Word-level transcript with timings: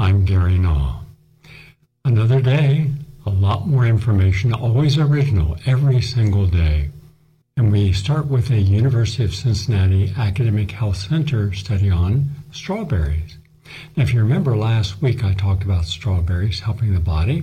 I'm 0.00 0.24
Gary 0.24 0.58
Null. 0.58 1.04
Another 2.04 2.40
day, 2.40 2.88
a 3.26 3.30
lot 3.30 3.66
more 3.66 3.84
information, 3.84 4.52
always 4.52 4.96
original, 4.96 5.56
every 5.66 6.00
single 6.00 6.46
day. 6.46 6.90
And 7.56 7.72
we 7.72 7.92
start 7.92 8.28
with 8.28 8.48
a 8.52 8.60
University 8.60 9.24
of 9.24 9.34
Cincinnati 9.34 10.14
Academic 10.16 10.70
Health 10.70 10.98
Center 10.98 11.52
study 11.52 11.90
on 11.90 12.30
strawberries. 12.52 13.38
Now, 13.96 14.04
if 14.04 14.14
you 14.14 14.20
remember 14.20 14.56
last 14.56 15.02
week, 15.02 15.24
I 15.24 15.32
talked 15.32 15.64
about 15.64 15.86
strawberries 15.86 16.60
helping 16.60 16.94
the 16.94 17.00
body. 17.00 17.42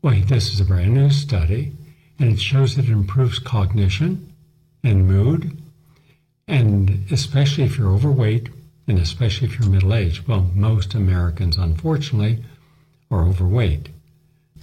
Well, 0.00 0.18
this 0.24 0.54
is 0.54 0.60
a 0.60 0.64
brand 0.64 0.94
new 0.94 1.10
study, 1.10 1.72
and 2.18 2.32
it 2.32 2.40
shows 2.40 2.74
that 2.76 2.86
it 2.86 2.90
improves 2.90 3.38
cognition 3.38 4.32
and 4.82 5.06
mood, 5.06 5.58
and 6.48 7.04
especially 7.10 7.64
if 7.64 7.76
you're 7.76 7.92
overweight, 7.92 8.48
and 8.86 8.98
especially 8.98 9.48
if 9.48 9.58
you're 9.58 9.68
middle 9.68 9.94
aged. 9.94 10.26
Well, 10.26 10.50
most 10.54 10.94
Americans, 10.94 11.56
unfortunately, 11.56 12.44
are 13.10 13.26
overweight. 13.26 13.88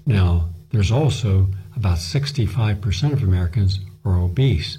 Now, 0.06 0.50
there's 0.72 0.92
also 0.92 1.48
about 1.76 1.98
65% 1.98 3.14
of 3.14 3.24
Americans 3.24 3.80
are 4.04 4.18
obese, 4.18 4.78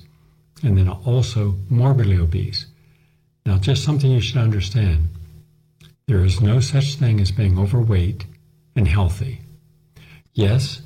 and 0.62 0.76
then 0.76 0.88
also 0.88 1.56
morbidly 1.68 2.18
obese. 2.18 2.66
Now, 3.46 3.58
just 3.58 3.84
something 3.84 4.10
you 4.10 4.20
should 4.20 4.36
understand 4.36 5.08
there 6.06 6.24
is 6.24 6.40
no 6.40 6.58
such 6.58 6.96
thing 6.96 7.20
as 7.20 7.30
being 7.30 7.56
overweight 7.56 8.26
and 8.74 8.88
healthy. 8.88 9.42
Yes, 10.34 10.82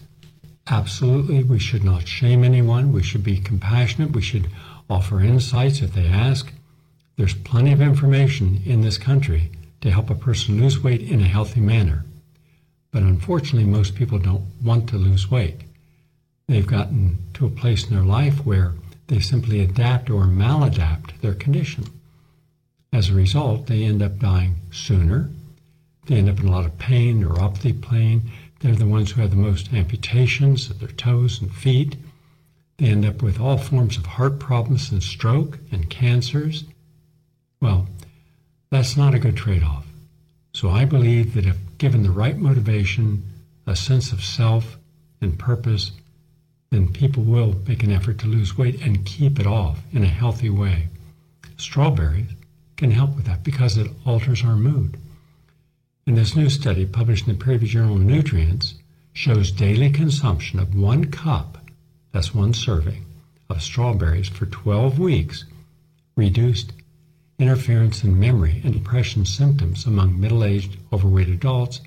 absolutely, 0.67 1.43
we 1.43 1.59
should 1.59 1.83
not 1.83 2.07
shame 2.07 2.45
anyone. 2.45 2.93
We 2.93 3.03
should 3.03 3.25
be 3.25 3.39
compassionate. 3.39 4.13
We 4.13 4.21
should 4.21 4.51
offer 4.91 5.21
insights 5.21 5.81
if 5.81 5.95
they 5.95 6.09
ask. 6.09 6.53
There's 7.17 7.35
plenty 7.35 7.73
of 7.73 7.81
information 7.81 8.61
in 8.65 8.81
this 8.81 8.99
country 8.99 9.53
to 9.83 9.91
help 9.91 10.11
a 10.11 10.17
person 10.17 10.61
lose 10.61 10.83
weight 10.83 11.03
in 11.03 11.21
a 11.21 11.29
healthy 11.29 11.61
manner. 11.61 12.05
But 12.91 13.03
unfortunately, 13.03 13.71
most 13.71 13.95
people 13.95 14.19
don't 14.19 14.47
want 14.63 14.89
to 14.89 14.97
lose 14.97 15.31
weight. 15.31 15.61
They've 16.49 16.67
gotten 16.67 17.19
to 17.35 17.47
a 17.47 17.51
place 17.51 17.85
in 17.85 17.95
their 17.95 18.05
life 18.05 18.45
where 18.45 18.73
they 19.07 19.21
simply 19.21 19.61
adapt 19.61 20.11
or 20.11 20.25
maladapt 20.25 21.21
their 21.21 21.35
condition. 21.35 21.85
As 22.93 23.11
a 23.11 23.15
result, 23.15 23.67
they 23.67 23.85
end 23.85 24.03
up 24.03 24.19
dying 24.19 24.57
sooner. 24.73 25.31
They 26.07 26.17
end 26.17 26.29
up 26.29 26.41
in 26.41 26.49
a 26.49 26.51
lot 26.51 26.67
of 26.67 26.79
pain, 26.79 27.23
neuropathy 27.23 27.81
pain. 27.81 28.31
They're 28.61 28.75
the 28.75 28.87
ones 28.87 29.13
who 29.13 29.21
have 29.21 29.31
the 29.31 29.37
most 29.37 29.73
amputations 29.73 30.69
of 30.69 30.81
their 30.81 30.89
toes 30.89 31.41
and 31.41 31.55
feet. 31.55 31.97
They 32.79 32.87
end 32.87 33.05
up 33.05 33.23
with 33.23 33.41
all 33.41 33.59
forms 33.59 33.97
of 33.97 34.07
heart 34.07 34.41
problems 34.41 34.91
and 34.91 35.03
stroke 35.03 35.59
and 35.71 35.89
cancers 35.89 36.65
well, 37.65 37.89
that's 38.71 38.95
not 38.95 39.15
a 39.15 39.19
good 39.19 39.39
trade 39.39 39.63
off. 39.63 39.87
So 40.53 40.69
I 40.69 40.85
believe 40.85 41.33
that 41.33 41.47
if 41.47 41.57
given 41.79 42.03
the 42.03 42.11
right 42.11 42.37
motivation, 42.37 43.23
a 43.67 43.75
sense 43.75 44.13
of 44.13 44.23
self 44.23 44.77
and 45.23 45.39
purpose, 45.39 45.93
then 46.71 46.93
people 46.93 47.23
will 47.23 47.55
make 47.67 47.83
an 47.83 47.91
effort 47.91 48.19
to 48.19 48.27
lose 48.27 48.59
weight 48.59 48.83
and 48.83 49.07
keep 49.07 49.41
it 49.41 49.47
off 49.47 49.79
in 49.95 50.05
a 50.05 50.19
healthy 50.21 50.51
way. 50.51 50.89
Strawberries 51.57 52.33
can 52.77 52.91
help 52.91 53.17
with 53.17 53.25
that 53.25 53.43
because 53.43 53.79
it 53.79 53.91
alters 54.05 54.45
our 54.45 54.57
mood. 54.57 54.99
And 56.07 56.19
this 56.19 56.37
new 56.37 56.51
study, 56.51 56.85
published 56.85 57.27
in 57.27 57.33
the 57.33 57.43
peer 57.43 57.55
reviewed 57.55 57.71
Journal 57.71 57.97
of 57.97 58.03
Nutrients, 58.03 58.75
shows 59.15 59.51
daily 59.51 59.89
consumption 59.89 60.59
of 60.59 60.75
one 60.75 61.07
cup, 61.07 61.65
that's 62.13 62.35
one 62.35 62.53
serving, 62.53 63.07
of 63.49 63.63
strawberries 63.63 64.29
for 64.29 64.45
12 64.45 64.99
weeks 64.99 65.47
reduced 66.15 66.73
interference 67.39 68.05
in 68.05 68.19
memory 68.19 68.61
and 68.65 68.73
depression 68.73 69.25
symptoms 69.25 69.87
among 69.87 70.21
middle 70.21 70.45
aged, 70.45 70.77
overweight 70.93 71.29
adults, 71.29 71.81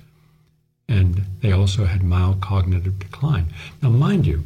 and 0.88 1.22
they 1.40 1.52
also 1.52 1.84
had 1.84 2.02
mild 2.02 2.40
cognitive 2.40 2.98
decline. 2.98 3.46
Now, 3.82 3.90
mind 3.90 4.26
you, 4.26 4.44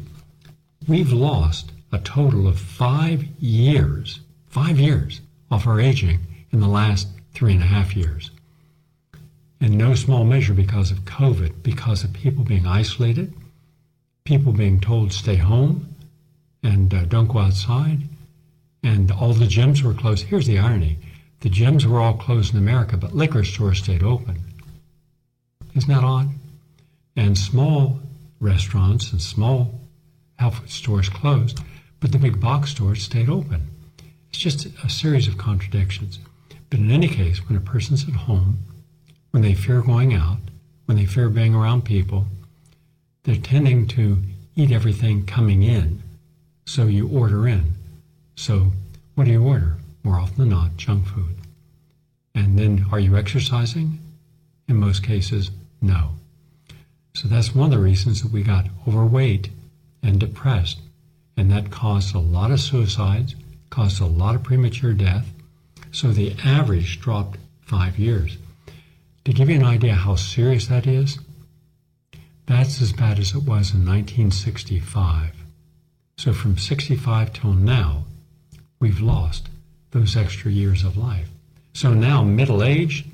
we've 0.87 1.11
lost 1.13 1.71
a 1.91 1.99
total 1.99 2.47
of 2.47 2.59
five 2.59 3.23
years, 3.39 4.19
five 4.47 4.79
years 4.79 5.21
off 5.51 5.67
our 5.67 5.79
aging 5.79 6.19
in 6.51 6.59
the 6.59 6.67
last 6.67 7.07
three 7.33 7.53
and 7.53 7.63
a 7.63 7.67
half 7.67 7.95
years. 7.95 8.31
In 9.61 9.77
no 9.77 9.95
small 9.95 10.25
measure 10.25 10.53
because 10.53 10.91
of 10.91 11.05
COVID, 11.05 11.63
because 11.63 12.03
of 12.03 12.11
people 12.11 12.43
being 12.43 12.67
isolated, 12.67 13.33
people 14.25 14.51
being 14.51 14.79
told 14.79 15.13
stay 15.13 15.35
home 15.35 15.87
and 16.63 16.93
uh, 16.93 17.05
don't 17.05 17.27
go 17.27 17.39
outside, 17.39 17.99
and 18.83 19.11
all 19.11 19.33
the 19.33 19.45
gyms 19.45 19.81
were 19.81 19.93
closed. 19.93 20.25
Here's 20.25 20.47
the 20.47 20.59
irony 20.59 20.97
the 21.43 21.49
gyms 21.49 21.83
were 21.83 21.99
all 21.99 22.13
closed 22.13 22.53
in 22.53 22.57
America, 22.57 22.95
but 22.95 23.13
liquor 23.13 23.43
stores 23.43 23.79
stayed 23.79 24.01
open. 24.01 24.37
Isn't 25.75 25.93
that 25.93 26.01
odd? 26.01 26.29
And 27.17 27.37
small 27.37 27.99
restaurants 28.39 29.11
and 29.11 29.21
small 29.21 29.81
health 30.39 30.69
stores 30.69 31.09
closed, 31.09 31.59
but 31.99 32.13
the 32.13 32.17
big 32.17 32.39
box 32.39 32.71
stores 32.71 33.03
stayed 33.03 33.27
open. 33.27 33.67
It's 34.29 34.39
just 34.39 34.67
a 34.85 34.89
series 34.89 35.27
of 35.27 35.37
contradictions. 35.37 36.17
But 36.69 36.79
in 36.79 36.89
any 36.89 37.09
case, 37.09 37.45
when 37.49 37.57
a 37.57 37.61
person's 37.61 38.07
at 38.07 38.15
home, 38.15 38.59
when 39.31 39.43
they 39.43 39.53
fear 39.53 39.81
going 39.81 40.13
out, 40.13 40.37
when 40.85 40.95
they 40.95 41.05
fear 41.05 41.27
being 41.27 41.53
around 41.53 41.83
people, 41.83 42.25
they're 43.23 43.35
tending 43.35 43.85
to 43.87 44.17
eat 44.55 44.71
everything 44.71 45.25
coming 45.25 45.61
in. 45.61 46.01
So 46.65 46.85
you 46.85 47.09
order 47.09 47.49
in. 47.49 47.73
So, 48.37 48.71
what 49.15 49.25
do 49.25 49.31
you 49.31 49.43
order? 49.43 49.75
More 50.03 50.15
often 50.15 50.37
than 50.37 50.49
not, 50.49 50.77
junk 50.77 51.05
food. 51.07 51.32
And 52.35 52.57
then, 52.57 52.85
are 52.91 52.99
you 52.99 53.15
exercising? 53.15 53.99
In 54.67 54.77
most 54.77 55.03
cases, 55.03 55.51
no. 55.81 56.11
So 57.13 57.27
that's 57.27 57.53
one 57.53 57.65
of 57.65 57.77
the 57.77 57.83
reasons 57.83 58.21
that 58.21 58.31
we 58.31 58.41
got 58.43 58.67
overweight 58.87 59.49
and 60.01 60.19
depressed. 60.19 60.79
And 61.37 61.51
that 61.51 61.71
caused 61.71 62.15
a 62.15 62.19
lot 62.19 62.51
of 62.51 62.59
suicides, 62.59 63.35
caused 63.69 64.01
a 64.01 64.05
lot 64.05 64.35
of 64.35 64.43
premature 64.43 64.93
death. 64.93 65.27
So 65.91 66.11
the 66.11 66.35
average 66.43 66.99
dropped 66.99 67.37
five 67.61 67.99
years. 67.99 68.37
To 69.25 69.33
give 69.33 69.49
you 69.49 69.55
an 69.55 69.65
idea 69.65 69.93
how 69.93 70.15
serious 70.15 70.67
that 70.67 70.87
is, 70.87 71.19
that's 72.45 72.81
as 72.81 72.91
bad 72.91 73.19
as 73.19 73.29
it 73.29 73.43
was 73.43 73.73
in 73.73 73.85
1965. 73.85 75.31
So 76.17 76.33
from 76.33 76.57
65 76.57 77.33
till 77.33 77.53
now, 77.53 78.05
we've 78.79 79.01
lost 79.01 79.49
those 79.91 80.17
extra 80.17 80.51
years 80.51 80.83
of 80.83 80.97
life. 80.97 81.29
So 81.73 81.93
now, 81.93 82.23
middle 82.23 82.63
age, 82.63 83.05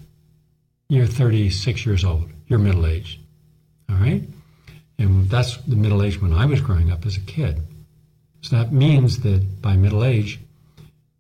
you're 0.90 1.06
36 1.06 1.86
years 1.86 2.04
old. 2.04 2.30
You're 2.48 2.60
middle 2.60 2.86
aged. 2.86 3.20
All 3.90 3.96
right? 3.96 4.24
And 4.98 5.30
that's 5.30 5.58
the 5.58 5.76
middle 5.76 6.04
age 6.04 6.22
when 6.22 6.34
I 6.34 6.46
was 6.46 6.62
growing 6.62 6.92
up 6.92 7.06
as 7.06 7.16
a 7.16 7.22
kid. 7.22 7.62
So 8.42 8.58
that 8.58 8.72
means 8.72 9.20
that 9.22 9.62
by 9.62 9.76
middle 9.76 10.04
age, 10.04 10.40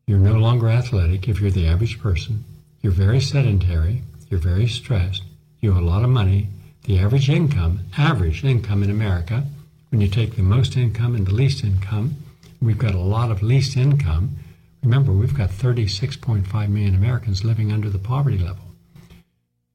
you're 0.05 0.19
no 0.19 0.33
longer 0.33 0.69
athletic 0.69 1.27
if 1.27 1.39
you're 1.39 1.51
the 1.51 1.67
average 1.67 1.99
person. 1.99 2.43
You're 2.81 2.91
very 2.91 3.21
sedentary. 3.21 4.01
You're 4.29 4.39
very 4.39 4.67
stressed. 4.67 5.23
You 5.61 5.73
have 5.73 5.83
a 5.83 5.85
lot 5.85 6.03
of 6.03 6.09
money. 6.09 6.47
The 6.83 6.99
average 6.99 7.29
income, 7.29 7.81
average 7.97 8.43
income 8.43 8.83
in 8.83 8.89
America, 8.89 9.43
when 9.89 10.01
you 10.01 10.07
take 10.07 10.35
the 10.35 10.41
most 10.41 10.77
income 10.77 11.15
and 11.15 11.25
the 11.25 11.33
least 11.33 11.63
income, 11.63 12.15
we've 12.61 12.77
got 12.77 12.95
a 12.95 12.99
lot 12.99 13.31
of 13.31 13.43
least 13.43 13.77
income 13.77 14.35
Remember, 14.83 15.11
we've 15.11 15.37
got 15.37 15.49
36.5 15.49 16.69
million 16.69 16.95
Americans 16.95 17.43
living 17.43 17.71
under 17.71 17.89
the 17.89 17.99
poverty 17.99 18.37
level. 18.37 18.63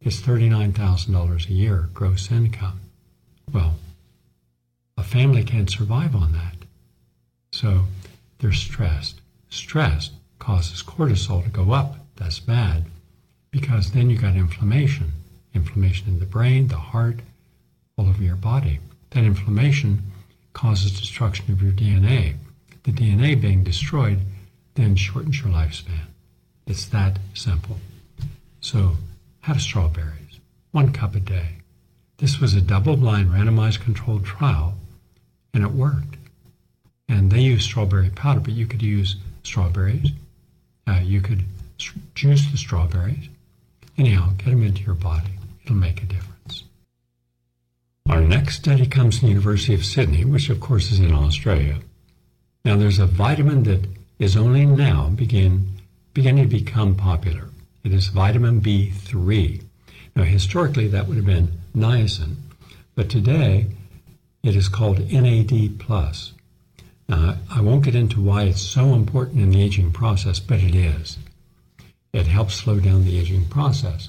It's 0.01 0.21
$39,000 0.21 1.49
a 1.49 1.53
year 1.53 1.89
gross 1.93 2.31
income. 2.31 2.81
Well, 3.53 3.77
a 4.97 5.03
family 5.03 5.45
can't 5.45 5.71
survive 5.71 6.15
on 6.15 6.33
that. 6.33 6.57
So 7.53 7.85
they're 8.39 8.53
stressed. 8.53 9.21
Stress 9.51 10.11
causes 10.39 10.83
cortisol 10.83 11.45
to 11.45 11.51
go 11.51 11.73
up. 11.73 11.97
That's 12.17 12.41
bad 12.41 12.85
because 13.51 13.93
then 13.93 14.11
you 14.11 14.19
got 14.19 14.37
inflammation. 14.37 15.13
Inflammation 15.55 16.09
in 16.09 16.19
the 16.19 16.27
brain, 16.27 16.69
the 16.69 16.77
heart, 16.77 17.21
all 17.97 18.09
over 18.09 18.23
your 18.23 18.37
body. 18.37 18.81
That 19.11 19.25
inflammation 19.25 20.03
causes 20.53 20.99
destruction 20.99 21.53
of 21.53 21.62
your 21.62 21.73
DNA. 21.73 22.35
The 22.83 22.93
DNA 22.93 23.41
being 23.41 23.62
destroyed 23.62 24.21
then 24.75 24.97
shortens 24.97 25.41
your 25.41 25.49
lifespan. 25.49 26.09
It's 26.67 26.87
that 26.87 27.19
simple. 27.35 27.79
So, 28.61 28.97
have 29.41 29.61
strawberries, 29.61 30.41
one 30.73 30.93
cup 30.93 31.15
a 31.15 31.21
day. 31.21 31.56
This 32.19 32.41
was 32.41 32.55
a 32.55 32.61
double 32.61 32.97
blind, 32.97 33.31
randomized 33.31 33.81
controlled 33.81 34.25
trial, 34.25 34.75
and 35.53 35.62
it 35.62 35.73
worked. 35.73 36.17
And 37.09 37.31
they 37.31 37.41
used 37.41 37.65
strawberry 37.65 38.11
powder, 38.11 38.41
but 38.41 38.55
you 38.55 38.67
could 38.67 38.82
use 38.82 39.17
strawberries. 39.43 40.11
Uh, 40.87 41.00
you 41.03 41.21
could 41.21 41.44
juice 42.15 42.50
the 42.50 42.56
strawberries. 42.56 43.29
Anyhow, 43.99 44.31
get 44.38 44.47
them 44.47 44.62
into 44.62 44.82
your 44.82 44.94
body. 44.94 45.32
It'll 45.65 45.76
make 45.76 46.03
a 46.03 46.06
difference. 46.06 46.65
Our 48.09 48.21
next 48.21 48.56
study 48.56 48.87
comes 48.87 49.19
from 49.19 49.29
the 49.29 49.35
University 49.35 49.75
of 49.75 49.85
Sydney, 49.85 50.25
which 50.25 50.50
of 50.50 50.61
course 50.61 50.93
is 50.93 51.00
in 51.00 51.12
Australia. 51.12 51.79
Now, 52.65 52.76
there's 52.76 52.99
a 52.99 53.06
vitamin 53.06 53.65
that 53.65 53.87
is 54.19 54.37
only 54.37 54.64
now 54.66 55.08
begin, 55.08 55.66
beginning 56.12 56.44
to 56.44 56.56
become 56.58 56.94
popular. 56.94 57.49
It 57.82 57.93
is 57.93 58.06
vitamin 58.08 58.61
B3. 58.61 59.62
Now, 60.16 60.22
historically, 60.22 60.88
that 60.88 61.06
would 61.06 61.16
have 61.16 61.26
been 61.26 61.52
niacin, 61.76 62.37
but 62.94 63.11
today 63.11 63.66
it 64.43 64.55
is 64.55 64.69
called 64.69 65.11
NAD+. 65.11 65.81
Now, 67.08 67.37
I 67.50 67.61
won't 67.61 67.84
get 67.84 67.94
into 67.94 68.20
why 68.20 68.44
it's 68.44 68.62
so 68.62 68.94
important 68.94 69.40
in 69.40 69.50
the 69.50 69.62
aging 69.62 69.93
process, 69.93 70.38
but 70.38 70.61
it 70.61 70.75
is. 70.75 71.19
It 72.12 72.26
helps 72.26 72.55
slow 72.55 72.78
down 72.78 73.05
the 73.05 73.19
aging 73.19 73.46
process, 73.46 74.08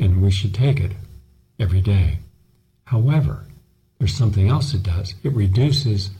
and 0.00 0.22
we 0.22 0.30
should 0.30 0.54
take 0.54 0.80
it 0.80 0.92
every 1.60 1.80
day. 1.80 2.18
However, 2.84 3.44
there's 3.98 4.16
something 4.16 4.48
else 4.48 4.74
it 4.74 4.82
does. 4.82 5.14
It 5.22 5.32
reduces 5.32 6.10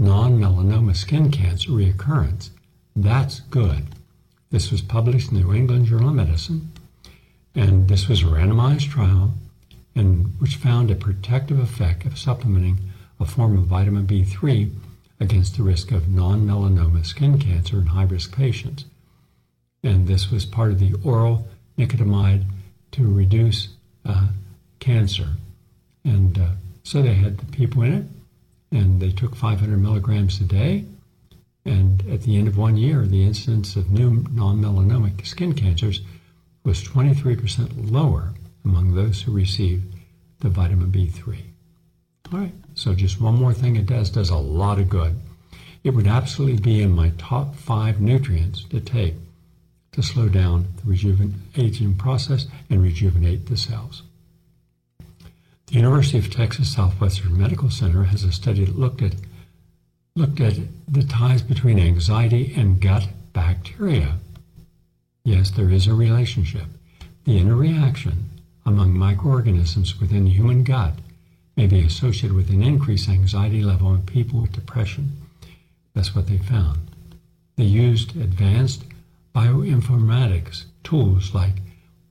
non-melanoma 0.00 0.96
skin 0.96 1.30
cancer 1.30 1.70
reoccurrence. 1.70 2.48
That's 2.96 3.40
good. 3.40 3.84
This 4.50 4.72
was 4.72 4.80
published 4.80 5.30
in 5.30 5.36
the 5.36 5.44
New 5.44 5.54
England 5.54 5.86
Journal 5.86 6.08
of 6.08 6.14
Medicine, 6.14 6.72
and 7.54 7.86
this 7.86 8.08
was 8.08 8.22
a 8.22 8.26
randomized 8.26 8.88
trial, 8.88 9.34
and 9.94 10.32
which 10.38 10.56
found 10.56 10.90
a 10.90 10.94
protective 10.94 11.58
effect 11.58 12.06
of 12.06 12.18
supplementing 12.18 12.78
a 13.20 13.26
form 13.26 13.58
of 13.58 13.66
vitamin 13.66 14.06
B3 14.06 14.72
against 15.20 15.58
the 15.58 15.62
risk 15.62 15.92
of 15.92 16.08
non-melanoma 16.08 17.04
skin 17.04 17.38
cancer 17.38 17.76
in 17.76 17.86
high-risk 17.86 18.34
patients. 18.34 18.86
And 19.84 20.08
this 20.08 20.30
was 20.30 20.46
part 20.46 20.70
of 20.70 20.78
the 20.78 20.94
oral 21.04 21.46
nicotinamide 21.76 22.46
to 22.92 23.06
reduce 23.06 23.68
uh, 24.06 24.28
cancer. 24.78 25.32
And 26.04 26.38
uh, 26.38 26.48
so 26.84 27.02
they 27.02 27.14
had 27.14 27.36
the 27.36 27.46
people 27.52 27.82
in 27.82 27.92
it, 27.92 28.04
and 28.70 29.00
they 29.00 29.10
took 29.10 29.34
500 29.34 29.78
milligrams 29.78 30.40
a 30.40 30.44
day. 30.44 30.84
And 31.64 32.04
at 32.08 32.22
the 32.22 32.36
end 32.36 32.48
of 32.48 32.56
one 32.56 32.76
year, 32.76 33.06
the 33.06 33.24
incidence 33.24 33.76
of 33.76 33.90
new 33.90 34.24
non 34.30 34.60
melanomic 34.60 35.26
skin 35.26 35.54
cancers 35.54 36.00
was 36.64 36.82
23% 36.82 37.90
lower 37.90 38.32
among 38.64 38.94
those 38.94 39.22
who 39.22 39.32
received 39.32 39.94
the 40.40 40.48
vitamin 40.48 40.90
B3. 40.90 41.42
All 42.32 42.38
right, 42.38 42.54
so 42.74 42.94
just 42.94 43.20
one 43.20 43.34
more 43.34 43.52
thing 43.52 43.76
it 43.76 43.86
does, 43.86 44.10
does 44.10 44.30
a 44.30 44.36
lot 44.36 44.78
of 44.78 44.88
good. 44.88 45.18
It 45.82 45.90
would 45.90 46.06
absolutely 46.06 46.60
be 46.60 46.82
in 46.82 46.92
my 46.92 47.12
top 47.18 47.56
five 47.56 48.00
nutrients 48.00 48.64
to 48.64 48.80
take 48.80 49.14
to 49.92 50.02
slow 50.02 50.28
down 50.28 50.68
the 50.76 50.90
rejuvenation 50.90 51.94
process 51.94 52.46
and 52.68 52.82
rejuvenate 52.82 53.46
the 53.46 53.56
cells. 53.56 54.02
The 55.70 55.76
University 55.76 56.18
of 56.18 56.28
Texas 56.30 56.74
Southwestern 56.74 57.38
Medical 57.38 57.70
Center 57.70 58.02
has 58.02 58.24
a 58.24 58.32
study 58.32 58.64
that 58.64 58.76
looked 58.76 59.02
at 59.02 59.14
looked 60.16 60.40
at 60.40 60.54
the 60.88 61.04
ties 61.04 61.42
between 61.42 61.78
anxiety 61.78 62.52
and 62.56 62.80
gut 62.80 63.06
bacteria. 63.32 64.18
Yes, 65.22 65.52
there 65.52 65.70
is 65.70 65.86
a 65.86 65.94
relationship. 65.94 66.66
The 67.24 67.38
interaction 67.38 68.30
among 68.66 68.98
microorganisms 68.98 70.00
within 70.00 70.24
the 70.24 70.32
human 70.32 70.64
gut 70.64 70.94
may 71.56 71.68
be 71.68 71.86
associated 71.86 72.32
with 72.32 72.50
an 72.50 72.64
increased 72.64 73.08
anxiety 73.08 73.62
level 73.62 73.94
in 73.94 74.02
people 74.02 74.40
with 74.40 74.50
depression. 74.50 75.12
That's 75.94 76.16
what 76.16 76.26
they 76.26 76.38
found. 76.38 76.80
They 77.54 77.62
used 77.62 78.16
advanced 78.16 78.82
bioinformatics 79.36 80.64
tools 80.82 81.32
like 81.32 81.62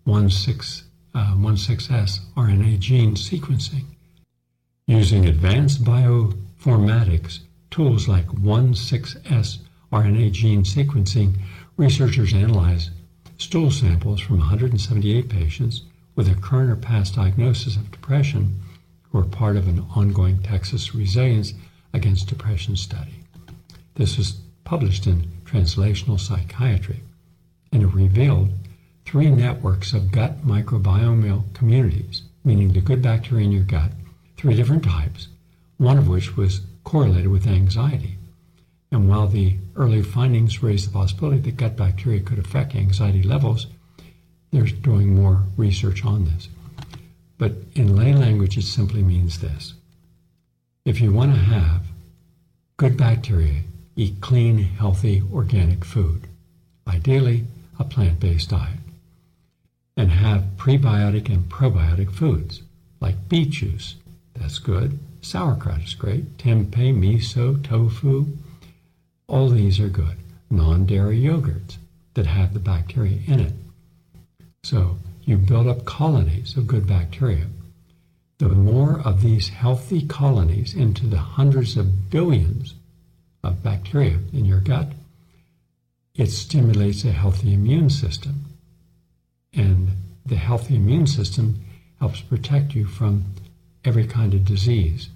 16, 0.07 0.88
uh, 1.19 1.35
16S 1.35 2.19
RNA 2.37 2.79
gene 2.79 3.15
sequencing. 3.15 3.83
Using 4.87 5.25
advanced 5.25 5.83
bioinformatics 5.83 7.39
tools 7.69 8.07
like 8.07 8.25
16S 8.27 9.57
RNA 9.91 10.31
gene 10.31 10.63
sequencing, 10.63 11.35
researchers 11.77 12.33
analyzed 12.33 12.91
stool 13.37 13.69
samples 13.71 14.21
from 14.21 14.37
178 14.39 15.29
patients 15.29 15.83
with 16.15 16.29
a 16.29 16.35
current 16.35 16.71
or 16.71 16.75
past 16.75 17.15
diagnosis 17.15 17.75
of 17.75 17.91
depression 17.91 18.59
who 19.03 19.19
are 19.19 19.25
part 19.25 19.57
of 19.57 19.67
an 19.67 19.85
ongoing 19.95 20.41
Texas 20.41 20.95
Resilience 20.95 21.53
Against 21.93 22.27
Depression 22.27 22.75
study. 22.75 23.23
This 23.95 24.17
was 24.17 24.39
published 24.63 25.07
in 25.07 25.23
Translational 25.43 26.19
Psychiatry, 26.19 27.01
and 27.71 27.83
it 27.83 27.87
revealed 27.87 28.49
three 29.09 29.31
networks 29.31 29.91
of 29.91 30.11
gut 30.11 30.45
microbiome 30.45 31.51
communities, 31.55 32.21
meaning 32.43 32.71
the 32.71 32.79
good 32.79 33.01
bacteria 33.01 33.43
in 33.43 33.51
your 33.51 33.63
gut, 33.63 33.89
three 34.37 34.53
different 34.53 34.83
types, 34.83 35.29
one 35.77 35.97
of 35.97 36.07
which 36.07 36.37
was 36.37 36.61
correlated 36.83 37.27
with 37.27 37.47
anxiety. 37.47 38.17
And 38.91 39.09
while 39.09 39.25
the 39.25 39.55
early 39.75 40.03
findings 40.03 40.61
raised 40.61 40.87
the 40.87 40.93
possibility 40.93 41.39
that 41.39 41.57
gut 41.57 41.75
bacteria 41.75 42.19
could 42.19 42.37
affect 42.37 42.75
anxiety 42.75 43.23
levels, 43.23 43.65
they're 44.51 44.65
doing 44.65 45.15
more 45.15 45.41
research 45.57 46.05
on 46.05 46.25
this. 46.25 46.47
But 47.39 47.53
in 47.73 47.95
lay 47.95 48.13
language, 48.13 48.59
it 48.59 48.63
simply 48.63 49.01
means 49.01 49.39
this. 49.39 49.73
If 50.85 51.01
you 51.01 51.11
want 51.11 51.33
to 51.33 51.39
have 51.39 51.81
good 52.77 52.95
bacteria, 52.95 53.61
eat 53.95 54.21
clean, 54.21 54.59
healthy, 54.59 55.23
organic 55.33 55.83
food, 55.83 56.27
ideally 56.87 57.45
a 57.79 57.83
plant-based 57.83 58.51
diet, 58.51 58.78
and 59.99 60.11
have 60.11 60.55
prebiotic 60.55 61.27
and 61.27 61.49
probiotic 61.49 62.09
foods 62.09 62.61
like 63.01 63.27
beet 63.27 63.49
juice, 63.49 63.95
that's 64.33 64.57
good, 64.57 64.97
sauerkraut 65.21 65.81
is 65.81 65.93
great, 65.93 66.37
tempeh, 66.37 66.93
miso, 66.93 67.61
tofu, 67.61 68.25
all 69.27 69.49
these 69.49 69.77
are 69.77 69.89
good. 69.89 70.15
Non-dairy 70.49 71.19
yogurts 71.19 71.75
that 72.13 72.27
have 72.27 72.53
the 72.53 72.61
bacteria 72.61 73.19
in 73.27 73.41
it. 73.41 73.51
So 74.63 74.99
you 75.25 75.35
build 75.35 75.67
up 75.67 75.83
colonies 75.83 76.55
of 76.55 76.65
good 76.65 76.87
bacteria. 76.87 77.47
The 78.37 78.47
more 78.47 79.01
of 79.01 79.21
these 79.21 79.49
healthy 79.49 80.07
colonies 80.07 80.73
into 80.73 81.07
the 81.07 81.19
hundreds 81.19 81.75
of 81.75 82.09
billions 82.09 82.73
of 83.43 83.61
bacteria 83.61 84.19
in 84.31 84.45
your 84.45 84.61
gut, 84.61 84.93
it 86.15 86.27
stimulates 86.27 87.03
a 87.03 87.11
healthy 87.11 87.53
immune 87.53 87.89
system. 87.89 88.45
And 89.53 89.89
the 90.25 90.35
healthy 90.35 90.75
immune 90.75 91.07
system 91.07 91.63
helps 91.99 92.21
protect 92.21 92.73
you 92.73 92.85
from 92.85 93.25
every 93.83 94.05
kind 94.05 94.33
of 94.33 94.45
disease. 94.45 95.09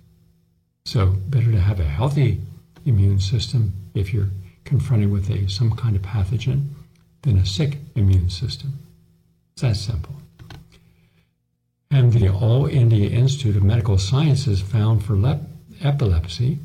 So, 0.85 1.15
better 1.27 1.51
to 1.51 1.59
have 1.59 1.79
a 1.79 1.85
healthy 1.85 2.41
immune 2.85 3.19
system 3.19 3.73
if 3.93 4.13
you're 4.13 4.29
confronted 4.65 5.11
with 5.11 5.29
a 5.29 5.49
some 5.49 5.71
kind 5.75 5.95
of 5.95 6.01
pathogen 6.01 6.69
than 7.21 7.37
a 7.37 7.45
sick 7.45 7.77
immune 7.95 8.29
system. 8.29 8.73
It's 9.53 9.61
that 9.61 9.75
simple. 9.75 10.15
And 11.91 12.11
the 12.11 12.29
All 12.29 12.65
India 12.65 13.09
Institute 13.09 13.55
of 13.55 13.63
Medical 13.63 13.97
Sciences 13.97 14.61
found 14.61 15.05
for 15.05 15.13
lep- 15.13 15.47
epilepsy, 15.81 16.57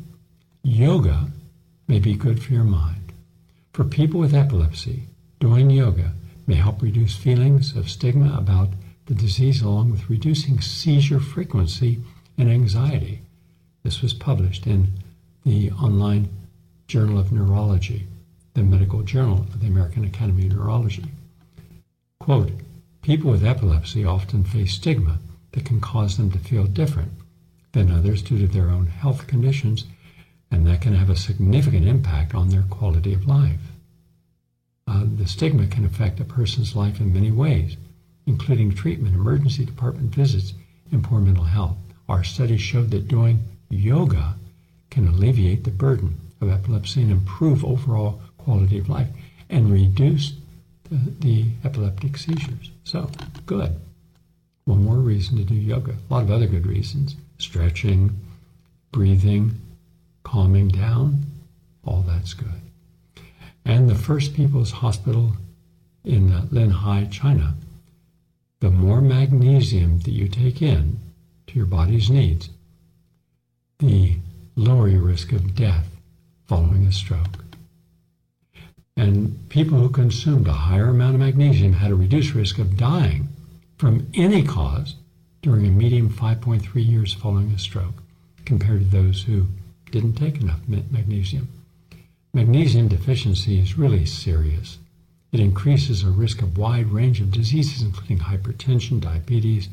yoga 0.63 1.29
may 1.87 1.99
be 1.99 2.15
good 2.15 2.43
for 2.43 2.53
your 2.53 2.65
mind. 2.65 3.13
For 3.73 3.85
people 3.85 4.21
with 4.21 4.35
epilepsy, 4.35 5.03
doing 5.39 5.71
yoga 5.71 6.13
may 6.49 6.55
help 6.55 6.81
reduce 6.81 7.15
feelings 7.15 7.77
of 7.77 7.91
stigma 7.91 8.35
about 8.37 8.71
the 9.05 9.15
disease 9.15 9.61
along 9.61 9.91
with 9.91 10.09
reducing 10.09 10.61
seizure 10.63 11.21
frequency 11.21 12.03
and 12.39 12.49
anxiety. 12.51 13.21
This 13.83 14.01
was 14.01 14.15
published 14.15 14.67
in 14.67 14.95
the 15.45 15.71
online 15.73 16.31
Journal 16.89 17.19
of 17.19 17.33
Neurology, 17.33 18.07
the 18.55 18.63
medical 18.63 19.03
journal 19.03 19.41
of 19.41 19.61
the 19.61 19.67
American 19.67 20.05
Academy 20.05 20.47
of 20.47 20.55
Neurology. 20.55 21.05
Quote, 22.19 22.51
People 23.03 23.31
with 23.31 23.45
epilepsy 23.45 24.05
often 24.05 24.43
face 24.43 24.73
stigma 24.73 25.19
that 25.53 25.67
can 25.67 25.81
cause 25.81 26.17
them 26.17 26.31
to 26.31 26.39
feel 26.39 26.65
different 26.65 27.13
than 27.73 27.91
others 27.91 28.23
due 28.23 28.39
to 28.39 28.49
their 28.49 28.71
own 28.71 28.87
health 28.87 29.27
conditions, 29.27 29.85
and 30.51 30.67
that 30.67 30.81
can 30.81 30.95
have 30.95 31.11
a 31.11 31.17
significant 31.17 31.87
impact 31.87 32.35
on 32.35 32.49
their 32.49 32.65
quality 32.71 33.13
of 33.13 33.27
life. 33.27 33.68
Uh, 34.89 35.05
the 35.17 35.27
stigma 35.27 35.67
can 35.67 35.85
affect 35.85 36.19
a 36.19 36.25
person's 36.25 36.75
life 36.75 36.99
in 36.99 37.13
many 37.13 37.31
ways, 37.31 37.77
including 38.27 38.75
treatment, 38.75 39.15
emergency 39.15 39.63
department 39.63 40.15
visits, 40.15 40.55
and 40.91 41.05
poor 41.05 41.21
mental 41.21 41.45
health. 41.45 41.77
Our 42.09 42.25
studies 42.25 42.63
showed 42.63 42.91
that 42.93 43.07
doing 43.07 43.41
yoga 43.69 44.37
can 44.89 45.07
alleviate 45.07 45.65
the 45.65 45.71
burden 45.71 46.17
of 46.41 46.51
epilepsy 46.51 47.03
and 47.03 47.11
improve 47.11 47.63
overall 47.65 48.23
quality 48.39 48.79
of 48.79 48.89
life 48.89 49.09
and 49.51 49.71
reduce 49.71 50.33
the, 50.85 50.97
the 51.21 51.45
epileptic 51.65 52.17
seizures. 52.17 52.71
So, 52.85 53.11
good. 53.45 53.77
One 54.65 54.85
more 54.85 54.97
reason 54.97 55.37
to 55.37 55.45
do 55.45 55.55
yoga. 55.55 55.93
A 55.93 56.15
lot 56.15 56.23
of 56.23 56.31
other 56.31 56.47
good 56.47 56.67
reasons 56.67 57.15
stretching, 57.37 58.19
breathing, 58.91 59.55
calming 60.25 60.69
down, 60.69 61.25
all 61.85 62.03
that's 62.03 62.33
good. 62.33 62.68
And 63.69 63.87
the 63.87 63.95
First 63.95 64.33
People's 64.33 64.71
Hospital 64.71 65.35
in 66.03 66.33
uh, 66.33 66.47
Linhai, 66.51 67.13
China. 67.13 67.53
The 68.61 68.71
more 68.71 69.03
magnesium 69.03 70.01
that 70.01 70.11
you 70.11 70.27
take 70.27 70.63
in 70.63 70.99
to 71.47 71.55
your 71.55 71.67
body's 71.67 72.09
needs, 72.09 72.49
the 73.79 74.17
lower 74.57 74.89
your 74.89 75.03
risk 75.03 75.33
of 75.33 75.55
death 75.55 75.87
following 76.47 76.87
a 76.87 76.93
stroke. 76.93 77.45
And 78.97 79.39
people 79.51 79.77
who 79.79 79.91
consumed 79.91 80.49
a 80.49 80.53
higher 80.53 80.89
amount 80.89 81.17
of 81.17 81.21
magnesium 81.21 81.75
had 81.75 81.91
a 81.91 81.95
reduced 81.95 82.33
risk 82.33 82.59
of 82.59 82.79
dying 82.79 83.29
from 83.77 84.09
any 84.15 84.43
cause 84.45 84.95
during 85.43 85.67
a 85.67 85.71
median 85.71 86.09
5.3 86.09 86.65
years 86.75 87.13
following 87.13 87.51
a 87.51 87.59
stroke 87.59 88.03
compared 88.47 88.81
to 88.81 88.87
those 88.87 89.25
who 89.25 89.47
didn't 89.91 90.15
take 90.15 90.41
enough 90.41 90.67
magnesium. 90.67 91.49
Magnesium 92.35 92.89
deficiency 92.89 93.59
is 93.59 93.79
really 93.79 94.05
serious. 94.05 94.79
It 95.33 95.41
increases 95.41 96.03
a 96.03 96.11
risk 96.11 96.43
of 96.43 96.59
wide 96.59 96.87
range 96.91 97.21
of 97.21 97.31
diseases, 97.31 97.83
including 97.83 98.19
hypertension, 98.19 99.01
diabetes, 99.01 99.69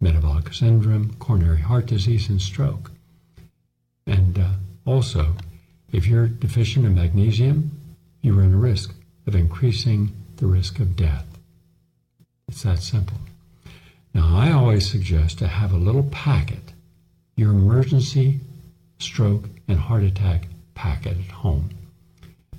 metabolic 0.00 0.52
syndrome, 0.52 1.14
coronary 1.18 1.60
heart 1.60 1.86
disease, 1.86 2.28
and 2.28 2.40
stroke. 2.40 2.90
And 4.06 4.38
uh, 4.38 4.50
also, 4.84 5.34
if 5.92 6.06
you're 6.06 6.28
deficient 6.28 6.86
in 6.86 6.94
magnesium, 6.94 7.72
you 8.22 8.34
run 8.34 8.54
a 8.54 8.58
risk 8.58 8.94
of 9.26 9.34
increasing 9.34 10.10
the 10.36 10.46
risk 10.46 10.78
of 10.78 10.96
death. 10.96 11.26
It's 12.48 12.62
that 12.62 12.80
simple. 12.80 13.18
Now, 14.14 14.36
I 14.36 14.52
always 14.52 14.90
suggest 14.90 15.38
to 15.38 15.46
have 15.46 15.72
a 15.72 15.78
little 15.78 16.04
packet, 16.04 16.72
your 17.36 17.50
emergency 17.50 18.40
stroke 18.98 19.48
and 19.68 19.78
heart 19.78 20.04
attack 20.04 20.48
packet 20.74 21.18
at 21.18 21.32
home, 21.32 21.70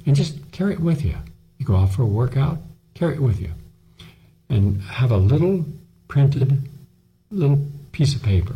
and 0.08 0.16
just 0.16 0.52
carry 0.54 0.74
it 0.74 0.80
with 0.80 1.04
you. 1.04 1.18
You 1.58 1.66
go 1.66 1.76
out 1.76 1.92
for 1.92 2.02
a 2.02 2.08
workout, 2.08 2.60
carry 2.96 3.16
it 3.16 3.22
with 3.22 3.42
you, 3.42 3.52
and 4.50 4.82
have 4.82 5.12
a 5.12 5.18
little 5.18 5.66
printed 6.08 6.70
little 7.30 7.60
piece 7.92 8.16
of 8.16 8.24
paper 8.24 8.56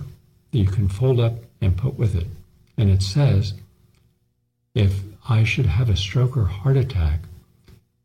that 0.52 0.58
you 0.58 0.66
can 0.66 0.88
fold 0.88 1.20
up 1.20 1.34
and 1.60 1.78
put 1.78 1.96
with 1.96 2.16
it. 2.16 2.28
And 2.78 2.90
it 2.90 3.04
says, 3.04 3.54
if 4.74 5.02
I 5.28 5.44
should 5.44 5.66
have 5.66 5.90
a 5.90 5.98
stroke 5.98 6.38
or 6.38 6.46
heart 6.46 6.78
attack, 6.78 7.20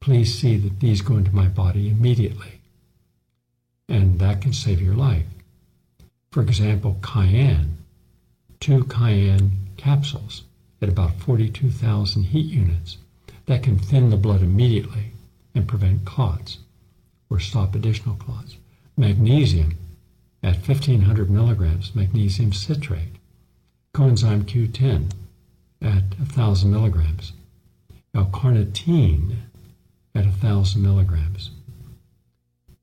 please 0.00 0.36
see 0.36 0.56
that 0.56 0.80
these 0.80 1.00
go 1.00 1.16
into 1.16 1.34
my 1.34 1.46
body 1.46 1.88
immediately. 1.88 2.60
And 3.88 4.18
that 4.18 4.42
can 4.42 4.52
save 4.52 4.82
your 4.82 4.96
life. 4.96 5.26
For 6.32 6.42
example, 6.42 6.98
cayenne, 7.00 7.76
two 8.58 8.84
cayenne 8.84 9.52
capsules 9.76 10.42
at 10.82 10.88
about 10.88 11.14
42,000 11.20 12.24
heat 12.24 12.46
units 12.46 12.98
that 13.46 13.62
can 13.62 13.78
thin 13.78 14.10
the 14.10 14.16
blood 14.16 14.42
immediately 14.42 15.12
and 15.54 15.66
prevent 15.66 16.04
clots 16.04 16.58
or 17.30 17.40
stop 17.40 17.74
additional 17.74 18.16
clots. 18.16 18.56
Magnesium 18.96 19.76
at 20.42 20.56
1500 20.56 21.30
milligrams, 21.30 21.94
magnesium 21.94 22.52
citrate. 22.52 23.16
Coenzyme 23.94 24.44
Q10 24.44 25.10
at 25.80 26.18
1000 26.18 26.70
milligrams. 26.70 27.32
L-carnitine 28.14 29.36
at 30.14 30.24
1000 30.24 30.82
milligrams. 30.82 31.50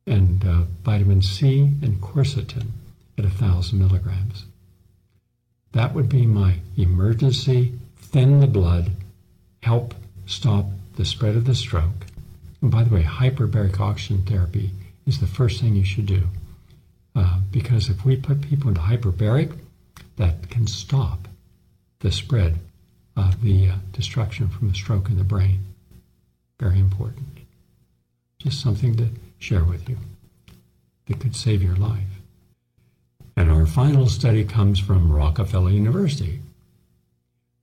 And 0.06 0.44
uh, 0.46 0.64
vitamin 0.84 1.22
C 1.22 1.62
and 1.82 2.02
quercetin 2.02 2.68
at 3.18 3.26
1000 3.26 3.78
milligrams. 3.78 4.46
That 5.72 5.94
would 5.94 6.10
be 6.10 6.26
my 6.26 6.56
emergency, 6.78 7.74
thin 7.98 8.40
the 8.40 8.48
blood, 8.48 8.92
help 9.62 9.96
stop 10.26 10.66
the 10.96 11.06
spread 11.06 11.36
of 11.36 11.46
the 11.46 11.56
stroke. 11.56 12.06
And 12.62 12.72
by 12.72 12.84
the 12.84 12.94
way, 12.94 13.04
hyperbaric 13.04 13.80
oxygen 13.80 14.24
therapy 14.24 14.72
is 15.06 15.20
the 15.20 15.28
first 15.28 15.62
thing 15.62 15.76
you 15.76 15.86
should 15.86 16.06
do. 16.06 16.28
Uh, 17.16 17.40
because 17.52 17.90
if 17.90 18.06
we 18.06 18.16
put 18.16 18.42
people 18.42 18.70
into 18.70 18.82
hyperbaric, 18.82 19.58
that 20.18 20.50
can 20.50 20.68
stop 20.68 21.28
the 22.00 22.12
spread 22.12 22.60
of 23.16 23.42
the 23.42 23.70
uh, 23.70 23.76
destruction 23.92 24.48
from 24.50 24.70
the 24.70 24.76
stroke 24.76 25.10
in 25.10 25.18
the 25.18 25.24
brain. 25.24 25.60
Very 26.60 26.80
important. 26.80 27.40
Just 28.40 28.62
something 28.62 28.96
to 28.98 29.10
share 29.40 29.64
with 29.64 29.88
you 29.90 29.98
that 31.08 31.20
could 31.20 31.36
save 31.36 31.62
your 31.62 31.76
life. 31.76 32.22
And 33.36 33.50
our 33.50 33.66
final 33.66 34.08
study 34.08 34.44
comes 34.44 34.80
from 34.80 35.12
Rockefeller 35.12 35.72
University. 35.72 36.40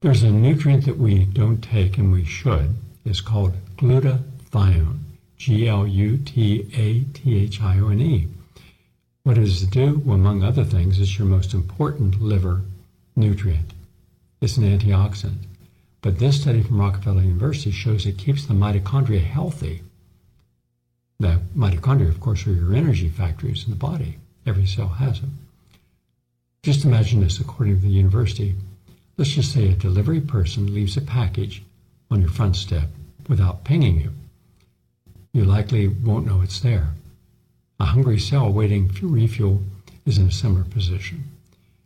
There's 0.01 0.23
a 0.23 0.31
nutrient 0.31 0.85
that 0.85 0.97
we 0.97 1.25
don't 1.25 1.61
take 1.61 1.99
and 1.99 2.11
we 2.11 2.25
should. 2.25 2.73
It's 3.05 3.21
called 3.21 3.53
glutathione, 3.77 4.97
G 5.37 5.67
L 5.67 5.85
U 5.85 6.17
T 6.17 6.67
A 6.73 7.03
T 7.13 7.37
H 7.37 7.61
I 7.61 7.77
O 7.79 7.89
N 7.89 8.01
E. 8.01 8.27
What 9.21 9.35
does 9.35 9.61
it 9.61 9.69
do? 9.69 10.01
Well, 10.03 10.15
among 10.15 10.43
other 10.43 10.63
things, 10.63 10.99
it's 10.99 11.19
your 11.19 11.27
most 11.27 11.53
important 11.53 12.19
liver 12.19 12.61
nutrient. 13.15 13.73
It's 14.41 14.57
an 14.57 14.63
antioxidant. 14.63 15.45
But 16.01 16.17
this 16.17 16.41
study 16.41 16.63
from 16.63 16.81
Rockefeller 16.81 17.21
University 17.21 17.69
shows 17.69 18.07
it 18.07 18.17
keeps 18.17 18.47
the 18.47 18.55
mitochondria 18.55 19.23
healthy. 19.23 19.83
The 21.19 21.41
mitochondria, 21.55 22.09
of 22.09 22.19
course, 22.19 22.47
are 22.47 22.53
your 22.53 22.73
energy 22.73 23.09
factories 23.09 23.65
in 23.65 23.69
the 23.69 23.75
body. 23.75 24.17
Every 24.47 24.65
cell 24.65 24.87
has 24.87 25.21
them. 25.21 25.37
Just 26.63 26.85
imagine 26.85 27.21
this 27.21 27.39
according 27.39 27.75
to 27.75 27.81
the 27.83 27.89
university. 27.89 28.55
Let's 29.17 29.31
just 29.31 29.51
say 29.51 29.69
a 29.69 29.73
delivery 29.73 30.21
person 30.21 30.73
leaves 30.73 30.97
a 30.97 31.01
package 31.01 31.63
on 32.09 32.21
your 32.21 32.29
front 32.29 32.55
step 32.55 32.89
without 33.27 33.63
pinging 33.63 33.99
you. 33.99 34.11
You 35.33 35.45
likely 35.45 35.87
won't 35.87 36.25
know 36.25 36.41
it's 36.41 36.59
there. 36.59 36.89
A 37.79 37.85
hungry 37.85 38.19
cell 38.19 38.51
waiting 38.51 38.89
for 38.89 39.07
refuel 39.07 39.63
is 40.05 40.17
in 40.17 40.27
a 40.27 40.31
similar 40.31 40.63
position. 40.63 41.23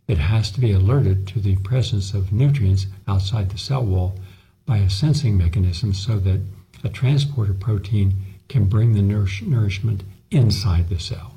It 0.08 0.18
has 0.18 0.52
to 0.52 0.60
be 0.60 0.72
alerted 0.72 1.28
to 1.30 1.40
the 1.40 1.56
presence 1.58 2.14
of 2.14 2.32
nutrients 2.32 2.86
outside 3.08 3.50
the 3.50 3.58
cell 3.58 3.84
wall 3.84 4.20
by 4.66 4.78
a 4.78 4.90
sensing 4.90 5.38
mechanism 5.38 5.94
so 5.94 6.20
that 6.20 6.42
a 6.84 6.90
transporter 6.90 7.54
protein 7.54 8.14
can 8.48 8.66
bring 8.66 8.94
the 8.94 9.02
nourish- 9.02 9.42
nourishment 9.42 10.04
inside 10.32 10.90
the 10.90 11.00
cell. 11.00 11.34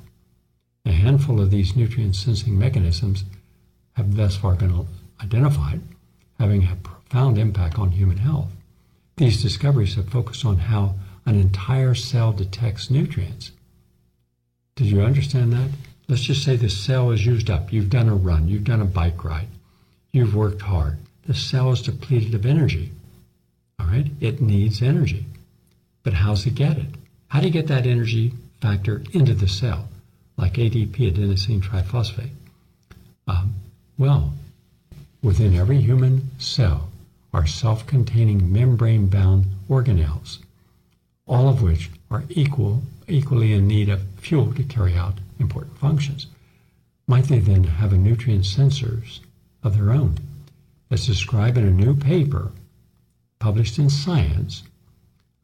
A 0.85 0.91
handful 0.91 1.41
of 1.41 1.51
these 1.51 1.75
nutrient 1.75 2.15
sensing 2.15 2.57
mechanisms 2.57 3.23
have 3.93 4.15
thus 4.15 4.37
far 4.37 4.55
been 4.55 4.71
identified, 5.21 5.81
having 6.39 6.63
a 6.63 6.75
profound 6.75 7.37
impact 7.37 7.77
on 7.77 7.91
human 7.91 8.17
health. 8.17 8.49
These 9.17 9.41
discoveries 9.41 9.95
have 9.95 10.09
focused 10.09 10.45
on 10.45 10.57
how 10.57 10.95
an 11.25 11.35
entire 11.35 11.95
cell 11.95 12.31
detects 12.31 12.89
nutrients. 12.89 13.51
Did 14.75 14.87
you 14.87 15.01
understand 15.01 15.51
that? 15.53 15.69
Let's 16.07 16.21
just 16.21 16.43
say 16.43 16.55
the 16.55 16.69
cell 16.69 17.11
is 17.11 17.25
used 17.25 17.49
up. 17.49 17.71
You've 17.71 17.89
done 17.89 18.09
a 18.09 18.15
run, 18.15 18.47
you've 18.47 18.63
done 18.63 18.81
a 18.81 18.85
bike 18.85 19.23
ride, 19.23 19.49
you've 20.11 20.35
worked 20.35 20.61
hard. 20.61 20.97
The 21.27 21.33
cell 21.33 21.71
is 21.71 21.81
depleted 21.81 22.33
of 22.33 22.45
energy. 22.45 22.91
All 23.79 23.87
right? 23.87 24.07
It 24.19 24.41
needs 24.41 24.81
energy. 24.81 25.25
But 26.03 26.13
how's 26.13 26.45
it 26.45 26.55
get 26.55 26.77
it? 26.77 26.87
How 27.27 27.41
do 27.41 27.47
you 27.47 27.53
get 27.53 27.67
that 27.67 27.85
energy 27.85 28.33
factor 28.61 29.03
into 29.13 29.33
the 29.33 29.47
cell? 29.47 29.89
like 30.39 30.53
ADP, 30.53 30.95
adenosine 30.95 31.61
triphosphate? 31.61 32.31
Um, 33.27 33.55
well, 33.97 34.33
within 35.21 35.55
every 35.55 35.81
human 35.81 36.29
cell 36.39 36.89
are 37.33 37.45
self 37.45 37.85
containing 37.85 38.51
membrane 38.51 39.07
bound 39.07 39.45
organelles, 39.69 40.39
all 41.27 41.47
of 41.49 41.61
which 41.61 41.89
are 42.09 42.23
equal, 42.29 42.83
equally 43.07 43.53
in 43.53 43.67
need 43.67 43.89
of 43.89 44.01
fuel 44.17 44.53
to 44.53 44.63
carry 44.63 44.95
out 44.95 45.19
important 45.39 45.77
functions. 45.77 46.27
Might 47.07 47.25
they 47.25 47.39
then 47.39 47.63
have 47.63 47.93
a 47.93 47.97
nutrient 47.97 48.45
sensors 48.45 49.19
of 49.63 49.77
their 49.77 49.91
own? 49.91 50.17
As 50.91 51.05
described 51.05 51.57
in 51.57 51.65
a 51.65 51.71
new 51.71 51.95
paper 51.95 52.51
published 53.39 53.79
in 53.79 53.89
Science, 53.89 54.63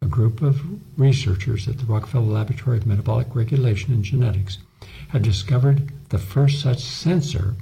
a 0.01 0.05
group 0.05 0.41
of 0.41 0.62
researchers 1.00 1.67
at 1.67 1.77
the 1.77 1.86
Rockefeller 1.86 2.25
Laboratory 2.25 2.77
of 2.77 2.86
Metabolic 2.86 3.34
Regulation 3.34 3.94
and 3.94 4.03
Genetics 4.03 4.58
have 5.10 5.22
discovered 5.22 5.91
the 6.10 6.17
first 6.17 6.62
such 6.62 6.79
sensor 6.79 7.55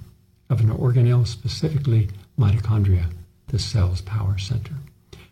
of 0.54 0.60
an 0.60 0.70
organelle, 0.70 1.26
specifically 1.26 2.10
mitochondria, 2.38 3.06
the 3.48 3.58
cell's 3.58 4.02
power 4.02 4.38
center. 4.38 4.76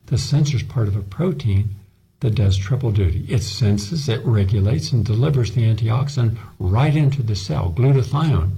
The 0.08 0.18
sensor 0.18 0.58
is 0.58 0.64
part 0.64 0.88
of 0.88 0.96
a 0.96 1.02
protein 1.02 1.76
that 2.22 2.34
does 2.34 2.58
triple 2.58 2.92
duty. 2.92 3.26
It 3.30 3.44
senses, 3.44 4.10
it 4.10 4.26
regulates, 4.26 4.92
and 4.92 5.06
delivers 5.06 5.52
the 5.54 5.62
antioxidant 5.62 6.38
right 6.58 6.96
into 6.96 7.22
the 7.22 7.36
cell, 7.36 7.72
glutathione, 7.72 8.54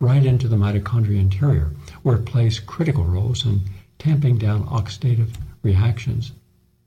right 0.00 0.24
into 0.24 0.48
the 0.48 0.56
mitochondria 0.56 1.20
interior, 1.20 1.72
where 2.02 2.16
it 2.16 2.24
plays 2.24 2.58
critical 2.58 3.04
roles 3.04 3.44
in 3.44 3.60
tamping 3.98 4.38
down 4.38 4.66
oxidative 4.66 5.34
reactions, 5.62 6.32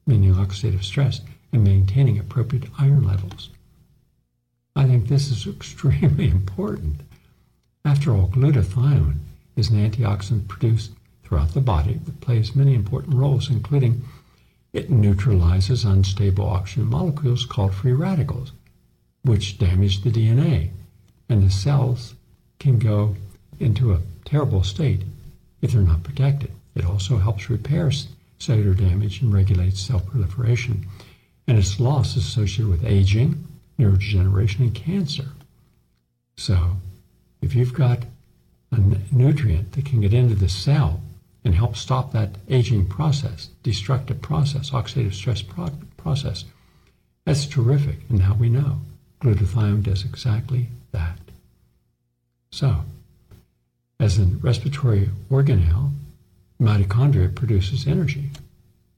meaning 0.08 0.34
oxidative 0.34 0.84
stress, 0.84 1.22
and 1.54 1.64
maintaining 1.64 2.18
appropriate 2.18 2.66
iron 2.80 3.06
levels. 3.06 3.50
I 4.76 4.86
think 4.86 5.08
this 5.08 5.30
is 5.30 5.46
extremely 5.56 6.28
important. 6.28 7.02
After 7.84 8.14
all, 8.14 8.28
glutathione 8.28 9.18
is 9.56 9.70
an 9.70 9.90
antioxidant 9.90 10.48
produced 10.48 10.92
throughout 11.24 11.54
the 11.54 11.62
body 11.62 12.00
that 12.06 12.22
plays 12.22 12.56
many 12.56 12.74
important 12.76 13.16
roles, 13.16 13.50
including 13.50 14.04
it 14.74 14.90
neutralizes 14.90 15.84
unstable 15.84 16.46
oxygen 16.46 16.86
molecules 16.86 17.46
called 17.46 17.74
free 17.74 17.94
radicals, 17.94 18.52
which 19.24 19.58
damage 19.58 20.02
the 20.02 20.12
DNA, 20.12 20.70
and 21.28 21.44
the 21.44 21.50
cells 21.50 22.14
can 22.60 22.78
go 22.80 23.16
into 23.60 23.94
a 23.94 24.02
terrible 24.26 24.64
state 24.64 25.04
if 25.62 25.72
they're 25.72 25.82
not 25.82 26.04
protected. 26.04 26.52
It 26.76 26.86
also 26.86 27.18
helps 27.18 27.50
repair 27.50 27.92
cellular 28.40 28.74
damage 28.74 29.22
and 29.22 29.34
regulates 29.34 29.82
cell 29.82 30.00
proliferation, 30.00 30.86
and 31.48 31.58
its 31.58 31.80
loss 31.80 32.16
is 32.16 32.26
associated 32.26 32.70
with 32.70 32.86
aging, 32.86 33.44
neurodegeneration, 33.78 34.60
and 34.60 34.76
cancer. 34.76 35.30
So, 36.38 36.78
if 37.42 37.56
you've 37.56 37.74
got 37.74 38.00
a 38.72 38.80
nutrient 39.12 39.74
that 39.74 39.86
can 39.86 40.02
get 40.02 40.14
into 40.14 40.36
the 40.36 40.50
cell 40.50 41.02
and 41.44 41.56
help 41.56 41.76
stop 41.76 42.12
that 42.12 42.30
aging 42.50 42.88
process, 42.88 43.50
destructive 43.64 44.22
process, 44.22 44.70
oxidative 44.72 45.14
stress 45.14 45.42
pro- 45.42 45.72
process, 45.98 46.46
that's 47.26 47.46
terrific. 47.46 47.98
And 48.10 48.20
now 48.20 48.36
we 48.36 48.50
know 48.50 48.80
glutathione 49.20 49.84
does 49.84 50.06
exactly 50.06 50.68
that. 50.92 51.18
So, 52.52 52.84
as 54.00 54.20
a 54.20 54.26
respiratory 54.26 55.10
organelle, 55.30 55.92
mitochondria 56.60 57.34
produces 57.34 57.88
energy. 57.88 58.30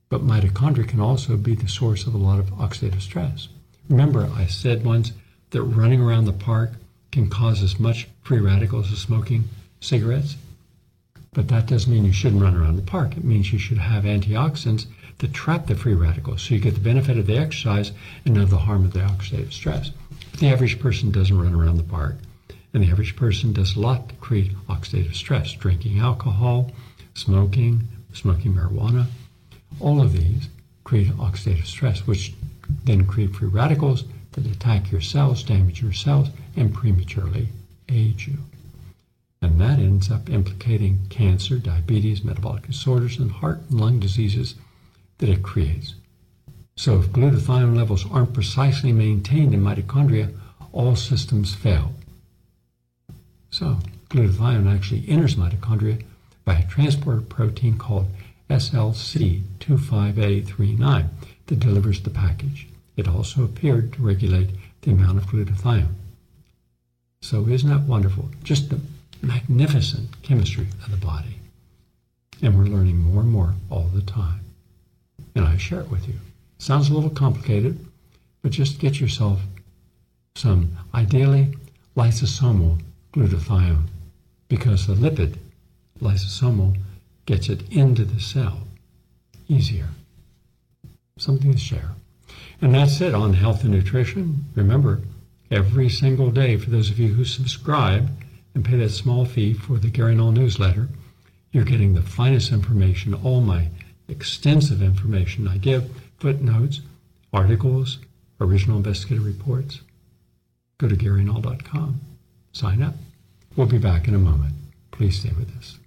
But 0.10 0.26
mitochondria 0.26 0.88
can 0.88 1.00
also 1.00 1.38
be 1.38 1.56
the 1.56 1.68
source 1.68 2.06
of 2.06 2.14
a 2.14 2.18
lot 2.18 2.40
of 2.40 2.48
oxidative 2.52 3.02
stress. 3.02 3.48
Remember, 3.90 4.30
I 4.36 4.46
said 4.46 4.86
once 4.86 5.12
that 5.52 5.62
running 5.62 6.02
around 6.02 6.26
the 6.26 6.34
park 6.34 6.72
can 7.14 7.30
cause 7.30 7.62
as 7.62 7.80
much 7.80 8.08
free 8.24 8.40
radicals 8.40 8.92
as 8.92 8.98
smoking 8.98 9.44
cigarettes? 9.80 10.36
But 11.32 11.48
that 11.48 11.68
doesn't 11.68 11.92
mean 11.92 12.06
you 12.06 12.12
shouldn't 12.12 12.42
run 12.42 12.56
around 12.56 12.76
the 12.76 12.82
park. 12.82 13.16
It 13.16 13.24
means 13.24 13.54
you 13.54 13.60
should 13.60 13.78
have 13.78 14.04
antioxidants 14.04 14.88
to 15.20 15.28
trap 15.28 15.68
the 15.68 15.76
free 15.76 15.94
radicals 15.94 16.42
so 16.42 16.56
you 16.56 16.60
get 16.60 16.74
the 16.74 16.80
benefit 16.80 17.18
of 17.18 17.28
the 17.28 17.38
exercise 17.38 17.92
and 18.26 18.38
of 18.38 18.50
the 18.50 18.58
harm 18.58 18.84
of 18.84 18.94
the 18.94 19.00
oxidative 19.00 19.54
stress. 19.54 19.92
But 20.32 20.40
the 20.40 20.50
average 20.50 20.80
person 20.80 21.12
doesn't 21.12 21.40
run 21.40 21.54
around 21.54 21.78
the 21.78 21.84
park. 21.84 22.16
And 22.74 22.84
the 22.84 22.90
average 22.90 23.16
person 23.16 23.54
does 23.54 23.76
a 23.76 23.80
lot 23.80 24.10
to 24.10 24.16
create 24.16 24.58
oxidative 24.68 25.14
stress 25.14 25.54
drinking 25.54 26.00
alcohol, 26.00 26.72
smoking, 27.14 27.88
smoking 28.14 28.56
marijuana. 28.56 29.06
All 29.80 30.02
of 30.02 30.14
these 30.14 30.50
create 30.84 31.10
oxidative 31.10 31.68
stress, 31.68 32.08
which 32.08 32.34
then 32.86 33.06
create 33.06 33.36
free 33.36 33.50
radicals 33.50 34.04
that 34.32 34.48
attack 34.48 34.92
your 34.92 35.02
cells, 35.02 35.44
damage 35.44 35.82
your 35.82 35.94
cells, 35.94 36.30
and 36.56 36.74
prematurely 36.74 37.50
age 37.90 38.28
you. 38.28 38.38
And 39.42 39.60
that 39.60 39.80
ends 39.80 40.10
up 40.10 40.30
implicating 40.30 41.00
cancer, 41.10 41.58
diabetes, 41.58 42.24
metabolic 42.24 42.68
disorders, 42.68 43.20
and 43.20 43.30
heart 43.30 43.60
and 43.70 43.82
lung 43.82 44.00
diseases 44.00 44.56
that 45.18 45.30
it 45.30 45.44
creates. 45.44 45.96
So 46.76 47.00
if 47.00 47.10
glutathione 47.10 47.76
levels 47.76 48.10
aren't 48.10 48.34
precisely 48.34 48.92
maintained 48.92 49.54
in 49.54 49.62
mitochondria, 49.62 50.36
all 50.72 50.96
systems 50.96 51.54
fail. 51.54 51.94
So 53.52 53.78
glutathione 54.10 54.74
actually 54.74 55.06
enters 55.08 55.36
mitochondria 55.36 56.02
by 56.46 56.56
a 56.56 56.68
transporter 56.68 57.22
protein 57.22 57.78
called 57.78 58.08
SLC25A39 58.50 61.10
that 61.48 61.60
delivers 61.60 62.02
the 62.02 62.10
package. 62.10 62.68
It 62.96 63.08
also 63.08 63.44
appeared 63.44 63.94
to 63.94 64.02
regulate 64.02 64.50
the 64.82 64.92
amount 64.92 65.18
of 65.18 65.26
glutathione. 65.26 65.94
So 67.24 67.48
isn't 67.48 67.70
that 67.70 67.88
wonderful? 67.88 68.30
Just 68.44 68.70
the 68.70 68.82
magnificent 69.22 70.22
chemistry 70.24 70.68
of 70.84 70.92
the 70.92 70.98
body. 70.98 71.38
And 72.42 72.58
we're 72.58 72.66
learning 72.66 72.98
more 72.98 73.22
and 73.22 73.32
more 73.32 73.54
all 73.70 73.90
the 73.94 74.02
time. 74.02 74.42
And 75.34 75.46
I 75.46 75.56
share 75.56 75.80
it 75.80 75.90
with 75.90 76.06
you. 76.06 76.16
Sounds 76.58 76.90
a 76.90 76.94
little 76.94 77.10
complicated, 77.10 77.80
but 78.42 78.52
just 78.52 78.78
get 78.78 79.00
yourself 79.00 79.40
some 80.36 80.78
ideally 80.94 81.56
liposomal 81.96 82.82
glutathione 83.14 83.88
because 84.50 84.86
the 84.86 84.94
lipid 84.94 85.38
liposomal 86.02 86.76
gets 87.26 87.48
it 87.48 87.62
into 87.72 88.04
the 88.04 88.20
cell 88.20 88.60
easier. 89.48 89.88
Something 91.18 91.54
to 91.54 91.58
share. 91.58 91.92
And 92.60 92.76
that's 92.76 93.00
it 93.00 93.16
on 93.16 93.34
health 93.34 93.64
and 93.64 93.72
nutrition. 93.72 94.44
Remember, 94.56 95.00
every 95.54 95.88
single 95.88 96.32
day, 96.32 96.58
for 96.58 96.72
those 96.72 96.90
of 96.90 96.98
you 96.98 97.14
who 97.14 97.24
subscribe 97.24 98.10
and 98.56 98.66
pay 98.66 98.76
that 98.78 98.90
small 98.90 99.24
fee 99.24 99.54
for 99.54 99.78
the 99.78 99.90
Gary 99.90 100.16
Null 100.16 100.32
newsletter, 100.32 100.88
you're 101.52 101.64
getting 101.64 101.94
the 101.94 102.02
finest 102.02 102.52
information, 102.52 103.14
all 103.14 103.40
my 103.40 103.68
extensive 104.08 104.82
information 104.82 105.48
I 105.48 105.58
give, 105.58 105.90
footnotes, 106.18 106.82
articles, 107.32 108.00
original 108.42 108.78
investigative 108.78 109.26
reports. 109.26 109.82
Go 110.80 110.90
to 110.90 110.96
GaryNull.com. 110.96 112.02
Sign 112.52 112.82
up. 112.82 112.96
We'll 113.56 113.68
be 113.68 113.78
back 113.78 114.08
in 114.08 114.16
a 114.16 114.20
moment. 114.20 114.56
Please 114.90 115.20
stay 115.20 115.32
with 115.38 115.56
us. 115.58 115.78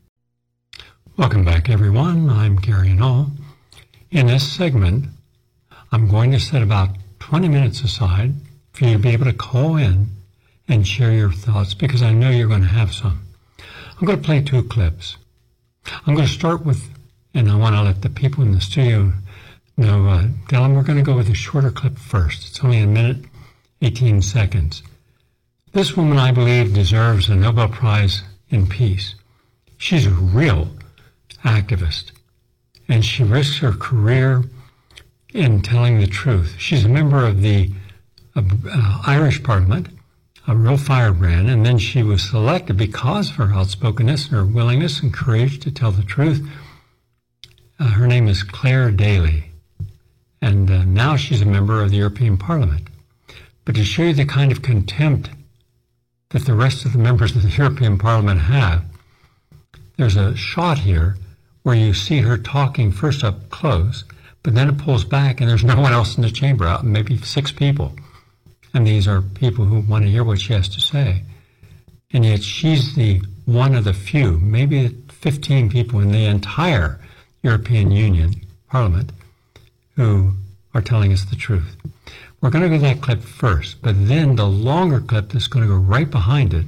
Welcome 1.16 1.44
back, 1.44 1.68
everyone. 1.68 2.30
I'm 2.30 2.56
Gary 2.56 2.92
Null. 2.92 3.32
In 4.12 4.28
this 4.28 4.50
segment, 4.50 5.06
I'm 5.90 6.08
going 6.08 6.30
to 6.30 6.38
set 6.38 6.62
about 6.62 6.90
20 7.18 7.48
minutes 7.48 7.82
aside 7.82 8.32
for 8.76 8.84
you 8.84 8.92
to 8.92 8.98
be 8.98 9.08
able 9.10 9.24
to 9.24 9.32
call 9.32 9.76
in 9.76 10.08
and 10.68 10.86
share 10.86 11.12
your 11.12 11.32
thoughts 11.32 11.72
because 11.72 12.02
I 12.02 12.12
know 12.12 12.28
you're 12.28 12.48
going 12.48 12.60
to 12.60 12.66
have 12.66 12.92
some. 12.92 13.22
I'm 13.98 14.06
going 14.06 14.18
to 14.18 14.24
play 14.24 14.42
two 14.42 14.62
clips. 14.64 15.16
I'm 16.06 16.14
going 16.14 16.26
to 16.26 16.32
start 16.32 16.64
with, 16.64 16.90
and 17.32 17.50
I 17.50 17.56
want 17.56 17.74
to 17.74 17.82
let 17.82 18.02
the 18.02 18.10
people 18.10 18.42
in 18.42 18.52
the 18.52 18.60
studio 18.60 19.12
know, 19.78 20.06
uh, 20.08 20.24
Dylan, 20.48 20.74
we're 20.74 20.82
going 20.82 20.98
to 20.98 21.04
go 21.04 21.16
with 21.16 21.30
a 21.30 21.34
shorter 21.34 21.70
clip 21.70 21.96
first. 21.96 22.48
It's 22.48 22.62
only 22.62 22.80
a 22.80 22.86
minute, 22.86 23.24
18 23.80 24.20
seconds. 24.20 24.82
This 25.72 25.96
woman, 25.96 26.18
I 26.18 26.32
believe, 26.32 26.74
deserves 26.74 27.30
a 27.30 27.34
Nobel 27.34 27.68
Prize 27.68 28.22
in 28.50 28.66
Peace. 28.66 29.14
She's 29.78 30.06
a 30.06 30.10
real 30.10 30.68
activist, 31.44 32.12
and 32.88 33.04
she 33.04 33.24
risks 33.24 33.58
her 33.58 33.72
career 33.72 34.44
in 35.32 35.62
telling 35.62 35.98
the 35.98 36.06
truth. 36.06 36.56
She's 36.58 36.84
a 36.84 36.88
member 36.88 37.24
of 37.24 37.40
the 37.40 37.70
uh, 38.36 39.02
Irish 39.06 39.42
Parliament, 39.42 39.88
a 40.46 40.54
real 40.54 40.76
firebrand, 40.76 41.48
and 41.48 41.64
then 41.64 41.78
she 41.78 42.02
was 42.02 42.22
selected 42.22 42.76
because 42.76 43.30
of 43.30 43.36
her 43.36 43.52
outspokenness 43.52 44.26
and 44.26 44.36
her 44.36 44.44
willingness 44.44 45.00
and 45.02 45.12
courage 45.12 45.58
to 45.60 45.70
tell 45.70 45.90
the 45.90 46.02
truth. 46.02 46.46
Uh, 47.80 47.88
her 47.88 48.06
name 48.06 48.28
is 48.28 48.42
Clare 48.42 48.90
Daly, 48.90 49.50
and 50.40 50.70
uh, 50.70 50.84
now 50.84 51.16
she's 51.16 51.42
a 51.42 51.46
member 51.46 51.82
of 51.82 51.90
the 51.90 51.96
European 51.96 52.36
Parliament. 52.36 52.88
But 53.64 53.74
to 53.74 53.84
show 53.84 54.04
you 54.04 54.14
the 54.14 54.24
kind 54.24 54.52
of 54.52 54.62
contempt 54.62 55.30
that 56.30 56.44
the 56.44 56.54
rest 56.54 56.84
of 56.84 56.92
the 56.92 56.98
members 56.98 57.34
of 57.34 57.42
the 57.42 57.48
European 57.48 57.98
Parliament 57.98 58.42
have, 58.42 58.84
there's 59.96 60.16
a 60.16 60.36
shot 60.36 60.78
here 60.78 61.16
where 61.62 61.74
you 61.74 61.94
see 61.94 62.20
her 62.20 62.38
talking 62.38 62.92
first 62.92 63.24
up 63.24 63.50
close, 63.50 64.04
but 64.42 64.54
then 64.54 64.68
it 64.68 64.78
pulls 64.78 65.04
back 65.04 65.40
and 65.40 65.50
there's 65.50 65.64
no 65.64 65.80
one 65.80 65.92
else 65.92 66.16
in 66.16 66.22
the 66.22 66.30
chamber, 66.30 66.64
out 66.66 66.84
maybe 66.84 67.16
six 67.18 67.50
people. 67.50 67.92
And 68.76 68.86
these 68.86 69.08
are 69.08 69.22
people 69.22 69.64
who 69.64 69.80
want 69.80 70.04
to 70.04 70.10
hear 70.10 70.22
what 70.22 70.38
she 70.38 70.52
has 70.52 70.68
to 70.68 70.82
say. 70.82 71.22
And 72.12 72.26
yet 72.26 72.42
she's 72.42 72.94
the 72.94 73.22
one 73.46 73.74
of 73.74 73.84
the 73.84 73.94
few, 73.94 74.32
maybe 74.38 74.88
15 75.08 75.70
people 75.70 76.00
in 76.00 76.12
the 76.12 76.26
entire 76.26 77.00
European 77.42 77.90
Union 77.90 78.34
Parliament 78.68 79.12
who 79.94 80.32
are 80.74 80.82
telling 80.82 81.10
us 81.10 81.24
the 81.24 81.36
truth. 81.36 81.74
We're 82.42 82.50
going 82.50 82.64
to 82.64 82.68
go 82.68 82.74
to 82.74 82.82
that 82.82 83.00
clip 83.00 83.22
first, 83.22 83.80
but 83.80 84.08
then 84.08 84.36
the 84.36 84.46
longer 84.46 85.00
clip 85.00 85.30
that's 85.30 85.46
going 85.46 85.66
to 85.66 85.72
go 85.72 85.80
right 85.80 86.10
behind 86.10 86.52
it 86.52 86.66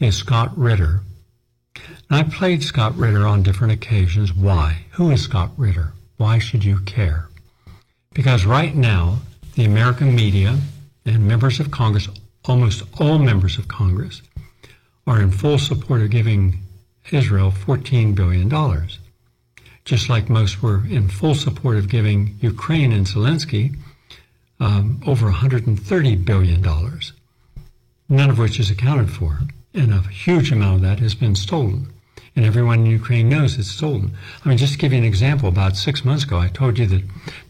is 0.00 0.16
Scott 0.16 0.50
Ritter. 0.58 1.02
I 2.10 2.24
played 2.24 2.64
Scott 2.64 2.96
Ritter 2.96 3.24
on 3.24 3.44
different 3.44 3.72
occasions. 3.72 4.34
Why? 4.34 4.86
Who 4.94 5.12
is 5.12 5.22
Scott 5.22 5.52
Ritter? 5.56 5.92
Why 6.16 6.40
should 6.40 6.64
you 6.64 6.80
care? 6.80 7.28
Because 8.14 8.44
right 8.44 8.74
now, 8.74 9.20
the 9.54 9.64
American 9.64 10.12
media 10.12 10.58
and 11.04 11.26
members 11.26 11.60
of 11.60 11.70
Congress, 11.70 12.08
almost 12.44 12.82
all 13.00 13.18
members 13.18 13.58
of 13.58 13.68
Congress, 13.68 14.22
are 15.06 15.20
in 15.20 15.30
full 15.30 15.58
support 15.58 16.00
of 16.00 16.10
giving 16.10 16.58
Israel 17.10 17.50
$14 17.50 18.14
billion. 18.14 18.50
Just 19.84 20.08
like 20.08 20.30
most 20.30 20.62
were 20.62 20.86
in 20.86 21.08
full 21.08 21.34
support 21.34 21.76
of 21.76 21.88
giving 21.88 22.38
Ukraine 22.40 22.92
and 22.92 23.06
Zelensky 23.06 23.76
um, 24.60 25.02
over 25.06 25.30
$130 25.30 26.24
billion, 26.24 26.62
none 28.08 28.30
of 28.30 28.38
which 28.38 28.58
is 28.58 28.70
accounted 28.70 29.10
for. 29.10 29.40
And 29.74 29.92
a 29.92 30.00
huge 30.02 30.52
amount 30.52 30.76
of 30.76 30.82
that 30.82 31.00
has 31.00 31.14
been 31.14 31.34
stolen 31.34 31.93
and 32.36 32.44
everyone 32.44 32.80
in 32.80 32.86
Ukraine 32.86 33.28
knows 33.28 33.58
it's 33.58 33.70
stolen. 33.70 34.16
I 34.44 34.48
mean, 34.48 34.58
just 34.58 34.72
to 34.72 34.78
give 34.78 34.92
you 34.92 34.98
an 34.98 35.04
example, 35.04 35.48
about 35.48 35.76
six 35.76 36.04
months 36.04 36.24
ago, 36.24 36.38
I 36.38 36.48
told 36.48 36.78
you 36.78 36.86
that 36.86 37.02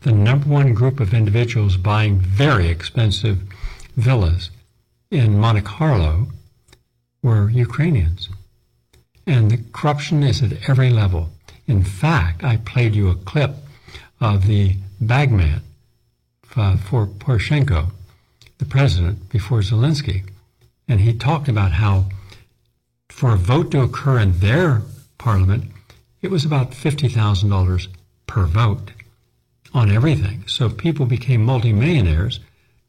the 0.03 0.12
number 0.12 0.48
one 0.48 0.74
group 0.74 1.00
of 1.00 1.14
individuals 1.14 1.77
buying 1.77 2.18
very 2.18 2.68
expensive 2.68 3.38
villas 3.96 4.50
in 5.11 5.38
Monte 5.38 5.62
Carlo 5.62 6.29
were 7.22 7.48
Ukrainians. 7.48 8.29
And 9.27 9.50
the 9.50 9.61
corruption 9.72 10.22
is 10.22 10.42
at 10.42 10.68
every 10.68 10.90
level. 10.90 11.31
In 11.66 11.83
fact, 11.83 12.44
I 12.44 12.59
played 12.59 12.94
you 12.94 13.09
a 13.09 13.14
clip 13.14 13.57
of 14.20 14.46
the 14.46 14.77
bagman 15.00 15.62
uh, 16.57 16.77
for 16.77 17.07
Poroshenko, 17.07 17.90
the 18.59 18.64
president, 18.64 19.29
before 19.31 19.61
Zelensky. 19.61 20.29
And 20.87 21.00
he 21.00 21.14
talked 21.14 21.48
about 21.48 21.72
how 21.72 22.07
for 23.14 23.33
a 23.33 23.37
vote 23.37 23.70
to 23.70 23.81
occur 23.81 24.18
in 24.18 24.40
their 24.40 24.83
parliament, 25.18 25.70
it 26.20 26.33
was 26.33 26.44
about 26.44 26.72
$50,000 26.72 27.87
per 28.27 28.44
vote 28.44 28.90
on 29.72 29.88
everything. 29.88 30.42
So 30.48 30.68
people 30.68 31.07
became 31.07 31.44
multimillionaires 31.44 32.40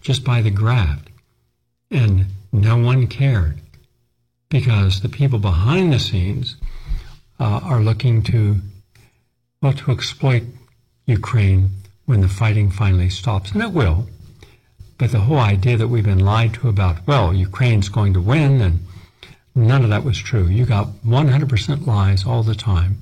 just 0.02 0.24
by 0.24 0.42
the 0.42 0.50
graft. 0.50 1.10
And 1.92 2.26
No 2.52 2.76
one 2.76 3.06
cared 3.06 3.62
because 4.50 5.02
the 5.02 5.10
people 5.10 5.38
behind 5.38 5.94
the 5.94 6.00
scenes 6.00 6.56
uh, 7.40 7.60
are 7.64 7.82
looking 7.82 8.24
to, 8.24 8.62
well, 9.62 9.74
to 9.74 9.92
exploit 9.92 10.44
Ukraine 11.06 11.70
when 12.08 12.22
the 12.22 12.28
fighting 12.28 12.72
finally 12.72 13.12
stops, 13.12 13.52
and 13.52 13.62
it 13.62 13.74
will. 13.74 14.08
But 14.98 15.12
the 15.12 15.20
whole 15.20 15.38
idea 15.38 15.78
that 15.78 15.90
we've 15.90 16.04
been 16.04 16.26
lied 16.26 16.56
to 16.56 16.68
about, 16.68 17.06
well, 17.06 17.32
Ukraine's 17.32 17.90
going 17.90 18.14
to 18.16 18.22
win, 18.22 18.60
and 18.62 18.80
none 19.56 19.84
of 19.84 19.90
that 19.90 20.04
was 20.04 20.18
true. 20.18 20.48
You 20.48 20.66
got 20.66 20.88
100% 21.06 21.88
lies 21.88 22.26
all 22.26 22.44
the 22.44 22.56
time. 22.56 23.00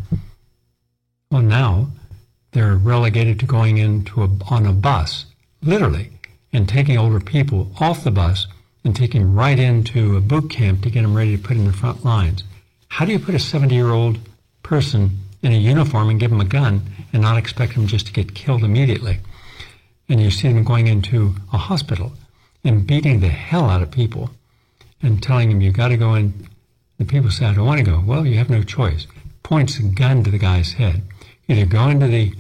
Well, 1.31 1.41
now 1.41 1.87
they're 2.51 2.75
relegated 2.75 3.39
to 3.39 3.45
going 3.47 3.79
into 3.79 4.23
a, 4.23 4.29
on 4.49 4.67
a 4.67 4.71
bus, 4.71 5.25
literally, 5.63 6.11
and 6.53 6.69
taking 6.69 6.97
older 6.97 7.19
people 7.19 7.71
off 7.79 8.03
the 8.03 8.11
bus 8.11 8.45
and 8.83 8.95
taking 8.95 9.21
them 9.21 9.35
right 9.35 9.57
into 9.57 10.15
a 10.15 10.21
boot 10.21 10.49
camp 10.51 10.83
to 10.83 10.91
get 10.91 11.01
them 11.01 11.15
ready 11.15 11.35
to 11.35 11.41
put 11.41 11.57
in 11.57 11.65
the 11.65 11.73
front 11.73 12.05
lines. 12.05 12.43
How 12.87 13.05
do 13.05 13.11
you 13.11 13.19
put 13.19 13.33
a 13.33 13.39
70 13.39 13.73
year 13.73 13.89
old 13.89 14.19
person 14.61 15.17
in 15.41 15.51
a 15.51 15.57
uniform 15.57 16.09
and 16.09 16.19
give 16.19 16.29
them 16.29 16.41
a 16.41 16.45
gun 16.45 16.81
and 17.11 17.21
not 17.21 17.37
expect 17.37 17.73
them 17.73 17.87
just 17.87 18.07
to 18.07 18.13
get 18.13 18.35
killed 18.35 18.63
immediately? 18.63 19.19
And 20.07 20.21
you 20.21 20.29
see 20.29 20.49
them 20.49 20.63
going 20.63 20.87
into 20.87 21.35
a 21.51 21.57
hospital 21.57 22.13
and 22.63 22.85
beating 22.85 23.19
the 23.19 23.29
hell 23.29 23.69
out 23.69 23.81
of 23.81 23.89
people 23.89 24.29
and 25.03 25.21
telling 25.21 25.51
him, 25.51 25.61
you 25.61 25.71
got 25.71 25.89
to 25.89 25.97
go 25.97 26.15
in. 26.15 26.47
The 26.97 27.05
people 27.05 27.29
say, 27.29 27.45
I 27.45 27.53
don't 27.53 27.65
want 27.65 27.79
to 27.79 27.85
go. 27.85 28.01
Well, 28.03 28.25
you 28.25 28.37
have 28.37 28.49
no 28.49 28.63
choice. 28.63 29.05
Points 29.43 29.77
a 29.77 29.83
gun 29.83 30.23
to 30.23 30.31
the 30.31 30.37
guy's 30.37 30.73
head. 30.73 31.03
Either 31.47 31.65
go 31.65 31.89
into 31.89 32.07
the 32.07 32.33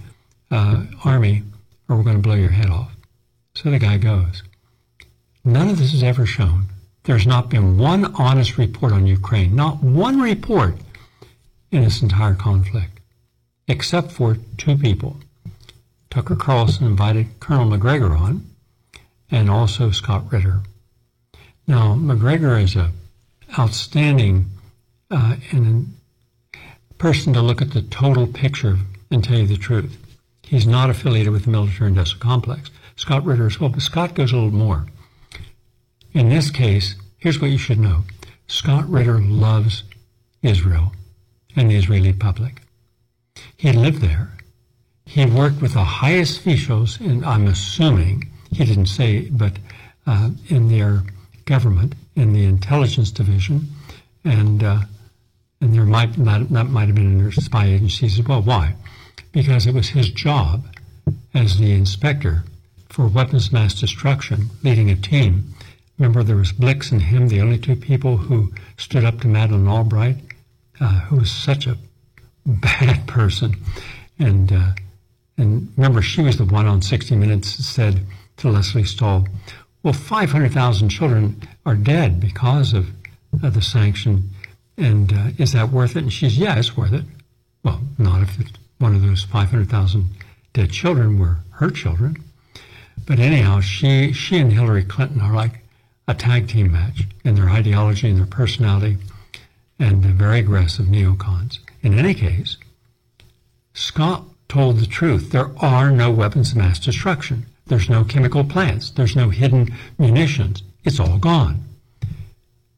uh, 0.49 0.85
army 1.03 1.43
or 1.87 1.97
we're 1.97 2.03
going 2.03 2.15
to 2.15 2.21
blow 2.21 2.35
your 2.35 2.49
head 2.49 2.69
off. 2.69 2.95
So 3.55 3.69
the 3.69 3.79
guy 3.79 3.97
goes. 3.97 4.41
None 5.43 5.69
of 5.69 5.77
this 5.77 5.93
is 5.93 6.01
ever 6.01 6.25
shown. 6.25 6.67
There's 7.03 7.27
not 7.27 7.49
been 7.49 7.77
one 7.77 8.15
honest 8.15 8.57
report 8.57 8.93
on 8.93 9.05
Ukraine, 9.05 9.55
not 9.55 9.83
one 9.83 10.21
report 10.21 10.77
in 11.69 11.83
this 11.83 12.01
entire 12.01 12.33
conflict, 12.33 13.01
except 13.67 14.11
for 14.11 14.37
two 14.57 14.77
people. 14.77 15.17
Tucker 16.09 16.35
Carlson 16.35 16.85
invited 16.85 17.39
Colonel 17.41 17.65
Macgregor 17.65 18.15
on, 18.15 18.45
and 19.29 19.49
also 19.49 19.91
Scott 19.91 20.31
Ritter. 20.31 20.61
Now, 21.67 21.95
Macgregor 21.95 22.57
is 22.57 22.75
a 22.75 22.91
outstanding 23.57 24.49
uh, 25.11 25.35
and 25.51 25.95
person 26.97 27.33
to 27.33 27.41
look 27.41 27.61
at 27.61 27.71
the 27.71 27.81
total 27.81 28.27
picture 28.27 28.77
and 29.11 29.23
tell 29.23 29.37
you 29.37 29.47
the 29.47 29.57
truth. 29.57 29.97
He's 30.41 30.65
not 30.65 30.89
affiliated 30.89 31.31
with 31.31 31.45
the 31.45 31.51
military 31.51 31.89
industrial 31.89 32.21
complex. 32.21 32.69
Scott 32.95 33.25
Ritter 33.25 33.47
is 33.47 33.59
well, 33.59 33.69
but 33.69 33.81
Scott 33.81 34.15
goes 34.15 34.31
a 34.31 34.35
little 34.35 34.51
more. 34.51 34.85
In 36.13 36.29
this 36.29 36.51
case, 36.51 36.95
here's 37.17 37.39
what 37.39 37.51
you 37.51 37.57
should 37.57 37.79
know 37.79 38.03
Scott 38.47 38.87
Ritter 38.89 39.19
loves 39.19 39.83
Israel 40.41 40.93
and 41.55 41.69
the 41.69 41.75
Israeli 41.75 42.13
public. 42.13 42.61
He 43.57 43.71
lived 43.71 44.01
there. 44.01 44.37
He 45.05 45.25
worked 45.25 45.61
with 45.61 45.73
the 45.73 45.83
highest 45.83 46.39
officials, 46.39 46.99
and 46.99 47.25
I'm 47.25 47.47
assuming, 47.47 48.31
he 48.51 48.63
didn't 48.63 48.87
say, 48.87 49.29
but 49.29 49.53
uh, 50.05 50.31
in 50.47 50.69
their 50.69 51.03
government, 51.45 51.95
in 52.15 52.33
the 52.33 52.45
intelligence 52.45 53.11
division, 53.11 53.67
and 54.23 54.63
uh, 54.63 54.81
and 55.61 55.73
there 55.73 55.85
might 55.85 56.17
not, 56.17 56.49
that 56.49 56.69
might 56.69 56.87
have 56.87 56.95
been 56.95 57.17
their 57.17 57.31
spy 57.31 57.67
agencies 57.67 58.19
as 58.19 58.27
well. 58.27 58.41
Why? 58.41 58.75
Because 59.31 59.65
it 59.65 59.73
was 59.73 59.89
his 59.89 60.09
job 60.09 60.65
as 61.33 61.57
the 61.57 61.71
inspector 61.71 62.43
for 62.89 63.07
weapons 63.07 63.51
mass 63.51 63.79
destruction, 63.79 64.49
leading 64.61 64.89
a 64.89 64.95
team 64.95 65.53
Remember, 65.97 66.23
there 66.23 66.35
was 66.35 66.51
Blix 66.51 66.91
and 66.91 67.01
him, 67.01 67.27
the 67.27 67.41
only 67.41 67.57
two 67.57 67.75
people 67.75 68.17
who 68.17 68.51
stood 68.77 69.05
up 69.05 69.21
to 69.21 69.27
Madeleine 69.27 69.67
Albright, 69.67 70.17
uh, 70.79 70.99
who 71.01 71.17
was 71.17 71.31
such 71.31 71.67
a 71.67 71.77
bad 72.45 73.07
person. 73.07 73.55
And 74.19 74.51
uh, 74.51 74.71
and 75.37 75.71
remember, 75.77 76.01
she 76.01 76.21
was 76.21 76.37
the 76.37 76.45
one 76.45 76.67
on 76.67 76.81
60 76.81 77.15
Minutes 77.15 77.57
that 77.57 77.63
said 77.63 78.05
to 78.37 78.49
Lesley 78.49 78.83
Stahl, 78.83 79.27
"Well, 79.83 79.93
500,000 79.93 80.89
children 80.89 81.41
are 81.65 81.75
dead 81.75 82.19
because 82.19 82.73
of, 82.73 82.89
of 83.43 83.53
the 83.53 83.61
sanction, 83.61 84.31
and 84.77 85.13
uh, 85.13 85.27
is 85.37 85.51
that 85.51 85.69
worth 85.69 85.95
it?" 85.95 86.03
And 86.03 86.13
she's, 86.13 86.37
"Yeah, 86.37 86.57
it's 86.57 86.75
worth 86.75 86.93
it." 86.93 87.05
Well, 87.63 87.81
not 87.97 88.23
if 88.23 88.37
one 88.79 88.95
of 88.95 89.01
those 89.01 89.23
500,000 89.23 90.09
dead 90.53 90.71
children 90.71 91.19
were 91.19 91.39
her 91.51 91.69
children. 91.69 92.23
But 93.05 93.19
anyhow, 93.19 93.59
she 93.59 94.13
she 94.13 94.37
and 94.37 94.53
Hillary 94.53 94.83
Clinton 94.83 95.21
are 95.21 95.33
like 95.33 95.59
a 96.07 96.13
tag 96.13 96.47
team 96.47 96.71
match 96.71 97.07
in 97.23 97.35
their 97.35 97.49
ideology 97.49 98.09
and 98.09 98.17
their 98.17 98.25
personality 98.25 98.97
and 99.79 100.03
the 100.03 100.09
very 100.09 100.39
aggressive 100.39 100.85
neocons. 100.85 101.59
In 101.81 101.97
any 101.97 102.13
case, 102.13 102.57
Scott 103.73 104.23
told 104.47 104.79
the 104.79 104.85
truth. 104.85 105.31
There 105.31 105.51
are 105.59 105.91
no 105.91 106.11
weapons 106.11 106.51
of 106.51 106.57
mass 106.57 106.79
destruction. 106.79 107.45
There's 107.67 107.89
no 107.89 108.03
chemical 108.03 108.43
plants. 108.43 108.89
There's 108.89 109.15
no 109.15 109.29
hidden 109.29 109.73
munitions. 109.97 110.63
It's 110.83 110.99
all 110.99 111.17
gone. 111.17 111.63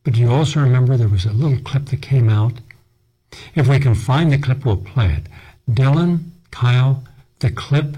But 0.03 0.17
you 0.17 0.31
also 0.31 0.59
remember 0.59 0.95
there 0.95 1.07
was 1.07 1.25
a 1.25 1.31
little 1.31 1.59
clip 1.59 1.87
that 1.87 2.01
came 2.01 2.29
out? 2.29 2.53
If 3.55 3.67
we 3.67 3.79
can 3.79 3.95
find 3.95 4.31
the 4.31 4.37
clip, 4.37 4.63
we'll 4.65 4.77
play 4.77 5.11
it. 5.11 5.23
Dylan, 5.69 6.29
Kyle, 6.51 7.03
the 7.39 7.51
clip, 7.51 7.97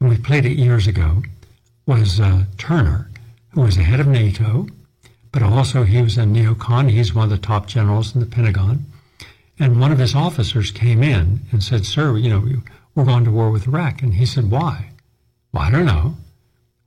and 0.00 0.08
we 0.08 0.16
played 0.16 0.46
it 0.46 0.56
years 0.56 0.86
ago, 0.86 1.22
was 1.86 2.18
uh, 2.18 2.44
Turner 2.56 3.10
who 3.52 3.62
was 3.62 3.76
the 3.76 3.82
head 3.82 4.00
of 4.00 4.06
NATO, 4.06 4.66
but 5.32 5.42
also 5.42 5.84
he 5.84 6.02
was 6.02 6.16
a 6.16 6.22
neocon. 6.22 6.90
He's 6.90 7.14
one 7.14 7.24
of 7.24 7.30
the 7.30 7.38
top 7.38 7.66
generals 7.66 8.14
in 8.14 8.20
the 8.20 8.26
Pentagon. 8.26 8.86
And 9.58 9.80
one 9.80 9.92
of 9.92 9.98
his 9.98 10.14
officers 10.14 10.70
came 10.70 11.02
in 11.02 11.40
and 11.52 11.62
said, 11.62 11.84
Sir, 11.84 12.16
you 12.16 12.30
know, 12.30 12.62
we're 12.94 13.04
going 13.04 13.24
to 13.24 13.30
war 13.30 13.50
with 13.50 13.66
Iraq. 13.66 14.02
And 14.02 14.14
he 14.14 14.24
said, 14.24 14.50
Why? 14.50 14.90
Well, 15.52 15.62
I 15.62 15.70
don't 15.70 15.86
know. 15.86 16.16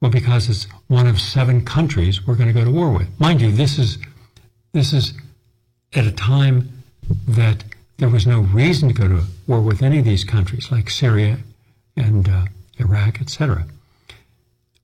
Well, 0.02 0.12
because 0.12 0.50
it's 0.50 0.66
one 0.88 1.08
of 1.08 1.20
seven 1.20 1.64
countries 1.64 2.26
we're 2.26 2.36
going 2.36 2.54
to 2.54 2.54
go 2.54 2.66
to 2.66 2.72
war 2.72 2.92
with. 2.92 3.08
Mind 3.20 3.42
you, 3.42 3.52
this 3.52 3.80
is 3.80 3.98
this 4.74 4.92
is 4.92 5.14
at 5.94 6.06
a 6.06 6.12
time 6.12 6.84
that 7.28 7.64
there 7.98 8.10
was 8.10 8.26
no 8.26 8.42
reason 8.42 8.90
to 8.90 8.94
go 8.94 9.08
to 9.08 9.24
war 9.48 9.62
with 9.62 9.82
any 9.82 10.00
of 10.00 10.06
these 10.06 10.24
countries, 10.24 10.72
like 10.72 10.90
Syria 10.90 11.38
and 11.96 12.28
uh, 12.28 12.46
Iraq, 12.80 13.22
etc. 13.22 13.66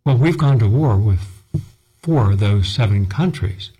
Well, 0.05 0.17
we've 0.17 0.37
gone 0.37 0.59
to 0.59 0.67
war 0.67 0.95
with 0.95 1.19
four 2.01 2.31
of 2.31 2.39
those 2.39 2.69
seven 2.69 3.07
countries. 3.07 3.71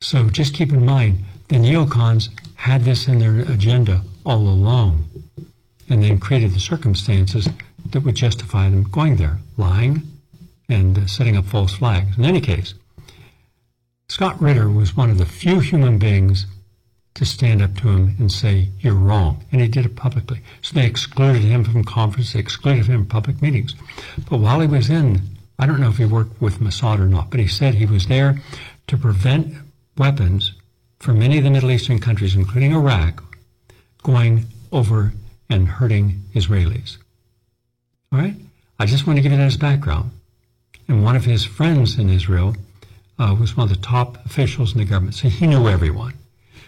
So 0.00 0.30
just 0.30 0.54
keep 0.54 0.72
in 0.72 0.86
mind, 0.86 1.24
the 1.48 1.56
neocons 1.56 2.28
had 2.54 2.84
this 2.84 3.08
in 3.08 3.18
their 3.18 3.40
agenda 3.40 4.02
all 4.24 4.48
along 4.48 5.08
and 5.88 6.02
then 6.02 6.18
created 6.18 6.52
the 6.54 6.60
circumstances 6.60 7.48
that 7.92 8.00
would 8.00 8.14
justify 8.14 8.68
them 8.68 8.84
going 8.84 9.16
there, 9.16 9.38
lying 9.56 10.02
and 10.68 10.98
uh, 10.98 11.06
setting 11.06 11.36
up 11.36 11.44
false 11.44 11.74
flags. 11.74 12.16
In 12.18 12.24
any 12.24 12.40
case, 12.40 12.74
Scott 14.08 14.40
Ritter 14.40 14.68
was 14.68 14.96
one 14.96 15.10
of 15.10 15.18
the 15.18 15.26
few 15.26 15.60
human 15.60 15.98
beings 15.98 16.46
to 17.14 17.24
stand 17.24 17.62
up 17.62 17.76
to 17.76 17.88
him 17.88 18.16
and 18.18 18.32
say, 18.32 18.68
You're 18.80 18.94
wrong. 18.94 19.44
And 19.52 19.60
he 19.60 19.68
did 19.68 19.86
it 19.86 19.96
publicly. 19.96 20.40
So 20.62 20.74
they 20.74 20.86
excluded 20.86 21.42
him 21.42 21.64
from 21.64 21.84
conferences, 21.84 22.32
they 22.32 22.40
excluded 22.40 22.86
him 22.86 23.02
from 23.02 23.06
public 23.06 23.42
meetings. 23.42 23.74
But 24.28 24.38
while 24.38 24.60
he 24.60 24.66
was 24.66 24.90
in 24.90 25.22
I 25.62 25.66
don't 25.66 25.80
know 25.80 25.90
if 25.90 25.98
he 25.98 26.04
worked 26.04 26.40
with 26.40 26.58
Mossad 26.58 26.98
or 26.98 27.06
not, 27.06 27.30
but 27.30 27.38
he 27.38 27.46
said 27.46 27.74
he 27.74 27.86
was 27.86 28.08
there 28.08 28.40
to 28.88 28.96
prevent 28.96 29.54
weapons 29.96 30.54
from 30.98 31.20
many 31.20 31.38
of 31.38 31.44
the 31.44 31.50
Middle 31.50 31.70
Eastern 31.70 32.00
countries, 32.00 32.34
including 32.34 32.72
Iraq, 32.72 33.22
going 34.02 34.46
over 34.72 35.12
and 35.48 35.68
hurting 35.68 36.24
Israelis. 36.34 36.96
All 38.12 38.18
right? 38.18 38.34
I 38.78 38.86
just 38.86 39.06
want 39.06 39.16
to 39.16 39.22
give 39.22 39.32
you 39.32 39.38
that 39.38 39.44
as 39.44 39.56
background. 39.56 40.10
And 40.88 41.02
one 41.02 41.16
of 41.16 41.24
his 41.24 41.44
friends 41.44 41.98
in 41.98 42.10
Israel 42.10 42.54
uh, 43.18 43.36
was 43.38 43.56
one 43.56 43.70
of 43.70 43.74
the 43.74 43.82
top 43.82 44.24
officials 44.26 44.72
in 44.72 44.78
the 44.78 44.84
government, 44.84 45.14
so 45.14 45.28
he 45.28 45.46
knew 45.46 45.68
everyone. 45.68 46.14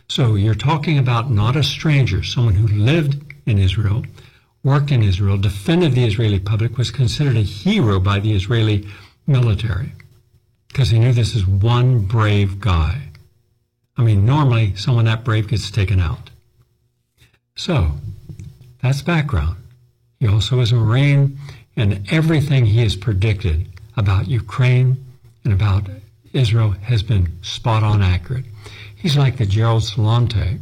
So 0.09 0.35
you're 0.35 0.55
talking 0.55 0.99
about 0.99 1.31
not 1.31 1.57
a 1.57 1.63
stranger, 1.63 2.23
someone 2.23 2.55
who 2.55 2.69
lived 2.69 3.23
in 3.47 3.59
Israel, 3.59 4.05
worked 4.63 4.91
in 4.91 5.03
Israel, 5.03 5.37
defended 5.37 5.93
the 5.93 6.05
Israeli 6.05 6.39
public, 6.39 6.79
was 6.79 6.91
considered 6.91 7.37
a 7.37 7.43
hero 7.43 7.99
by 8.01 8.21
the 8.21 8.33
Israeli 8.33 8.87
military 9.27 9.93
because 10.69 10.91
he 10.91 10.99
knew 10.99 11.13
this 11.13 11.35
is 11.35 11.47
one 11.47 12.01
brave 12.01 12.61
guy. 12.61 13.09
I 13.97 14.03
mean, 14.03 14.27
normally 14.27 14.75
someone 14.75 15.05
that 15.05 15.25
brave 15.25 15.49
gets 15.49 15.71
taken 15.71 16.01
out. 16.01 16.31
So, 17.55 17.93
that's 18.83 19.03
background. 19.03 19.57
He 20.25 20.31
also 20.31 20.61
is 20.61 20.73
a 20.73 20.77
Marine, 20.77 21.39
and 21.77 22.11
everything 22.11 22.65
he 22.65 22.81
has 22.81 22.97
predicted 22.97 23.69
about 23.95 24.27
Ukraine 24.27 24.97
and 25.45 25.53
about 25.53 25.91
Israel 26.33 26.71
has 26.71 27.03
been 27.03 27.31
spot 27.43 27.83
on 27.83 28.01
accurate. 28.01 28.47
He's 28.97 29.19
like 29.19 29.37
the 29.37 29.45
Gerald 29.45 29.83
Celente 29.83 30.61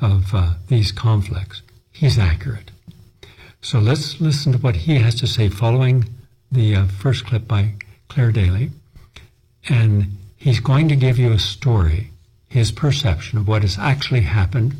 of 0.00 0.34
uh, 0.34 0.54
these 0.68 0.90
conflicts. 0.90 1.60
He's 1.92 2.18
accurate. 2.18 2.70
So 3.60 3.78
let's 3.78 4.22
listen 4.22 4.52
to 4.52 4.58
what 4.58 4.74
he 4.74 4.94
has 5.00 5.16
to 5.16 5.26
say 5.26 5.50
following 5.50 6.08
the 6.50 6.74
uh, 6.74 6.86
first 6.86 7.26
clip 7.26 7.46
by 7.46 7.74
Clare 8.08 8.32
Daly. 8.32 8.70
And 9.68 10.16
He's 10.38 10.60
going 10.60 10.88
to 10.88 10.96
give 10.96 11.18
you 11.18 11.30
a 11.32 11.38
story, 11.38 12.10
his 12.48 12.72
perception 12.72 13.38
of 13.38 13.46
what 13.46 13.60
has 13.60 13.78
actually 13.78 14.22
happened 14.22 14.76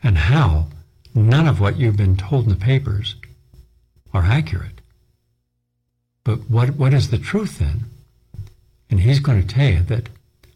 and 0.00 0.16
how 0.16 0.68
none 1.12 1.48
of 1.48 1.60
what 1.60 1.76
you've 1.76 1.96
been 1.96 2.16
told 2.16 2.44
in 2.44 2.50
the 2.50 2.56
papers 2.56 3.16
are 4.12 4.24
accurate. 4.24 4.80
But 6.24 6.50
what, 6.50 6.76
what 6.76 6.94
is 6.94 7.10
the 7.10 7.18
truth 7.18 7.58
then? 7.58 7.84
And 8.90 9.00
he's 9.00 9.20
going 9.20 9.40
to 9.40 9.46
tell 9.46 9.68
you 9.68 9.82
that 9.84 10.08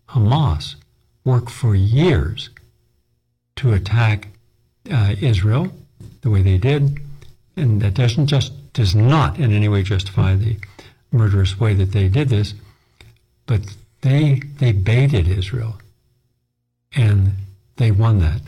Hamas 0.08 0.76
worked 1.24 1.50
for 1.50 1.74
years 1.74 2.50
to 3.56 3.72
attack 3.72 4.28
uh, 4.90 5.14
Israel 5.20 5.72
the 6.22 6.30
way 6.30 6.42
they 6.42 6.58
did, 6.58 7.00
and 7.56 7.80
that 7.82 7.94
doesn't 7.94 8.26
just 8.26 8.52
does 8.72 8.94
not 8.94 9.38
in 9.38 9.52
any 9.52 9.68
way 9.68 9.82
justify 9.82 10.34
the 10.34 10.56
murderous 11.10 11.60
way 11.60 11.74
that 11.74 11.92
they 11.92 12.08
did 12.08 12.28
this, 12.28 12.54
but 13.46 13.60
they 14.00 14.40
they 14.58 14.72
baited 14.72 15.28
Israel, 15.28 15.78
and 16.94 17.32
they 17.76 17.90
won 17.90 18.18
that. 18.18 18.40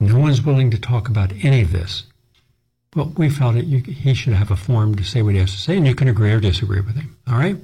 No 0.00 0.18
one's 0.18 0.42
willing 0.42 0.70
to 0.70 0.78
talk 0.78 1.08
about 1.08 1.32
any 1.42 1.62
of 1.62 1.72
this. 1.72 2.04
Well, 2.94 3.12
we 3.16 3.30
felt 3.30 3.54
that 3.54 3.64
he 3.64 4.12
should 4.12 4.34
have 4.34 4.50
a 4.50 4.56
forum 4.56 4.94
to 4.96 5.04
say 5.04 5.22
what 5.22 5.34
he 5.34 5.40
has 5.40 5.52
to 5.52 5.58
say, 5.58 5.76
and 5.78 5.86
you 5.86 5.94
can 5.94 6.08
agree 6.08 6.32
or 6.32 6.40
disagree 6.40 6.80
with 6.80 6.96
him. 6.96 7.16
All 7.26 7.38
right? 7.38 7.56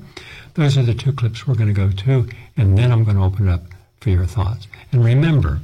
Those 0.54 0.78
are 0.78 0.82
the 0.82 0.94
two 0.94 1.12
clips 1.12 1.46
we're 1.46 1.54
going 1.54 1.68
to 1.68 1.74
go 1.74 1.90
to, 1.90 2.28
and 2.56 2.78
then 2.78 2.90
I'm 2.90 3.04
going 3.04 3.16
to 3.16 3.22
open 3.22 3.48
it 3.48 3.52
up 3.52 3.64
for 4.00 4.08
your 4.08 4.24
thoughts. 4.24 4.66
And 4.90 5.04
remember, 5.04 5.60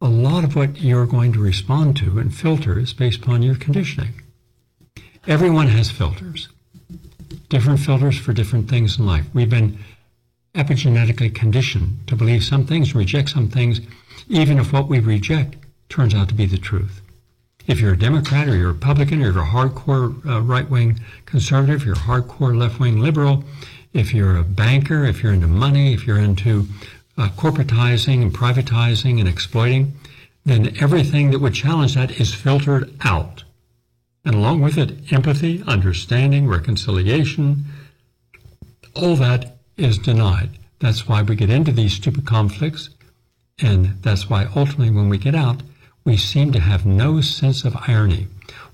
a 0.00 0.08
lot 0.08 0.44
of 0.44 0.54
what 0.54 0.80
you're 0.80 1.06
going 1.06 1.32
to 1.32 1.40
respond 1.40 1.96
to 1.98 2.18
and 2.18 2.34
filter 2.34 2.78
is 2.78 2.92
based 2.92 3.22
upon 3.22 3.42
your 3.42 3.56
conditioning. 3.56 4.22
Everyone 5.26 5.66
has 5.68 5.90
filters, 5.90 6.48
different 7.48 7.80
filters 7.80 8.16
for 8.16 8.32
different 8.32 8.70
things 8.70 8.98
in 8.98 9.06
life. 9.06 9.26
We've 9.34 9.50
been 9.50 9.78
epigenetically 10.54 11.34
conditioned 11.34 12.06
to 12.06 12.16
believe 12.16 12.44
some 12.44 12.64
things, 12.64 12.94
reject 12.94 13.30
some 13.30 13.48
things, 13.48 13.80
even 14.28 14.58
if 14.58 14.72
what 14.72 14.88
we 14.88 15.00
reject 15.00 15.56
turns 15.88 16.14
out 16.14 16.28
to 16.28 16.34
be 16.34 16.46
the 16.46 16.58
truth. 16.58 17.02
If 17.70 17.78
you're 17.78 17.92
a 17.92 17.96
Democrat 17.96 18.48
or 18.48 18.56
you're 18.56 18.70
a 18.70 18.72
Republican 18.72 19.22
or 19.22 19.30
you're 19.30 19.42
a 19.44 19.46
hardcore 19.46 20.26
uh, 20.26 20.40
right 20.42 20.68
wing 20.68 20.98
conservative, 21.24 21.84
you're 21.84 21.94
a 21.94 21.98
hardcore 21.98 22.58
left 22.58 22.80
wing 22.80 22.98
liberal, 22.98 23.44
if 23.92 24.12
you're 24.12 24.36
a 24.36 24.42
banker, 24.42 25.04
if 25.04 25.22
you're 25.22 25.32
into 25.32 25.46
money, 25.46 25.94
if 25.94 26.04
you're 26.04 26.18
into 26.18 26.66
uh, 27.16 27.28
corporatizing 27.36 28.22
and 28.22 28.34
privatizing 28.34 29.20
and 29.20 29.28
exploiting, 29.28 29.92
then 30.44 30.76
everything 30.80 31.30
that 31.30 31.38
would 31.38 31.54
challenge 31.54 31.94
that 31.94 32.20
is 32.20 32.34
filtered 32.34 32.92
out. 33.02 33.44
And 34.24 34.34
along 34.34 34.62
with 34.62 34.76
it, 34.76 35.12
empathy, 35.12 35.62
understanding, 35.64 36.48
reconciliation, 36.48 37.66
all 38.96 39.14
that 39.14 39.58
is 39.76 39.96
denied. 39.96 40.50
That's 40.80 41.06
why 41.06 41.22
we 41.22 41.36
get 41.36 41.50
into 41.50 41.70
these 41.70 41.92
stupid 41.92 42.26
conflicts. 42.26 42.90
And 43.60 44.02
that's 44.02 44.28
why 44.28 44.48
ultimately, 44.56 44.90
when 44.90 45.08
we 45.08 45.18
get 45.18 45.36
out, 45.36 45.62
we 46.04 46.16
seem 46.16 46.52
to 46.52 46.60
have 46.60 46.86
no 46.86 47.20
sense 47.20 47.64
of 47.64 47.76
irony. 47.86 48.26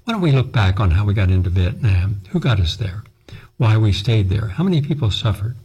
Why 0.05 0.13
don't 0.13 0.23
we 0.23 0.33
look 0.33 0.53
back 0.53 0.79
on 0.79 0.93
how 0.93 1.05
we 1.05 1.15
got 1.15 1.31
into 1.31 1.51
Vietnam? 1.51 2.21
Who 2.31 2.41
got 2.41 2.61
us 2.61 2.77
there? 2.77 3.03
Why 3.57 3.77
we 3.77 3.93
stayed 3.93 4.29
there? 4.29 4.49
How 4.49 4.65
many 4.65 4.81
people 4.81 5.11
suffered? 5.11 5.57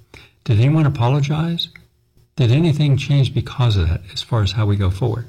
Did 0.44 0.60
anyone 0.60 0.86
apologize? 0.86 1.68
Did 2.36 2.52
anything 2.52 2.98
change 2.98 3.34
because 3.34 3.76
of 3.76 3.90
that 3.90 4.02
as 4.14 4.22
far 4.22 4.42
as 4.42 4.54
how 4.54 4.66
we 4.66 4.76
go 4.78 4.90
forward? 4.90 5.28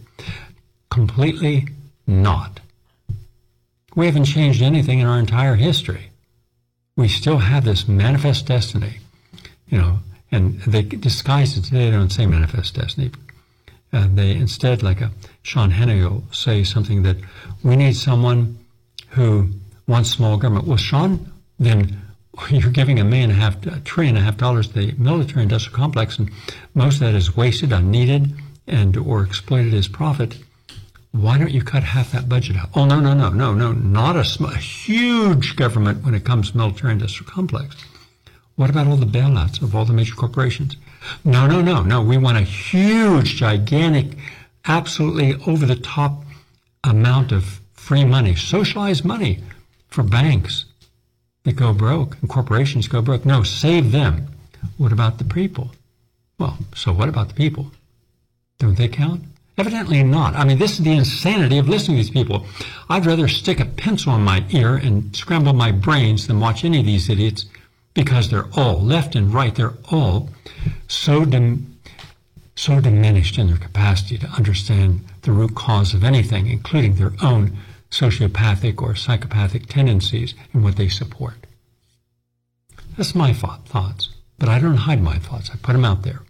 Completely 0.90 1.68
not. 2.06 2.60
We 3.94 4.06
haven't 4.06 4.24
changed 4.24 4.62
anything 4.62 5.00
in 5.00 5.06
our 5.06 5.18
entire 5.18 5.56
history. 5.56 6.10
We 6.96 7.08
still 7.08 7.38
have 7.38 7.64
this 7.64 7.88
manifest 7.88 8.46
destiny, 8.46 9.00
you 9.66 9.78
know, 9.78 9.98
and 10.30 10.60
they 10.62 10.82
disguise 10.82 11.56
it. 11.58 11.70
They 11.70 11.90
don't 11.90 12.10
say 12.10 12.26
manifest 12.26 12.74
destiny. 12.74 13.10
Uh, 13.92 14.08
they 14.14 14.32
instead, 14.32 14.82
like 14.82 15.00
a 15.00 15.10
Sean 15.42 15.70
Hannity 15.70 16.08
will 16.08 16.24
say 16.32 16.64
something 16.64 17.02
that 17.02 17.16
we 17.62 17.76
need 17.76 17.94
someone 17.94 18.58
who 19.10 19.50
wants 19.86 20.10
small 20.10 20.38
government. 20.38 20.66
Well, 20.66 20.78
Sean, 20.78 21.30
then 21.58 22.00
you're 22.50 22.70
giving 22.70 22.98
a 22.98 23.04
million 23.04 23.30
and 23.30 23.38
a 23.38 23.42
half, 23.42 23.66
a 23.66 23.80
trillion 23.80 24.16
and 24.16 24.22
a 24.22 24.24
half 24.24 24.38
dollars 24.38 24.68
to 24.68 24.74
the 24.74 24.92
military 24.92 25.42
industrial 25.42 25.76
complex, 25.76 26.18
and 26.18 26.30
most 26.74 26.94
of 26.94 27.00
that 27.00 27.14
is 27.14 27.36
wasted, 27.36 27.72
unneeded, 27.72 28.32
and 28.66 28.96
or 28.96 29.22
exploited 29.22 29.74
as 29.74 29.88
profit. 29.88 30.38
Why 31.10 31.36
don't 31.36 31.50
you 31.50 31.62
cut 31.62 31.82
half 31.82 32.12
that 32.12 32.28
budget 32.28 32.56
out? 32.56 32.70
Oh 32.74 32.86
no, 32.86 32.98
no, 32.98 33.12
no, 33.12 33.28
no, 33.28 33.52
no, 33.52 33.72
not 33.72 34.16
a, 34.16 34.24
sm- 34.24 34.46
a 34.46 34.56
huge 34.56 35.56
government 35.56 36.02
when 36.04 36.14
it 36.14 36.24
comes 36.24 36.50
to 36.50 36.56
military 36.56 36.92
industrial 36.92 37.30
complex. 37.30 37.76
What 38.56 38.70
about 38.70 38.86
all 38.86 38.96
the 38.96 39.06
bailouts 39.06 39.60
of 39.60 39.74
all 39.74 39.84
the 39.84 39.92
major 39.92 40.14
corporations? 40.14 40.76
No, 41.24 41.46
no, 41.46 41.60
no, 41.60 41.82
no. 41.82 42.02
We 42.02 42.16
want 42.16 42.38
a 42.38 42.42
huge, 42.42 43.36
gigantic, 43.36 44.16
absolutely 44.64 45.34
over 45.46 45.66
the 45.66 45.76
top 45.76 46.24
amount 46.84 47.32
of 47.32 47.60
free 47.74 48.04
money, 48.04 48.34
socialized 48.34 49.04
money 49.04 49.40
for 49.88 50.02
banks 50.02 50.64
that 51.44 51.56
go 51.56 51.72
broke 51.72 52.16
and 52.20 52.30
corporations 52.30 52.88
go 52.88 53.02
broke. 53.02 53.24
No, 53.24 53.42
save 53.42 53.92
them. 53.92 54.28
What 54.76 54.92
about 54.92 55.18
the 55.18 55.24
people? 55.24 55.72
Well, 56.38 56.58
so 56.74 56.92
what 56.92 57.08
about 57.08 57.28
the 57.28 57.34
people? 57.34 57.72
Don't 58.58 58.76
they 58.76 58.88
count? 58.88 59.22
Evidently 59.58 60.02
not. 60.02 60.34
I 60.34 60.44
mean, 60.44 60.58
this 60.58 60.72
is 60.72 60.84
the 60.84 60.92
insanity 60.92 61.58
of 61.58 61.68
listening 61.68 61.98
to 61.98 62.02
these 62.02 62.10
people. 62.10 62.46
I'd 62.88 63.04
rather 63.04 63.28
stick 63.28 63.60
a 63.60 63.66
pencil 63.66 64.14
in 64.14 64.22
my 64.22 64.44
ear 64.50 64.76
and 64.76 65.14
scramble 65.14 65.52
my 65.52 65.72
brains 65.72 66.26
than 66.26 66.40
watch 66.40 66.64
any 66.64 66.80
of 66.80 66.86
these 66.86 67.10
idiots 67.10 67.44
because 67.94 68.30
they're 68.30 68.48
all, 68.56 68.80
left 68.80 69.14
and 69.14 69.32
right, 69.32 69.54
they're 69.54 69.74
all 69.90 70.30
so, 70.88 71.24
dim, 71.24 71.78
so 72.54 72.80
diminished 72.80 73.38
in 73.38 73.48
their 73.48 73.56
capacity 73.56 74.18
to 74.18 74.28
understand 74.28 75.04
the 75.22 75.32
root 75.32 75.54
cause 75.54 75.94
of 75.94 76.04
anything, 76.04 76.46
including 76.46 76.96
their 76.96 77.12
own 77.22 77.56
sociopathic 77.90 78.80
or 78.80 78.94
psychopathic 78.94 79.66
tendencies 79.66 80.34
and 80.52 80.64
what 80.64 80.76
they 80.76 80.88
support. 80.88 81.34
That's 82.96 83.14
my 83.14 83.32
thoughts, 83.32 84.10
but 84.38 84.48
I 84.48 84.58
don't 84.58 84.76
hide 84.76 85.02
my 85.02 85.18
thoughts. 85.18 85.50
I 85.50 85.56
put 85.56 85.72
them 85.72 85.84
out 85.84 86.02
there. 86.02 86.22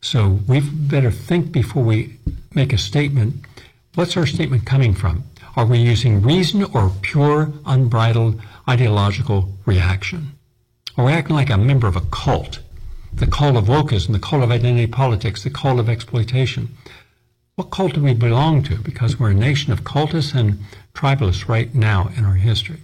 So 0.00 0.40
we 0.46 0.60
better 0.60 1.10
think 1.10 1.52
before 1.52 1.82
we 1.82 2.18
make 2.54 2.72
a 2.72 2.78
statement. 2.78 3.44
What's 3.94 4.16
our 4.16 4.26
statement 4.26 4.64
coming 4.64 4.94
from? 4.94 5.24
Are 5.56 5.66
we 5.66 5.78
using 5.78 6.22
reason 6.22 6.64
or 6.64 6.92
pure, 7.02 7.52
unbridled 7.66 8.40
ideological 8.68 9.52
reaction? 9.66 10.37
Are 10.98 11.04
we 11.04 11.12
acting 11.12 11.36
like 11.36 11.48
a 11.48 11.56
member 11.56 11.86
of 11.86 11.94
a 11.94 12.00
cult? 12.00 12.58
The 13.12 13.28
cult 13.28 13.54
of 13.54 13.66
wokeism, 13.66 14.12
the 14.12 14.18
cult 14.18 14.42
of 14.42 14.50
identity 14.50 14.88
politics, 14.88 15.44
the 15.44 15.50
cult 15.50 15.78
of 15.78 15.88
exploitation. 15.88 16.76
What 17.54 17.70
cult 17.70 17.94
do 17.94 18.02
we 18.02 18.14
belong 18.14 18.64
to? 18.64 18.78
Because 18.78 19.18
we're 19.18 19.30
a 19.30 19.34
nation 19.34 19.72
of 19.72 19.84
cultists 19.84 20.34
and 20.34 20.58
tribalists 20.94 21.48
right 21.48 21.72
now 21.72 22.10
in 22.16 22.24
our 22.24 22.34
history. 22.34 22.82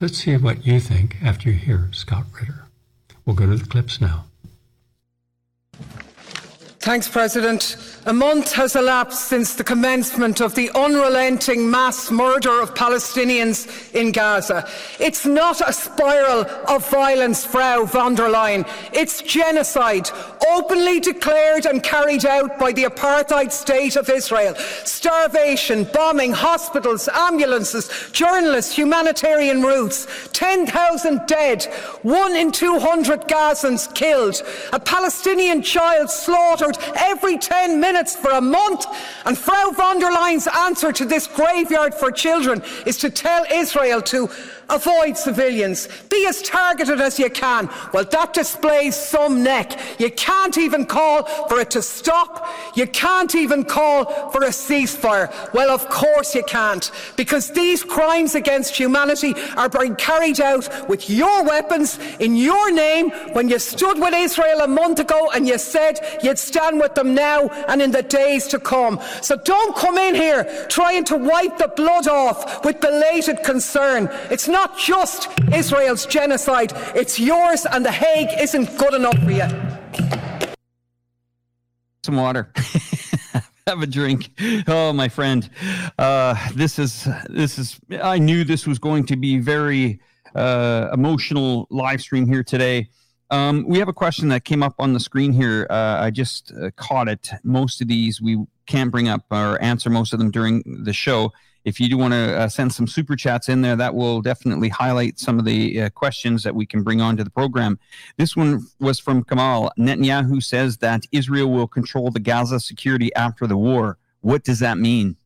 Let's 0.00 0.18
see 0.18 0.36
what 0.36 0.64
you 0.64 0.78
think 0.78 1.16
after 1.20 1.50
you 1.50 1.56
hear 1.56 1.88
Scott 1.90 2.26
Ritter. 2.38 2.66
We'll 3.26 3.34
go 3.34 3.46
to 3.46 3.56
the 3.56 3.68
clips 3.68 4.00
now. 4.00 4.26
Thanks, 6.78 7.08
President. 7.08 7.91
A 8.04 8.12
month 8.12 8.50
has 8.54 8.74
elapsed 8.74 9.28
since 9.28 9.54
the 9.54 9.62
commencement 9.62 10.40
of 10.40 10.56
the 10.56 10.72
unrelenting 10.74 11.70
mass 11.70 12.10
murder 12.10 12.60
of 12.60 12.74
Palestinians 12.74 13.94
in 13.94 14.10
Gaza. 14.10 14.68
It's 14.98 15.24
not 15.24 15.60
a 15.60 15.72
spiral 15.72 16.44
of 16.68 16.90
violence, 16.90 17.44
Frau 17.46 17.84
von 17.84 18.16
der 18.16 18.28
Leyen. 18.28 18.68
It's 18.92 19.22
genocide, 19.22 20.10
openly 20.50 20.98
declared 20.98 21.64
and 21.64 21.80
carried 21.80 22.26
out 22.26 22.58
by 22.58 22.72
the 22.72 22.84
apartheid 22.84 23.52
state 23.52 23.94
of 23.94 24.08
Israel. 24.08 24.56
Starvation, 24.56 25.84
bombing, 25.84 26.32
hospitals, 26.32 27.08
ambulances, 27.08 27.88
journalists, 28.10 28.76
humanitarian 28.76 29.62
routes. 29.62 30.08
10,000 30.32 31.20
dead, 31.28 31.62
one 32.02 32.34
in 32.34 32.50
200 32.50 33.28
Gazans 33.28 33.94
killed, 33.94 34.42
a 34.72 34.80
Palestinian 34.80 35.62
child 35.62 36.10
slaughtered 36.10 36.76
every 36.96 37.38
10 37.38 37.78
minutes 37.78 37.91
for 38.16 38.30
a 38.30 38.40
month. 38.40 38.86
And 39.24 39.36
Frau 39.36 39.70
von 39.72 39.98
der 39.98 40.10
Leyen's 40.10 40.46
answer 40.46 40.92
to 40.92 41.04
this 41.04 41.26
graveyard 41.26 41.94
for 41.94 42.10
children 42.10 42.62
is 42.86 42.98
to 42.98 43.10
tell 43.10 43.44
Israel 43.50 44.02
to 44.02 44.28
avoid 44.72 45.16
civilians, 45.16 45.88
be 46.08 46.26
as 46.26 46.42
targeted 46.42 47.00
as 47.00 47.18
you 47.18 47.30
can. 47.30 47.68
Well, 47.92 48.04
that 48.04 48.32
displays 48.32 48.96
some 48.96 49.42
neck. 49.42 49.78
You 50.00 50.10
can't 50.10 50.56
even 50.58 50.86
call 50.86 51.24
for 51.48 51.60
it 51.60 51.70
to 51.72 51.82
stop. 51.82 52.48
You 52.74 52.86
can't 52.86 53.34
even 53.34 53.64
call 53.64 54.06
for 54.30 54.42
a 54.44 54.48
ceasefire. 54.48 55.30
Well, 55.52 55.70
of 55.70 55.88
course 55.88 56.34
you 56.34 56.42
can't, 56.44 56.90
because 57.16 57.50
these 57.50 57.84
crimes 57.84 58.34
against 58.34 58.76
humanity 58.76 59.34
are 59.56 59.68
being 59.68 59.96
carried 59.96 60.40
out 60.40 60.88
with 60.88 61.10
your 61.10 61.44
weapons 61.44 61.98
in 62.18 62.36
your 62.36 62.72
name 62.72 63.10
when 63.34 63.48
you 63.48 63.58
stood 63.58 63.98
with 63.98 64.14
Israel 64.14 64.60
a 64.60 64.68
month 64.68 64.98
ago 64.98 65.30
and 65.34 65.46
you 65.46 65.58
said 65.58 65.98
you'd 66.22 66.38
stand 66.38 66.80
with 66.80 66.94
them 66.94 67.14
now 67.14 67.48
and 67.68 67.82
in 67.82 67.90
the 67.90 68.02
days 68.02 68.46
to 68.48 68.58
come. 68.58 69.00
So 69.20 69.36
don't 69.36 69.76
come 69.76 69.98
in 69.98 70.14
here 70.14 70.66
trying 70.68 71.04
to 71.04 71.16
wipe 71.16 71.58
the 71.58 71.68
blood 71.68 72.08
off 72.08 72.64
with 72.64 72.80
belated 72.80 73.42
concern. 73.44 74.08
It's 74.30 74.48
not 74.48 74.61
just 74.78 75.28
Israel's 75.54 76.06
genocide, 76.06 76.72
it's 76.94 77.18
yours, 77.18 77.66
and 77.66 77.84
The 77.84 77.92
Hague 77.92 78.28
isn't 78.40 78.76
good 78.78 78.94
enough 78.94 79.18
for 79.18 79.30
you. 79.30 79.48
Some 82.04 82.16
water. 82.16 82.52
Have 83.66 83.80
a 83.80 83.86
drink. 83.86 84.30
Oh, 84.66 84.92
my 84.92 85.08
friend. 85.08 85.48
Uh, 85.96 86.34
this 86.54 86.80
is 86.80 87.06
this 87.28 87.58
is. 87.58 87.78
I 88.02 88.18
knew 88.18 88.42
this 88.42 88.66
was 88.66 88.80
going 88.80 89.06
to 89.06 89.16
be 89.16 89.38
very 89.38 90.00
uh, 90.34 90.88
emotional 90.92 91.68
live 91.70 92.00
stream 92.00 92.26
here 92.26 92.42
today. 92.42 92.88
Um, 93.30 93.64
we 93.66 93.78
have 93.78 93.88
a 93.88 93.92
question 93.92 94.28
that 94.28 94.44
came 94.44 94.62
up 94.62 94.74
on 94.78 94.92
the 94.92 95.00
screen 95.00 95.32
here. 95.32 95.66
Uh, 95.70 95.96
I 96.00 96.10
just 96.10 96.52
uh, 96.52 96.70
caught 96.76 97.08
it. 97.08 97.30
Most 97.44 97.80
of 97.80 97.88
these 97.88 98.20
we 98.20 98.44
can't 98.66 98.90
bring 98.90 99.08
up 99.08 99.24
or 99.30 99.60
answer 99.62 99.88
most 99.88 100.12
of 100.12 100.18
them 100.18 100.30
during 100.30 100.62
the 100.84 100.92
show. 100.92 101.32
If 101.64 101.78
you 101.78 101.88
do 101.88 101.96
want 101.96 102.12
to 102.12 102.36
uh, 102.36 102.48
send 102.48 102.72
some 102.72 102.86
super 102.86 103.14
chats 103.14 103.48
in 103.48 103.62
there, 103.62 103.76
that 103.76 103.94
will 103.94 104.20
definitely 104.20 104.68
highlight 104.68 105.18
some 105.18 105.38
of 105.38 105.44
the 105.44 105.82
uh, 105.82 105.90
questions 105.90 106.42
that 106.42 106.54
we 106.54 106.66
can 106.66 106.82
bring 106.82 107.00
onto 107.00 107.22
the 107.22 107.30
program. 107.30 107.78
This 108.16 108.36
one 108.36 108.62
was 108.80 108.98
from 108.98 109.22
Kamal. 109.22 109.72
Netanyahu 109.78 110.42
says 110.42 110.78
that 110.78 111.06
Israel 111.12 111.50
will 111.50 111.68
control 111.68 112.10
the 112.10 112.20
Gaza 112.20 112.58
security 112.58 113.14
after 113.14 113.46
the 113.46 113.56
war. 113.56 113.98
What 114.20 114.42
does 114.44 114.58
that 114.58 114.78
mean? 114.78 115.16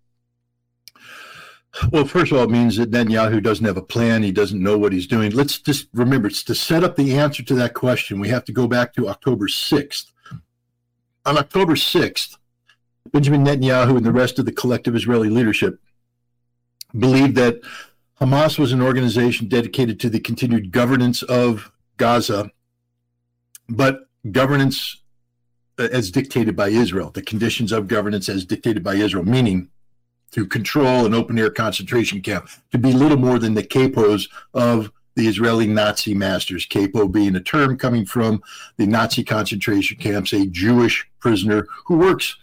Well, 1.90 2.06
first 2.06 2.32
of 2.32 2.38
all, 2.38 2.44
it 2.44 2.50
means 2.50 2.76
that 2.76 2.90
Netanyahu 2.90 3.42
doesn't 3.42 3.64
have 3.64 3.76
a 3.76 3.82
plan. 3.82 4.22
He 4.22 4.32
doesn't 4.32 4.62
know 4.62 4.78
what 4.78 4.92
he's 4.92 5.06
doing. 5.06 5.32
Let's 5.32 5.58
just 5.58 5.88
remember 5.92 6.30
to 6.30 6.54
set 6.54 6.84
up 6.84 6.96
the 6.96 7.18
answer 7.18 7.42
to 7.44 7.54
that 7.54 7.74
question. 7.74 8.18
We 8.18 8.28
have 8.28 8.44
to 8.46 8.52
go 8.52 8.66
back 8.66 8.94
to 8.94 9.08
October 9.08 9.46
6th. 9.46 10.06
On 11.26 11.36
October 11.36 11.74
6th, 11.74 12.36
Benjamin 13.12 13.44
Netanyahu 13.44 13.96
and 13.96 14.06
the 14.06 14.12
rest 14.12 14.38
of 14.38 14.46
the 14.46 14.52
collective 14.52 14.94
Israeli 14.94 15.28
leadership 15.28 15.78
believed 16.92 17.36
that 17.36 17.60
Hamas 18.20 18.58
was 18.58 18.72
an 18.72 18.80
organization 18.80 19.48
dedicated 19.48 20.00
to 20.00 20.10
the 20.10 20.20
continued 20.20 20.72
governance 20.72 21.22
of 21.22 21.70
Gaza, 21.96 22.50
but 23.68 24.08
governance 24.30 25.02
uh, 25.78 25.88
as 25.92 26.10
dictated 26.10 26.56
by 26.56 26.68
Israel, 26.68 27.10
the 27.10 27.22
conditions 27.22 27.72
of 27.72 27.88
governance 27.88 28.28
as 28.28 28.44
dictated 28.44 28.82
by 28.82 28.94
Israel, 28.94 29.24
meaning 29.24 29.68
to 30.30 30.46
control 30.46 31.06
an 31.06 31.14
open 31.14 31.38
air 31.38 31.50
concentration 31.50 32.20
camp, 32.20 32.48
to 32.72 32.78
be 32.78 32.92
little 32.92 33.18
more 33.18 33.38
than 33.38 33.54
the 33.54 33.62
capos 33.62 34.28
of 34.54 34.90
the 35.14 35.26
Israeli 35.26 35.66
Nazi 35.66 36.14
masters, 36.14 36.66
capo 36.66 37.08
being 37.08 37.36
a 37.36 37.40
term 37.40 37.78
coming 37.78 38.04
from 38.04 38.42
the 38.76 38.86
Nazi 38.86 39.24
concentration 39.24 39.96
camps, 39.98 40.32
a 40.32 40.46
Jewish 40.46 41.08
prisoner 41.20 41.66
who 41.86 41.96
works 41.96 42.36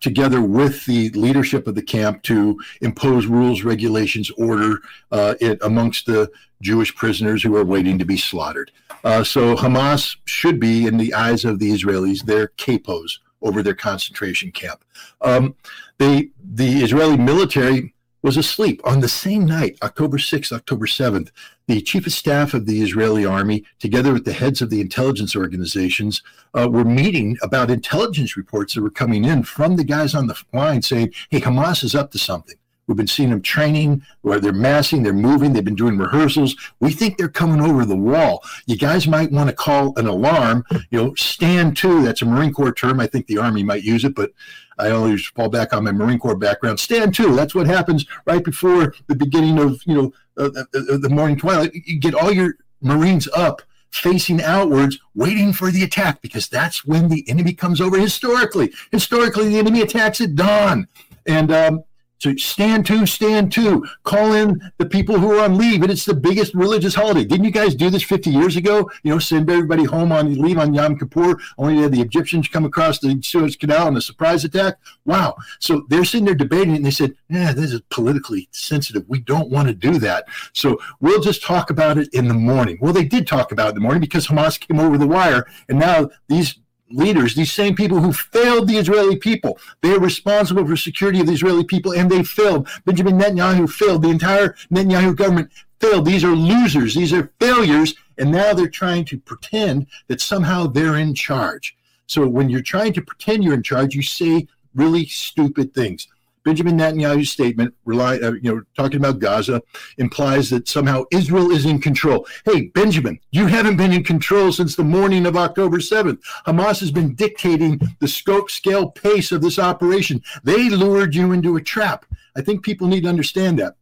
together 0.00 0.40
with 0.40 0.84
the 0.86 1.10
leadership 1.10 1.66
of 1.66 1.74
the 1.74 1.82
camp 1.82 2.22
to 2.24 2.58
impose 2.80 3.26
rules, 3.26 3.62
regulations, 3.62 4.30
order 4.38 4.78
uh, 5.12 5.34
it, 5.40 5.58
amongst 5.62 6.06
the 6.06 6.30
Jewish 6.60 6.94
prisoners 6.94 7.42
who 7.42 7.56
are 7.56 7.64
waiting 7.64 7.98
to 7.98 8.04
be 8.04 8.16
slaughtered. 8.16 8.70
Uh, 9.04 9.22
so 9.22 9.54
Hamas 9.54 10.16
should 10.24 10.58
be, 10.58 10.86
in 10.86 10.96
the 10.96 11.14
eyes 11.14 11.44
of 11.44 11.58
the 11.58 11.70
Israelis, 11.70 12.24
their 12.24 12.48
capos 12.58 13.18
over 13.42 13.62
their 13.62 13.74
concentration 13.74 14.50
camp. 14.50 14.84
Um, 15.20 15.54
they, 15.98 16.30
the 16.42 16.82
Israeli 16.82 17.16
military 17.16 17.94
was 18.22 18.36
asleep 18.36 18.80
on 18.84 19.00
the 19.00 19.08
same 19.08 19.44
night, 19.44 19.78
October 19.82 20.18
6th, 20.18 20.52
October 20.52 20.86
7th. 20.86 21.30
The 21.66 21.80
chief 21.80 22.06
of 22.06 22.12
staff 22.12 22.54
of 22.54 22.66
the 22.66 22.82
Israeli 22.82 23.24
army, 23.24 23.64
together 23.78 24.12
with 24.12 24.24
the 24.24 24.32
heads 24.32 24.60
of 24.60 24.70
the 24.70 24.80
intelligence 24.80 25.36
organizations, 25.36 26.22
uh, 26.54 26.68
were 26.68 26.84
meeting 26.84 27.36
about 27.42 27.70
intelligence 27.70 28.36
reports 28.36 28.74
that 28.74 28.82
were 28.82 28.90
coming 28.90 29.24
in 29.24 29.42
from 29.42 29.76
the 29.76 29.84
guys 29.84 30.14
on 30.14 30.26
the 30.26 30.40
line 30.52 30.82
saying, 30.82 31.12
hey, 31.30 31.40
Hamas 31.40 31.84
is 31.84 31.94
up 31.94 32.10
to 32.12 32.18
something. 32.18 32.56
We've 32.88 32.96
been 32.96 33.06
seeing 33.06 33.30
them 33.30 33.42
training, 33.42 34.02
where 34.22 34.40
they're 34.40 34.52
massing, 34.52 35.02
they're 35.02 35.12
moving, 35.12 35.52
they've 35.52 35.64
been 35.64 35.74
doing 35.74 35.98
rehearsals. 35.98 36.56
We 36.80 36.90
think 36.90 37.18
they're 37.18 37.28
coming 37.28 37.60
over 37.60 37.84
the 37.84 37.96
wall. 37.96 38.42
You 38.66 38.76
guys 38.76 39.06
might 39.06 39.30
want 39.30 39.50
to 39.50 39.54
call 39.54 39.96
an 39.98 40.06
alarm, 40.06 40.64
you 40.90 40.98
know, 40.98 41.14
stand 41.14 41.76
to. 41.78 42.02
That's 42.02 42.22
a 42.22 42.26
Marine 42.26 42.52
Corps 42.52 42.72
term. 42.72 42.98
I 42.98 43.06
think 43.06 43.26
the 43.26 43.38
Army 43.38 43.62
might 43.62 43.84
use 43.84 44.04
it, 44.04 44.14
but 44.14 44.32
I 44.78 44.90
always 44.90 45.26
fall 45.26 45.50
back 45.50 45.72
on 45.74 45.84
my 45.84 45.92
Marine 45.92 46.18
Corps 46.18 46.36
background. 46.36 46.80
Stand 46.80 47.14
to. 47.16 47.36
That's 47.36 47.54
what 47.54 47.66
happens 47.66 48.06
right 48.24 48.42
before 48.42 48.94
the 49.06 49.14
beginning 49.14 49.58
of, 49.58 49.82
you 49.84 49.94
know, 49.94 50.12
uh, 50.38 50.50
uh, 50.56 50.94
uh 50.94 50.98
the 50.98 51.10
morning 51.10 51.36
twilight. 51.36 51.74
You 51.74 52.00
get 52.00 52.14
all 52.14 52.32
your 52.32 52.54
Marines 52.80 53.28
up 53.34 53.62
facing 53.90 54.42
outwards, 54.42 54.98
waiting 55.14 55.52
for 55.52 55.70
the 55.70 55.82
attack, 55.82 56.20
because 56.22 56.48
that's 56.48 56.84
when 56.84 57.08
the 57.08 57.28
enemy 57.28 57.52
comes 57.52 57.80
over 57.80 57.98
historically. 57.98 58.72
Historically, 58.92 59.48
the 59.48 59.58
enemy 59.58 59.82
attacks 59.82 60.20
at 60.20 60.34
dawn. 60.34 60.88
And 61.26 61.52
um, 61.52 61.84
so 62.18 62.34
stand 62.36 62.84
to, 62.86 63.06
stand 63.06 63.52
to. 63.52 63.86
Call 64.02 64.32
in 64.32 64.60
the 64.78 64.86
people 64.86 65.18
who 65.18 65.32
are 65.32 65.44
on 65.44 65.56
leave, 65.56 65.82
and 65.82 65.90
it's 65.90 66.04
the 66.04 66.14
biggest 66.14 66.52
religious 66.54 66.94
holiday. 66.94 67.24
Didn't 67.24 67.44
you 67.44 67.52
guys 67.52 67.74
do 67.74 67.90
this 67.90 68.02
50 68.02 68.30
years 68.30 68.56
ago? 68.56 68.90
You 69.04 69.12
know, 69.12 69.18
send 69.18 69.48
everybody 69.48 69.84
home 69.84 70.10
on 70.10 70.34
leave 70.34 70.58
on 70.58 70.74
Yom 70.74 70.98
Kippur. 70.98 71.38
Only 71.56 71.82
had 71.82 71.92
the 71.92 72.00
Egyptians 72.00 72.48
come 72.48 72.64
across 72.64 72.98
the 72.98 73.20
Suez 73.22 73.56
Canal 73.56 73.88
in 73.88 73.96
a 73.96 74.00
surprise 74.00 74.44
attack. 74.44 74.78
Wow. 75.04 75.36
So 75.60 75.86
they're 75.88 76.04
sitting 76.04 76.24
there 76.24 76.34
debating, 76.34 76.74
and 76.74 76.84
they 76.84 76.90
said, 76.90 77.14
"Yeah, 77.30 77.52
this 77.52 77.72
is 77.72 77.82
politically 77.90 78.48
sensitive. 78.50 79.04
We 79.06 79.20
don't 79.20 79.50
want 79.50 79.68
to 79.68 79.74
do 79.74 79.98
that. 80.00 80.26
So 80.52 80.78
we'll 81.00 81.20
just 81.20 81.42
talk 81.42 81.70
about 81.70 81.98
it 81.98 82.08
in 82.12 82.26
the 82.26 82.34
morning." 82.34 82.78
Well, 82.80 82.92
they 82.92 83.04
did 83.04 83.26
talk 83.26 83.52
about 83.52 83.66
it 83.66 83.70
in 83.70 83.74
the 83.76 83.80
morning 83.82 84.00
because 84.00 84.26
Hamas 84.26 84.58
came 84.58 84.80
over 84.80 84.98
the 84.98 85.06
wire, 85.06 85.46
and 85.68 85.78
now 85.78 86.10
these 86.28 86.58
leaders, 86.90 87.34
these 87.34 87.52
same 87.52 87.74
people 87.74 88.00
who 88.00 88.12
failed 88.12 88.68
the 88.68 88.76
Israeli 88.76 89.16
people. 89.16 89.58
They 89.82 89.92
are 89.92 90.00
responsible 90.00 90.66
for 90.66 90.76
security 90.76 91.20
of 91.20 91.26
the 91.26 91.32
Israeli 91.32 91.64
people, 91.64 91.92
and 91.92 92.10
they 92.10 92.22
failed. 92.22 92.68
Benjamin 92.84 93.18
Netanyahu 93.18 93.68
failed. 93.70 94.02
The 94.02 94.10
entire 94.10 94.54
Netanyahu 94.72 95.16
government 95.16 95.50
failed. 95.80 96.04
These 96.06 96.24
are 96.24 96.34
losers. 96.34 96.94
These 96.94 97.12
are 97.12 97.32
failures. 97.40 97.94
And 98.16 98.32
now 98.32 98.52
they're 98.52 98.68
trying 98.68 99.04
to 99.06 99.18
pretend 99.18 99.86
that 100.08 100.20
somehow 100.20 100.66
they're 100.66 100.96
in 100.96 101.14
charge. 101.14 101.76
So 102.06 102.26
when 102.26 102.48
you're 102.48 102.62
trying 102.62 102.94
to 102.94 103.02
pretend 103.02 103.44
you're 103.44 103.54
in 103.54 103.62
charge, 103.62 103.94
you 103.94 104.02
say 104.02 104.48
really 104.74 105.06
stupid 105.06 105.74
things. 105.74 106.08
Benjamin 106.48 106.78
Netanyahu's 106.78 107.30
statement, 107.30 107.74
rely, 107.84 108.16
uh, 108.16 108.32
you 108.40 108.54
know, 108.54 108.62
talking 108.74 108.96
about 108.96 109.18
Gaza, 109.18 109.60
implies 109.98 110.48
that 110.48 110.66
somehow 110.66 111.04
Israel 111.10 111.50
is 111.50 111.66
in 111.66 111.78
control. 111.78 112.26
Hey, 112.46 112.68
Benjamin, 112.68 113.20
you 113.32 113.48
haven't 113.48 113.76
been 113.76 113.92
in 113.92 114.02
control 114.02 114.50
since 114.50 114.74
the 114.74 114.82
morning 114.82 115.26
of 115.26 115.36
October 115.36 115.76
7th. 115.76 116.18
Hamas 116.46 116.80
has 116.80 116.90
been 116.90 117.14
dictating 117.14 117.78
the 118.00 118.08
scope, 118.08 118.50
scale, 118.50 118.88
pace 118.88 119.30
of 119.30 119.42
this 119.42 119.58
operation. 119.58 120.22
They 120.42 120.70
lured 120.70 121.14
you 121.14 121.32
into 121.32 121.56
a 121.56 121.60
trap. 121.60 122.06
I 122.34 122.40
think 122.40 122.64
people 122.64 122.88
need 122.88 123.02
to 123.02 123.10
understand 123.10 123.58
that. 123.58 123.74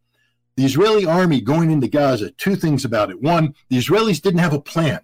The 0.57 0.65
Israeli 0.65 1.05
army 1.05 1.39
going 1.39 1.71
into 1.71 1.87
Gaza, 1.87 2.31
two 2.31 2.57
things 2.57 2.83
about 2.83 3.11
it. 3.11 3.21
One, 3.21 3.55
the 3.69 3.77
Israelis 3.77 4.21
didn't 4.21 4.41
have 4.41 4.51
a 4.51 4.59
plan. 4.59 4.99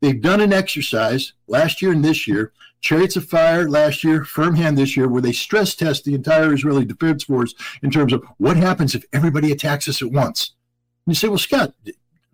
They've 0.00 0.20
done 0.20 0.40
an 0.40 0.52
exercise 0.52 1.32
last 1.46 1.82
year 1.82 1.92
and 1.92 2.04
this 2.04 2.28
year 2.28 2.52
Chariots 2.80 3.16
of 3.16 3.24
Fire 3.24 3.68
last 3.68 4.04
year, 4.04 4.24
Firm 4.24 4.54
Hand 4.54 4.78
this 4.78 4.96
year, 4.96 5.08
where 5.08 5.22
they 5.22 5.32
stress 5.32 5.74
test 5.74 6.04
the 6.04 6.14
entire 6.14 6.52
Israeli 6.52 6.84
Defense 6.84 7.24
Force 7.24 7.54
in 7.82 7.90
terms 7.90 8.12
of 8.12 8.24
what 8.38 8.56
happens 8.56 8.94
if 8.94 9.04
everybody 9.12 9.50
attacks 9.50 9.88
us 9.88 10.00
at 10.00 10.12
once. 10.12 10.52
And 11.06 11.14
you 11.14 11.18
say, 11.18 11.28
well, 11.28 11.38
Scott, 11.38 11.74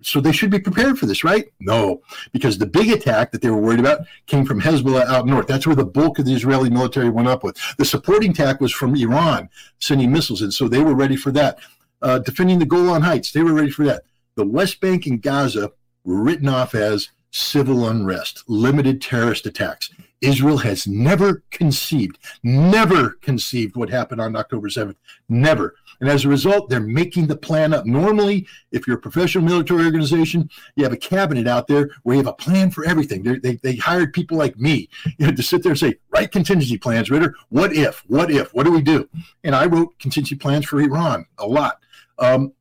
so 0.03 0.20
they 0.20 0.33
should 0.33 0.50
be 0.50 0.59
prepared 0.59 0.98
for 0.98 1.07
this, 1.07 1.24
right? 1.24 1.46
No, 1.61 2.03
because 2.33 2.59
the 2.59 2.66
big 2.66 2.90
attack 2.90 3.33
that 3.33 3.40
they 3.40 3.48
were 3.48 3.61
worried 3.61 3.81
about 3.81 4.00
came 4.27 4.44
from 4.44 4.61
Hezbollah 4.61 5.07
out 5.07 5.27
north. 5.27 5.46
That's 5.46 5.66
where 5.66 5.77
the 5.77 5.87
bulk 5.87 6.18
of 6.18 6.27
the 6.27 6.35
Israeli 6.35 6.68
military 6.68 7.09
went 7.09 7.29
up 7.29 7.42
with. 7.42 7.57
The 7.79 7.87
supporting 7.87 8.33
attack 8.33 8.61
was 8.61 8.72
from 8.72 8.94
Iran 8.94 9.48
sending 9.79 10.12
missiles 10.12 10.42
in, 10.42 10.50
so 10.50 10.68
they 10.68 10.83
were 10.83 10.94
ready 10.94 11.16
for 11.16 11.33
that. 11.33 11.59
Uh, 12.03 12.18
defending 12.18 12.59
the 12.59 12.66
Golan 12.66 13.00
Heights, 13.00 13.33
they 13.33 13.42
were 13.42 13.55
ready 13.55 13.70
for 13.70 13.87
that. 13.87 14.03
The 14.35 14.44
West 14.44 14.81
Bank 14.81 15.07
and 15.07 15.22
Gaza 15.22 15.72
were 16.05 16.22
written 16.22 16.48
off 16.48 16.74
as 16.74 17.09
civil 17.35 17.88
unrest, 17.88 18.44
limited 18.47 19.03
terrorist 19.03 19.44
attacks. 19.44 19.90
Israel 20.20 20.59
has 20.59 20.87
never 20.87 21.42
conceived, 21.51 22.16
never 22.44 23.11
conceived 23.23 23.75
what 23.75 23.90
happened 23.90 24.20
on 24.20 24.37
October 24.37 24.68
7th. 24.68 24.94
Never. 25.29 25.75
And 26.01 26.09
as 26.09 26.25
a 26.25 26.29
result, 26.29 26.70
they're 26.70 26.81
making 26.81 27.27
the 27.27 27.37
plan 27.37 27.75
up. 27.75 27.87
Normally, 27.87 28.47
if 28.70 28.87
you're 28.87 28.99
a 28.99 29.01
professional 29.01 29.45
military 29.45 29.85
organization, 29.85 30.49
you 30.76 30.85
have 30.85 30.93
a 30.93 30.97
cabinet 30.97 31.49
out 31.49 31.66
there 31.66 31.91
where 32.05 32.14
you 32.14 32.22
have 32.22 32.32
a 32.32 32.35
plan 32.35 32.70
for 32.70 32.85
everything. 32.85 33.22
They're, 33.22 33.41
they 33.41 33.57
they 33.57 33.76
hired 33.76 34.12
people 34.12 34.39
like 34.39 34.57
me 34.57 34.89
you 35.18 35.26
know, 35.26 35.32
to 35.32 35.43
sit 35.43 35.62
there 35.62 35.72
and 35.72 35.78
say, 35.78 35.97
write 36.11 36.30
contingency 36.30 36.78
plans, 36.78 37.11
Ritter. 37.11 37.35
What 37.49 37.72
if? 37.72 38.05
What 38.07 38.30
if? 38.30 38.55
What 38.55 38.64
do 38.64 38.72
we 38.72 38.82
do? 38.82 39.09
And 39.43 39.55
I 39.55 39.66
wrote 39.66 39.99
contingency 39.99 40.37
plans 40.37 40.66
for 40.66 40.80
Iran 40.80 41.26
a 41.39 41.47
lot. 41.47 41.80
Um, 42.18 42.53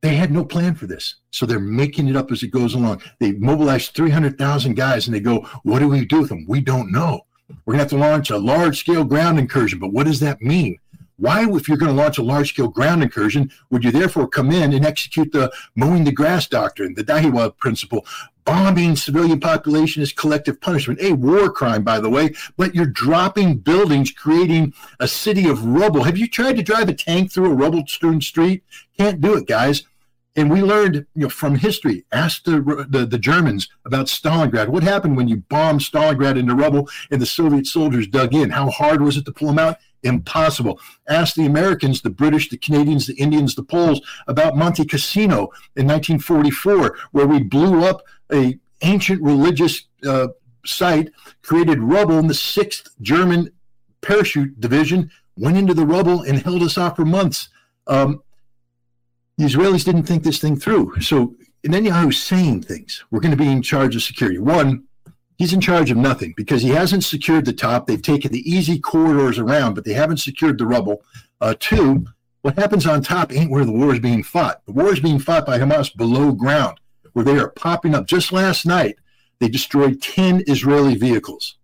they 0.00 0.14
had 0.14 0.30
no 0.30 0.44
plan 0.44 0.74
for 0.74 0.86
this. 0.86 1.16
So 1.30 1.44
they're 1.44 1.58
making 1.58 2.08
it 2.08 2.16
up 2.16 2.30
as 2.30 2.42
it 2.42 2.48
goes 2.50 2.74
along. 2.74 3.02
They 3.18 3.32
mobilized 3.32 3.94
300,000 3.94 4.74
guys 4.74 5.06
and 5.06 5.14
they 5.14 5.20
go, 5.20 5.40
What 5.62 5.80
do 5.80 5.88
we 5.88 6.04
do 6.04 6.20
with 6.20 6.28
them? 6.28 6.46
We 6.48 6.60
don't 6.60 6.92
know. 6.92 7.22
We're 7.64 7.74
going 7.74 7.78
to 7.88 7.94
have 7.96 8.02
to 8.02 8.08
launch 8.10 8.30
a 8.30 8.38
large 8.38 8.78
scale 8.78 9.04
ground 9.04 9.38
incursion. 9.38 9.78
But 9.78 9.92
what 9.92 10.06
does 10.06 10.20
that 10.20 10.40
mean? 10.42 10.78
Why, 11.16 11.48
if 11.50 11.66
you're 11.66 11.78
going 11.78 11.94
to 11.94 12.00
launch 12.00 12.18
a 12.18 12.22
large 12.22 12.50
scale 12.50 12.68
ground 12.68 13.02
incursion, 13.02 13.50
would 13.70 13.82
you 13.82 13.90
therefore 13.90 14.28
come 14.28 14.52
in 14.52 14.72
and 14.72 14.86
execute 14.86 15.32
the 15.32 15.50
mowing 15.74 16.04
the 16.04 16.12
grass 16.12 16.46
doctrine, 16.46 16.94
the 16.94 17.02
Dahiya 17.02 17.56
principle? 17.56 18.06
Bombing 18.48 18.96
civilian 18.96 19.40
population 19.40 20.02
is 20.02 20.10
collective 20.12 20.58
punishment, 20.60 21.00
a 21.02 21.12
war 21.12 21.50
crime, 21.50 21.82
by 21.82 22.00
the 22.00 22.08
way, 22.08 22.32
but 22.56 22.74
you're 22.74 22.86
dropping 22.86 23.58
buildings, 23.58 24.10
creating 24.10 24.72
a 25.00 25.06
city 25.06 25.48
of 25.48 25.64
rubble. 25.64 26.04
Have 26.04 26.16
you 26.16 26.26
tried 26.26 26.56
to 26.56 26.62
drive 26.62 26.88
a 26.88 26.94
tank 26.94 27.30
through 27.30 27.50
a 27.50 27.54
rubble 27.54 27.84
strewn 27.86 28.20
street? 28.22 28.62
Can't 28.96 29.20
do 29.20 29.36
it, 29.36 29.46
guys 29.46 29.84
And 30.36 30.50
we 30.50 30.62
learned, 30.62 31.06
you 31.14 31.24
know, 31.24 31.28
from 31.28 31.56
history. 31.56 32.04
Ask 32.12 32.44
the, 32.44 32.86
the, 32.88 33.04
the 33.04 33.18
Germans 33.18 33.68
about 33.84 34.06
Stalingrad. 34.06 34.68
What 34.68 34.82
happened 34.82 35.16
when 35.16 35.28
you 35.28 35.38
bombed 35.48 35.80
Stalingrad 35.80 36.38
into 36.38 36.54
rubble 36.54 36.88
and 37.10 37.20
the 37.20 37.26
Soviet 37.26 37.66
soldiers 37.66 38.06
dug 38.06 38.34
in? 38.34 38.50
How 38.50 38.70
hard 38.70 39.02
was 39.02 39.16
it 39.16 39.24
to 39.26 39.32
pull 39.32 39.48
them 39.48 39.58
out? 39.58 39.78
Impossible. 40.02 40.80
Ask 41.08 41.34
the 41.34 41.46
Americans, 41.46 42.02
the 42.02 42.10
British, 42.10 42.48
the 42.48 42.58
Canadians, 42.58 43.06
the 43.06 43.14
Indians, 43.14 43.54
the 43.54 43.62
Poles 43.62 44.00
about 44.26 44.56
Monte 44.56 44.84
Cassino 44.84 45.50
in 45.76 45.86
1944, 45.86 46.96
where 47.12 47.26
we 47.26 47.42
blew 47.42 47.84
up 47.84 48.02
a 48.32 48.58
ancient 48.82 49.20
religious 49.22 49.86
uh, 50.06 50.28
site, 50.64 51.10
created 51.42 51.80
rubble, 51.80 52.18
and 52.18 52.30
the 52.30 52.34
Sixth 52.34 52.88
German 53.00 53.50
Parachute 54.00 54.60
Division 54.60 55.10
went 55.36 55.56
into 55.56 55.74
the 55.74 55.86
rubble 55.86 56.22
and 56.22 56.38
held 56.38 56.62
us 56.62 56.78
off 56.78 56.96
for 56.96 57.04
months. 57.04 57.48
Um, 57.86 58.22
the 59.36 59.44
Israelis 59.44 59.84
didn't 59.84 60.04
think 60.04 60.24
this 60.24 60.40
thing 60.40 60.58
through. 60.58 61.00
So 61.00 61.34
Netanyahu's 61.66 62.22
saying 62.22 62.62
things. 62.62 63.04
We're 63.10 63.20
going 63.20 63.36
to 63.36 63.36
be 63.36 63.50
in 63.50 63.62
charge 63.62 63.94
of 63.96 64.02
security. 64.02 64.38
One, 64.38 64.84
he's 65.38 65.52
in 65.52 65.60
charge 65.60 65.90
of 65.90 65.96
nothing 65.96 66.34
because 66.36 66.62
he 66.62 66.70
hasn't 66.70 67.04
secured 67.04 67.46
the 67.46 67.52
top. 67.52 67.86
They've 67.86 68.02
taken 68.02 68.30
the 68.30 68.50
easy 68.50 68.78
corridors 68.78 69.38
around, 69.38 69.74
but 69.74 69.84
they 69.84 69.94
haven't 69.94 70.18
secured 70.18 70.58
the 70.58 70.66
rubble. 70.66 71.02
Uh, 71.40 71.54
two, 71.58 72.06
what 72.42 72.58
happens 72.58 72.86
on 72.86 73.02
top 73.02 73.32
ain't 73.32 73.50
where 73.50 73.64
the 73.64 73.72
war 73.72 73.94
is 73.94 74.00
being 74.00 74.22
fought. 74.22 74.64
The 74.66 74.72
war 74.72 74.92
is 74.92 75.00
being 75.00 75.18
fought 75.18 75.46
by 75.46 75.58
Hamas 75.58 75.96
below 75.96 76.32
ground, 76.32 76.78
where 77.12 77.24
they 77.24 77.38
are 77.38 77.48
popping 77.48 77.94
up. 77.94 78.06
Just 78.06 78.32
last 78.32 78.66
night, 78.66 78.96
they 79.38 79.48
destroyed 79.48 80.02
10 80.02 80.44
Israeli 80.46 80.96
vehicles. 80.96 81.56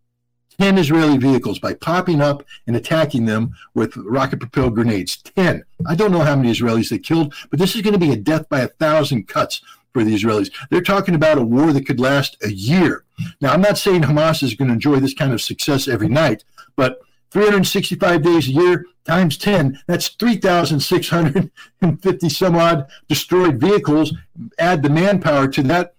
10 0.60 0.78
Israeli 0.78 1.18
vehicles 1.18 1.58
by 1.58 1.74
popping 1.74 2.20
up 2.20 2.44
and 2.68 2.76
attacking 2.76 3.24
them 3.24 3.54
with 3.74 3.96
rocket 3.96 4.38
propelled 4.38 4.76
grenades. 4.76 5.16
10. 5.16 5.64
I 5.86 5.96
don't 5.96 6.12
know 6.12 6.20
how 6.20 6.36
many 6.36 6.52
Israelis 6.52 6.90
they 6.90 6.98
killed, 6.98 7.34
but 7.50 7.58
this 7.58 7.74
is 7.74 7.82
going 7.82 7.94
to 7.94 7.98
be 7.98 8.12
a 8.12 8.16
death 8.16 8.48
by 8.48 8.60
a 8.60 8.68
thousand 8.68 9.26
cuts 9.26 9.62
for 9.94 10.04
the 10.04 10.14
Israelis. 10.14 10.52
They're 10.70 10.82
talking 10.82 11.14
about 11.14 11.38
a 11.38 11.42
war 11.42 11.72
that 11.72 11.86
could 11.86 12.00
last 12.00 12.36
a 12.42 12.52
year. 12.52 13.04
Now, 13.40 13.54
I'm 13.54 13.62
not 13.62 13.78
saying 13.78 14.02
Hamas 14.02 14.42
is 14.42 14.52
going 14.54 14.68
to 14.68 14.74
enjoy 14.74 15.00
this 15.00 15.14
kind 15.14 15.32
of 15.32 15.40
success 15.40 15.88
every 15.88 16.08
night, 16.08 16.44
but 16.76 17.00
365 17.30 18.22
days 18.22 18.48
a 18.48 18.52
year 18.52 18.84
times 19.06 19.38
10, 19.38 19.80
that's 19.86 20.08
3,650 20.08 22.28
some 22.28 22.56
odd 22.56 22.86
destroyed 23.08 23.58
vehicles. 23.60 24.12
Add 24.58 24.82
the 24.82 24.90
manpower 24.90 25.46
to 25.48 25.62
that, 25.64 25.94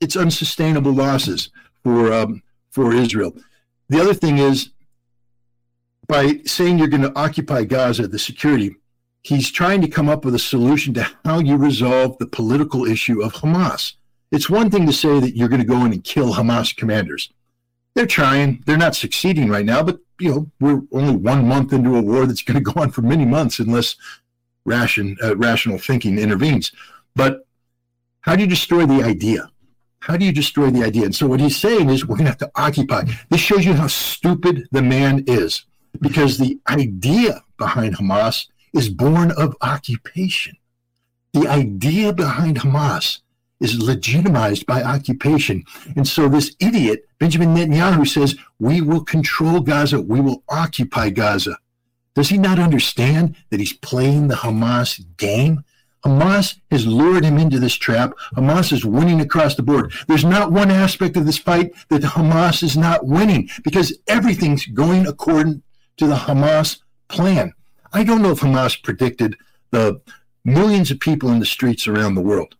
it's 0.00 0.16
unsustainable 0.16 0.92
losses 0.92 1.50
for 1.82 2.12
um, 2.12 2.42
for 2.70 2.94
Israel. 2.94 3.34
The 3.88 4.00
other 4.00 4.14
thing 4.14 4.38
is, 4.38 4.70
by 6.06 6.40
saying 6.46 6.78
you're 6.78 6.88
going 6.88 7.02
to 7.02 7.18
occupy 7.18 7.64
Gaza, 7.64 8.08
the 8.08 8.18
security, 8.18 8.76
he's 9.22 9.50
trying 9.50 9.80
to 9.82 9.88
come 9.88 10.08
up 10.08 10.24
with 10.24 10.34
a 10.34 10.38
solution 10.38 10.94
to 10.94 11.06
how 11.24 11.38
you 11.38 11.56
resolve 11.56 12.16
the 12.18 12.26
political 12.26 12.84
issue 12.86 13.22
of 13.22 13.34
Hamas. 13.34 13.94
It's 14.30 14.48
one 14.48 14.70
thing 14.70 14.86
to 14.86 14.92
say 14.92 15.20
that 15.20 15.36
you're 15.36 15.48
going 15.48 15.60
to 15.60 15.66
go 15.66 15.84
in 15.84 15.92
and 15.92 16.04
kill 16.04 16.34
Hamas 16.34 16.74
commanders. 16.74 17.30
They're 17.94 18.06
trying. 18.06 18.62
They're 18.66 18.76
not 18.76 18.94
succeeding 18.94 19.48
right 19.48 19.64
now, 19.64 19.82
but 19.82 19.98
you 20.20 20.30
know 20.30 20.50
we're 20.60 20.82
only 20.92 21.16
one 21.16 21.46
month 21.46 21.72
into 21.72 21.96
a 21.96 22.00
war 22.00 22.26
that's 22.26 22.42
going 22.42 22.62
to 22.62 22.72
go 22.72 22.80
on 22.80 22.90
for 22.92 23.02
many 23.02 23.24
months 23.24 23.58
unless 23.58 23.96
ration, 24.64 25.16
uh, 25.22 25.36
rational 25.36 25.78
thinking 25.78 26.18
intervenes. 26.18 26.70
But 27.16 27.46
how 28.20 28.36
do 28.36 28.42
you 28.42 28.48
destroy 28.48 28.86
the 28.86 29.02
idea? 29.02 29.50
How 30.00 30.16
do 30.16 30.24
you 30.24 30.32
destroy 30.32 30.70
the 30.70 30.84
idea? 30.84 31.04
And 31.04 31.14
so 31.14 31.26
what 31.26 31.40
he's 31.40 31.56
saying 31.56 31.90
is 31.90 32.06
we're 32.06 32.16
going 32.16 32.26
to 32.26 32.30
have 32.30 32.38
to 32.38 32.50
occupy. 32.54 33.04
This 33.28 33.40
shows 33.40 33.64
you 33.64 33.74
how 33.74 33.88
stupid 33.88 34.68
the 34.70 34.82
man 34.82 35.24
is 35.26 35.66
because 36.00 36.38
the 36.38 36.58
idea 36.68 37.42
behind 37.58 37.96
Hamas 37.96 38.46
is 38.72 38.88
born 38.88 39.32
of 39.32 39.56
occupation. 39.60 40.56
The 41.32 41.48
idea 41.48 42.12
behind 42.12 42.58
Hamas 42.58 43.20
is 43.60 43.80
legitimized 43.80 44.66
by 44.66 44.82
occupation. 44.82 45.64
And 45.96 46.08
so 46.08 46.28
this 46.28 46.56
idiot, 46.60 47.06
Benjamin 47.18 47.54
Netanyahu, 47.54 48.08
says, 48.08 48.36
We 48.58 48.80
will 48.80 49.04
control 49.04 49.60
Gaza, 49.60 50.00
we 50.00 50.20
will 50.20 50.42
occupy 50.48 51.10
Gaza. 51.10 51.58
Does 52.14 52.30
he 52.30 52.38
not 52.38 52.58
understand 52.58 53.36
that 53.50 53.60
he's 53.60 53.72
playing 53.74 54.28
the 54.28 54.36
Hamas 54.36 55.04
game? 55.16 55.64
Hamas 56.04 56.56
has 56.70 56.86
lured 56.86 57.24
him 57.24 57.38
into 57.38 57.58
this 57.58 57.74
trap. 57.74 58.14
Hamas 58.34 58.72
is 58.72 58.84
winning 58.84 59.20
across 59.20 59.54
the 59.54 59.62
board. 59.62 59.92
There's 60.08 60.24
not 60.24 60.50
one 60.50 60.70
aspect 60.70 61.16
of 61.16 61.26
this 61.26 61.38
fight 61.38 61.72
that 61.90 62.02
Hamas 62.02 62.62
is 62.62 62.76
not 62.76 63.06
winning 63.06 63.50
because 63.62 63.96
everything's 64.08 64.64
going 64.66 65.06
according 65.06 65.62
to 65.98 66.06
the 66.06 66.14
Hamas 66.14 66.80
plan. 67.08 67.52
I 67.92 68.04
don't 68.04 68.22
know 68.22 68.30
if 68.30 68.40
Hamas 68.40 68.82
predicted 68.82 69.36
the 69.70 70.00
millions 70.44 70.90
of 70.90 71.00
people 71.00 71.30
in 71.30 71.40
the 71.40 71.46
streets 71.46 71.86
around 71.86 72.14
the 72.14 72.20
world, 72.20 72.54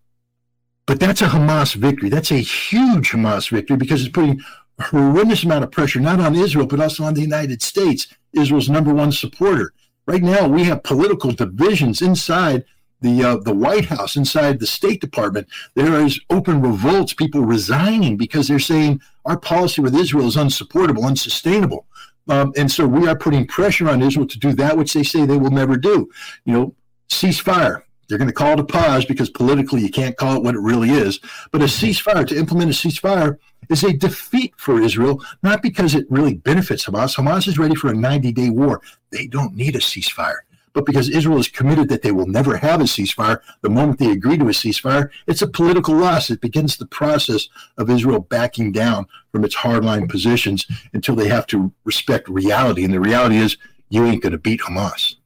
but 0.86 0.98
that's 1.00 1.22
a 1.22 1.28
Hamas 1.28 1.74
victory. 1.74 2.08
That's 2.08 2.32
a 2.32 2.36
huge 2.36 3.10
Hamas 3.10 3.50
victory 3.50 3.76
because 3.76 4.02
it's 4.02 4.12
putting 4.12 4.40
a 4.78 4.82
horrendous 4.82 5.44
amount 5.44 5.64
of 5.64 5.70
pressure 5.70 6.00
not 6.00 6.20
on 6.20 6.34
Israel, 6.34 6.66
but 6.66 6.80
also 6.80 7.04
on 7.04 7.14
the 7.14 7.20
United 7.20 7.62
States, 7.62 8.08
Israel's 8.32 8.68
number 8.68 8.92
one 8.92 9.12
supporter. 9.12 9.72
Right 10.06 10.22
now, 10.22 10.48
we 10.48 10.64
have 10.64 10.82
political 10.82 11.30
divisions 11.32 12.02
inside 12.02 12.64
the 13.00 13.22
uh, 13.24 13.36
the 13.36 13.54
White 13.54 13.86
House, 13.86 14.16
inside 14.16 14.58
the 14.58 14.66
State 14.66 15.00
Department, 15.00 15.48
there 15.74 16.00
is 16.04 16.20
open 16.28 16.60
revolts, 16.60 17.14
people 17.14 17.42
resigning 17.42 18.16
because 18.16 18.48
they're 18.48 18.58
saying 18.58 19.00
our 19.24 19.38
policy 19.38 19.80
with 19.80 19.94
Israel 19.94 20.26
is 20.26 20.36
unsupportable, 20.36 21.04
unsustainable. 21.04 21.86
Um, 22.28 22.52
and 22.56 22.70
so 22.70 22.86
we 22.86 23.08
are 23.08 23.16
putting 23.16 23.46
pressure 23.46 23.88
on 23.88 24.02
Israel 24.02 24.26
to 24.26 24.38
do 24.38 24.52
that 24.54 24.76
which 24.76 24.92
they 24.92 25.02
say 25.02 25.24
they 25.24 25.36
will 25.36 25.50
never 25.50 25.76
do. 25.76 26.08
You 26.44 26.52
know, 26.52 26.74
ceasefire. 27.08 27.82
They're 28.08 28.18
going 28.18 28.28
to 28.28 28.34
call 28.34 28.54
it 28.54 28.60
a 28.60 28.64
pause 28.64 29.04
because 29.04 29.30
politically 29.30 29.82
you 29.82 29.90
can't 29.90 30.16
call 30.16 30.36
it 30.36 30.42
what 30.42 30.56
it 30.56 30.60
really 30.60 30.90
is. 30.90 31.20
But 31.52 31.62
a 31.62 31.66
ceasefire, 31.66 32.26
to 32.26 32.36
implement 32.36 32.70
a 32.70 32.74
ceasefire, 32.74 33.38
is 33.68 33.84
a 33.84 33.92
defeat 33.92 34.52
for 34.56 34.80
Israel, 34.80 35.22
not 35.44 35.62
because 35.62 35.94
it 35.94 36.06
really 36.10 36.34
benefits 36.34 36.86
Hamas. 36.86 37.16
Hamas 37.16 37.46
is 37.46 37.56
ready 37.56 37.76
for 37.76 37.88
a 37.88 37.94
90 37.94 38.32
day 38.32 38.50
war. 38.50 38.82
They 39.10 39.28
don't 39.28 39.54
need 39.54 39.76
a 39.76 39.78
ceasefire 39.78 40.38
but 40.72 40.86
because 40.86 41.08
Israel 41.08 41.38
is 41.38 41.48
committed 41.48 41.88
that 41.88 42.02
they 42.02 42.12
will 42.12 42.26
never 42.26 42.56
have 42.56 42.80
a 42.80 42.84
ceasefire, 42.84 43.40
the 43.62 43.70
moment 43.70 43.98
they 43.98 44.10
agree 44.10 44.38
to 44.38 44.44
a 44.44 44.48
ceasefire, 44.48 45.10
it's 45.26 45.42
a 45.42 45.46
political 45.46 45.94
loss. 45.94 46.30
It 46.30 46.40
begins 46.40 46.76
the 46.76 46.86
process 46.86 47.48
of 47.76 47.90
Israel 47.90 48.20
backing 48.20 48.72
down 48.72 49.06
from 49.32 49.44
its 49.44 49.56
hardline 49.56 50.08
positions 50.08 50.66
until 50.92 51.16
they 51.16 51.28
have 51.28 51.46
to 51.48 51.72
respect 51.84 52.28
reality. 52.28 52.84
And 52.84 52.92
the 52.92 53.00
reality 53.00 53.36
is, 53.36 53.56
you 53.88 54.04
ain't 54.04 54.22
going 54.22 54.32
to 54.32 54.38
beat 54.38 54.60
Hamas. 54.60 55.16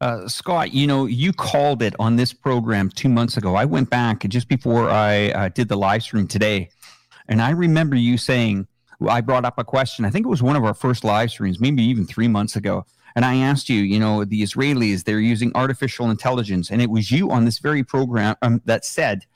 Uh, 0.00 0.26
Scott, 0.26 0.72
you 0.72 0.86
know, 0.86 1.06
you 1.06 1.32
called 1.32 1.80
it 1.82 1.94
on 1.98 2.16
this 2.16 2.32
program 2.32 2.88
two 2.88 3.08
months 3.08 3.36
ago. 3.36 3.54
I 3.54 3.66
went 3.66 3.88
back 3.88 4.26
just 4.28 4.48
before 4.48 4.90
I 4.90 5.28
uh, 5.30 5.48
did 5.50 5.68
the 5.68 5.76
live 5.76 6.02
stream 6.02 6.26
today, 6.26 6.70
and 7.28 7.40
I 7.40 7.50
remember 7.50 7.94
you 7.94 8.18
saying, 8.18 8.66
I 9.08 9.20
brought 9.20 9.44
up 9.44 9.58
a 9.58 9.64
question. 9.64 10.04
I 10.04 10.10
think 10.10 10.26
it 10.26 10.28
was 10.28 10.42
one 10.42 10.56
of 10.56 10.64
our 10.64 10.74
first 10.74 11.04
live 11.04 11.30
streams, 11.30 11.60
maybe 11.60 11.84
even 11.84 12.04
three 12.04 12.28
months 12.28 12.56
ago. 12.56 12.84
And 13.14 13.24
I 13.24 13.36
asked 13.36 13.68
you, 13.68 13.82
you 13.82 13.98
know, 13.98 14.24
the 14.24 14.42
Israelis, 14.42 15.04
they're 15.04 15.20
using 15.20 15.52
artificial 15.54 16.10
intelligence. 16.10 16.70
And 16.70 16.80
it 16.80 16.90
was 16.90 17.10
you 17.10 17.30
on 17.30 17.44
this 17.44 17.58
very 17.58 17.84
program 17.84 18.36
um, 18.42 18.62
that 18.64 18.84
said, 18.84 19.26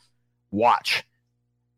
watch, 0.50 1.04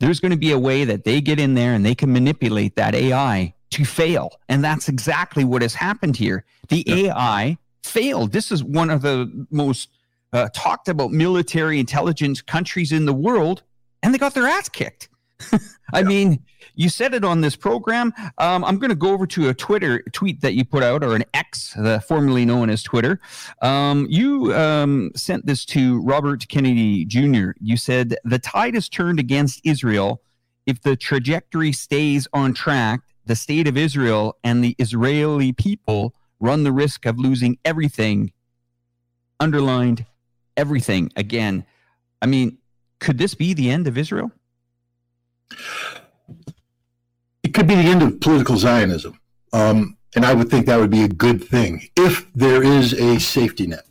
there's 0.00 0.20
going 0.20 0.30
to 0.30 0.38
be 0.38 0.52
a 0.52 0.58
way 0.58 0.84
that 0.84 1.04
they 1.04 1.20
get 1.20 1.40
in 1.40 1.54
there 1.54 1.74
and 1.74 1.84
they 1.84 1.94
can 1.94 2.12
manipulate 2.12 2.76
that 2.76 2.94
AI 2.94 3.54
to 3.70 3.84
fail. 3.84 4.30
And 4.48 4.64
that's 4.64 4.88
exactly 4.88 5.44
what 5.44 5.62
has 5.62 5.74
happened 5.74 6.16
here. 6.16 6.44
The 6.68 6.84
AI 6.88 7.58
failed. 7.82 8.32
This 8.32 8.52
is 8.52 8.62
one 8.62 8.90
of 8.90 9.02
the 9.02 9.46
most 9.50 9.90
uh, 10.32 10.48
talked 10.54 10.88
about 10.88 11.10
military 11.10 11.80
intelligence 11.80 12.42
countries 12.42 12.92
in 12.92 13.06
the 13.06 13.14
world, 13.14 13.62
and 14.02 14.12
they 14.12 14.18
got 14.18 14.34
their 14.34 14.46
ass 14.46 14.68
kicked. 14.68 15.08
I 15.92 16.02
mean, 16.02 16.44
you 16.74 16.88
said 16.88 17.14
it 17.14 17.24
on 17.24 17.40
this 17.40 17.56
program. 17.56 18.12
Um, 18.38 18.64
I'm 18.64 18.78
going 18.78 18.90
to 18.90 18.96
go 18.96 19.12
over 19.12 19.26
to 19.28 19.48
a 19.48 19.54
Twitter 19.54 20.02
tweet 20.12 20.40
that 20.42 20.54
you 20.54 20.64
put 20.64 20.82
out, 20.82 21.02
or 21.02 21.14
an 21.14 21.24
X, 21.34 21.74
the 21.74 22.00
formerly 22.00 22.44
known 22.44 22.70
as 22.70 22.82
Twitter. 22.82 23.20
Um, 23.62 24.06
you 24.08 24.54
um, 24.54 25.10
sent 25.16 25.46
this 25.46 25.64
to 25.66 26.00
Robert 26.02 26.46
Kennedy 26.48 27.04
Jr. 27.04 27.50
You 27.60 27.76
said 27.76 28.16
the 28.24 28.38
tide 28.38 28.74
has 28.74 28.88
turned 28.88 29.18
against 29.20 29.60
Israel. 29.64 30.22
If 30.66 30.82
the 30.82 30.96
trajectory 30.96 31.72
stays 31.72 32.28
on 32.32 32.52
track, 32.52 33.00
the 33.24 33.36
state 33.36 33.66
of 33.66 33.76
Israel 33.76 34.36
and 34.44 34.62
the 34.62 34.74
Israeli 34.78 35.52
people 35.52 36.14
run 36.40 36.64
the 36.64 36.72
risk 36.72 37.06
of 37.06 37.18
losing 37.18 37.58
everything. 37.64 38.32
Underlined 39.40 40.04
everything 40.56 41.12
again. 41.16 41.64
I 42.20 42.26
mean, 42.26 42.58
could 42.98 43.18
this 43.18 43.34
be 43.34 43.54
the 43.54 43.70
end 43.70 43.86
of 43.86 43.96
Israel? 43.96 44.32
It 47.42 47.54
could 47.54 47.66
be 47.66 47.74
the 47.74 47.82
end 47.82 48.02
of 48.02 48.20
political 48.20 48.56
Zionism. 48.56 49.18
Um, 49.52 49.96
and 50.14 50.24
I 50.24 50.34
would 50.34 50.50
think 50.50 50.66
that 50.66 50.78
would 50.78 50.90
be 50.90 51.04
a 51.04 51.08
good 51.08 51.44
thing 51.44 51.88
if 51.96 52.26
there 52.34 52.62
is 52.62 52.92
a 52.94 53.18
safety 53.18 53.66
net. 53.66 53.86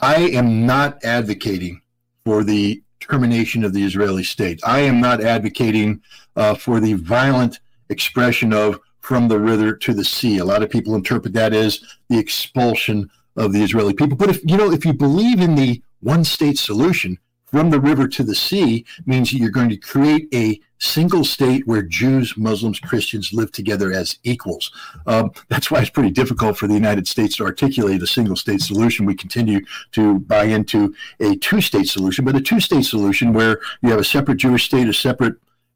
I 0.00 0.16
am 0.16 0.66
not 0.66 1.04
advocating 1.04 1.80
for 2.24 2.44
the 2.44 2.82
termination 3.00 3.64
of 3.64 3.72
the 3.72 3.84
Israeli 3.84 4.24
state. 4.24 4.60
I 4.64 4.80
am 4.80 5.00
not 5.00 5.20
advocating 5.20 6.02
uh, 6.36 6.54
for 6.54 6.80
the 6.80 6.94
violent 6.94 7.60
expression 7.88 8.52
of 8.52 8.80
from 9.00 9.28
the 9.28 9.38
river 9.38 9.74
to 9.74 9.92
the 9.92 10.04
sea. 10.04 10.38
A 10.38 10.44
lot 10.44 10.62
of 10.62 10.70
people 10.70 10.94
interpret 10.94 11.34
that 11.34 11.52
as 11.52 11.80
the 12.08 12.18
expulsion 12.18 13.10
of 13.36 13.52
the 13.52 13.62
Israeli 13.62 13.94
people. 13.94 14.16
But 14.16 14.30
if 14.30 14.40
you 14.44 14.56
know, 14.56 14.72
if 14.72 14.84
you 14.84 14.92
believe 14.92 15.40
in 15.40 15.54
the 15.54 15.82
one 16.00 16.24
state 16.24 16.58
solution, 16.58 17.18
from 17.52 17.68
the 17.68 17.80
river 17.80 18.08
to 18.08 18.22
the 18.22 18.34
sea 18.34 18.84
means 19.04 19.30
that 19.30 19.36
you're 19.36 19.50
going 19.50 19.68
to 19.68 19.76
create 19.76 20.26
a 20.34 20.58
single 20.78 21.22
state 21.22 21.66
where 21.66 21.82
Jews, 21.82 22.34
Muslims, 22.36 22.80
Christians 22.80 23.32
live 23.32 23.52
together 23.52 23.92
as 23.92 24.18
equals. 24.24 24.72
Um, 25.06 25.32
that's 25.48 25.70
why 25.70 25.80
it's 25.80 25.90
pretty 25.90 26.10
difficult 26.10 26.56
for 26.56 26.66
the 26.66 26.74
United 26.74 27.06
States 27.06 27.36
to 27.36 27.44
articulate 27.44 28.02
a 28.02 28.06
single 28.06 28.36
state 28.36 28.62
solution. 28.62 29.04
We 29.04 29.14
continue 29.14 29.60
to 29.92 30.18
buy 30.20 30.44
into 30.44 30.94
a 31.20 31.36
two 31.36 31.60
state 31.60 31.88
solution, 31.88 32.24
but 32.24 32.34
a 32.34 32.40
two 32.40 32.58
state 32.58 32.86
solution 32.86 33.34
where 33.34 33.60
you 33.82 33.90
have 33.90 34.00
a 34.00 34.04
separate 34.04 34.38
Jewish 34.38 34.64
state, 34.64 34.88
a 34.88 34.94
separate 34.94 35.34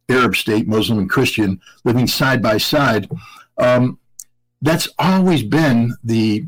Arab 0.08 0.34
state, 0.34 0.66
Muslim 0.66 0.98
and 0.98 1.10
Christian, 1.10 1.60
living 1.84 2.06
side 2.06 2.42
by 2.42 2.56
side. 2.56 3.08
Um, 3.58 3.98
that's 4.62 4.88
always 4.98 5.42
been 5.42 5.94
the 6.02 6.46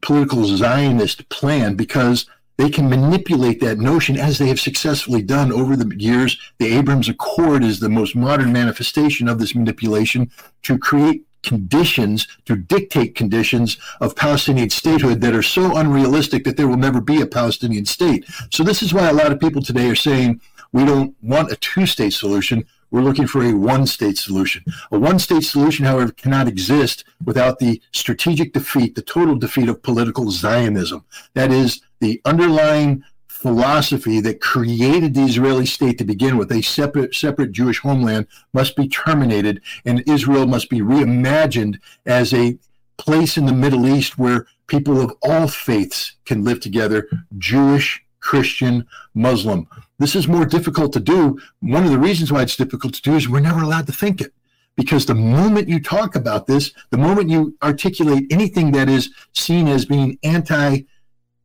political 0.00 0.44
Zionist 0.44 1.28
plan 1.28 1.74
because 1.74 2.26
they 2.60 2.68
can 2.68 2.90
manipulate 2.90 3.58
that 3.60 3.78
notion 3.78 4.18
as 4.18 4.36
they 4.36 4.48
have 4.48 4.60
successfully 4.60 5.22
done 5.22 5.50
over 5.50 5.76
the 5.76 5.96
years. 5.96 6.36
The 6.58 6.74
Abraham 6.74 7.02
Accord 7.08 7.64
is 7.64 7.80
the 7.80 7.88
most 7.88 8.14
modern 8.14 8.52
manifestation 8.52 9.28
of 9.28 9.38
this 9.38 9.54
manipulation 9.54 10.30
to 10.64 10.78
create 10.78 11.24
conditions, 11.42 12.28
to 12.44 12.56
dictate 12.56 13.14
conditions 13.14 13.78
of 14.02 14.14
Palestinian 14.14 14.68
statehood 14.68 15.22
that 15.22 15.34
are 15.34 15.42
so 15.42 15.74
unrealistic 15.74 16.44
that 16.44 16.58
there 16.58 16.68
will 16.68 16.76
never 16.76 17.00
be 17.00 17.22
a 17.22 17.26
Palestinian 17.26 17.86
state. 17.86 18.26
So, 18.50 18.62
this 18.62 18.82
is 18.82 18.92
why 18.92 19.08
a 19.08 19.14
lot 19.14 19.32
of 19.32 19.40
people 19.40 19.62
today 19.62 19.88
are 19.88 19.94
saying 19.94 20.42
we 20.72 20.84
don't 20.84 21.16
want 21.22 21.50
a 21.50 21.56
two 21.56 21.86
state 21.86 22.12
solution. 22.12 22.66
We're 22.90 23.02
looking 23.02 23.26
for 23.26 23.44
a 23.44 23.52
one 23.54 23.86
state 23.86 24.18
solution. 24.18 24.64
A 24.90 24.98
one 24.98 25.18
state 25.18 25.44
solution, 25.44 25.84
however, 25.84 26.12
cannot 26.12 26.48
exist 26.48 27.04
without 27.24 27.58
the 27.58 27.80
strategic 27.92 28.52
defeat, 28.52 28.94
the 28.94 29.02
total 29.02 29.36
defeat 29.36 29.68
of 29.68 29.82
political 29.82 30.30
Zionism. 30.30 31.04
That 31.34 31.52
is, 31.52 31.80
the 32.00 32.20
underlying 32.24 33.04
philosophy 33.28 34.20
that 34.20 34.40
created 34.40 35.14
the 35.14 35.22
Israeli 35.22 35.64
state 35.64 35.96
to 35.98 36.04
begin 36.04 36.36
with, 36.36 36.52
a 36.52 36.60
separate, 36.62 37.14
separate 37.14 37.52
Jewish 37.52 37.78
homeland, 37.80 38.26
must 38.52 38.76
be 38.76 38.88
terminated, 38.88 39.62
and 39.84 40.04
Israel 40.06 40.46
must 40.46 40.68
be 40.68 40.80
reimagined 40.80 41.78
as 42.04 42.34
a 42.34 42.58
place 42.98 43.38
in 43.38 43.46
the 43.46 43.52
Middle 43.52 43.88
East 43.88 44.18
where 44.18 44.46
people 44.66 45.00
of 45.00 45.12
all 45.22 45.48
faiths 45.48 46.16
can 46.26 46.44
live 46.44 46.60
together 46.60 47.08
Jewish, 47.38 48.04
Christian, 48.20 48.86
Muslim. 49.14 49.66
This 50.00 50.16
is 50.16 50.26
more 50.26 50.46
difficult 50.46 50.94
to 50.94 51.00
do. 51.00 51.38
One 51.60 51.84
of 51.84 51.90
the 51.90 51.98
reasons 51.98 52.32
why 52.32 52.40
it's 52.40 52.56
difficult 52.56 52.94
to 52.94 53.02
do 53.02 53.16
is 53.16 53.28
we're 53.28 53.40
never 53.40 53.60
allowed 53.60 53.86
to 53.86 53.92
think 53.92 54.22
it. 54.22 54.32
Because 54.74 55.04
the 55.04 55.14
moment 55.14 55.68
you 55.68 55.78
talk 55.78 56.16
about 56.16 56.46
this, 56.46 56.72
the 56.88 56.96
moment 56.96 57.28
you 57.28 57.54
articulate 57.62 58.24
anything 58.30 58.72
that 58.72 58.88
is 58.88 59.10
seen 59.34 59.68
as 59.68 59.84
being 59.84 60.18
anti 60.22 60.84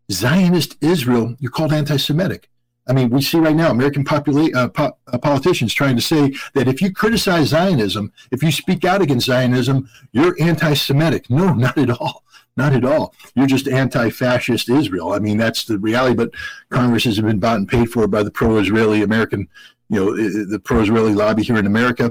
Zionist 0.10 0.78
Israel, 0.82 1.36
you're 1.39 1.51
called 1.51 1.74
anti 1.74 1.97
Semitic. 1.97 2.49
I 2.88 2.93
mean, 2.93 3.10
we 3.10 3.22
see 3.22 3.39
right 3.39 3.56
now 3.56 3.72
American 3.72 4.06
popula- 4.06 4.56
uh, 4.56 4.70
po- 4.70 4.97
uh, 5.08 5.18
politicians 5.18 5.74
trying 5.74 5.97
to 5.97 6.01
say 6.01 6.34
that 6.53 6.70
if 6.70 6.82
you 6.82 6.93
criticize 6.93 7.47
Zionism, 7.47 8.14
if 8.32 8.41
you 8.41 8.51
speak 8.51 8.86
out 8.86 9.01
against 9.01 9.26
Zionism, 9.26 9.89
you're 10.14 10.36
anti 10.39 10.76
Semitic. 10.76 11.30
No, 11.30 11.53
not 11.66 11.78
at 11.78 11.89
all. 11.89 12.24
Not 12.58 12.74
at 12.74 12.86
all. 12.86 13.14
You're 13.36 13.47
just 13.47 13.68
anti-fascist 13.68 14.70
Israel. 14.70 15.12
I 15.12 15.20
mean, 15.20 15.38
that's 15.38 15.66
the 15.66 15.78
reality. 15.78 16.16
But 16.16 16.32
Congress 16.70 17.03
has 17.03 17.20
been 17.20 17.39
bought 17.39 17.58
and 17.58 17.68
paid 17.68 17.89
for 17.89 18.08
by 18.08 18.24
the 18.24 18.32
pro-Israeli 18.32 19.03
American, 19.03 19.49
you 19.89 19.97
know, 19.97 20.16
the 20.16 20.60
pro-Israeli 20.60 21.14
lobby 21.14 21.43
here 21.43 21.58
in 21.58 21.66
America. 21.66 22.10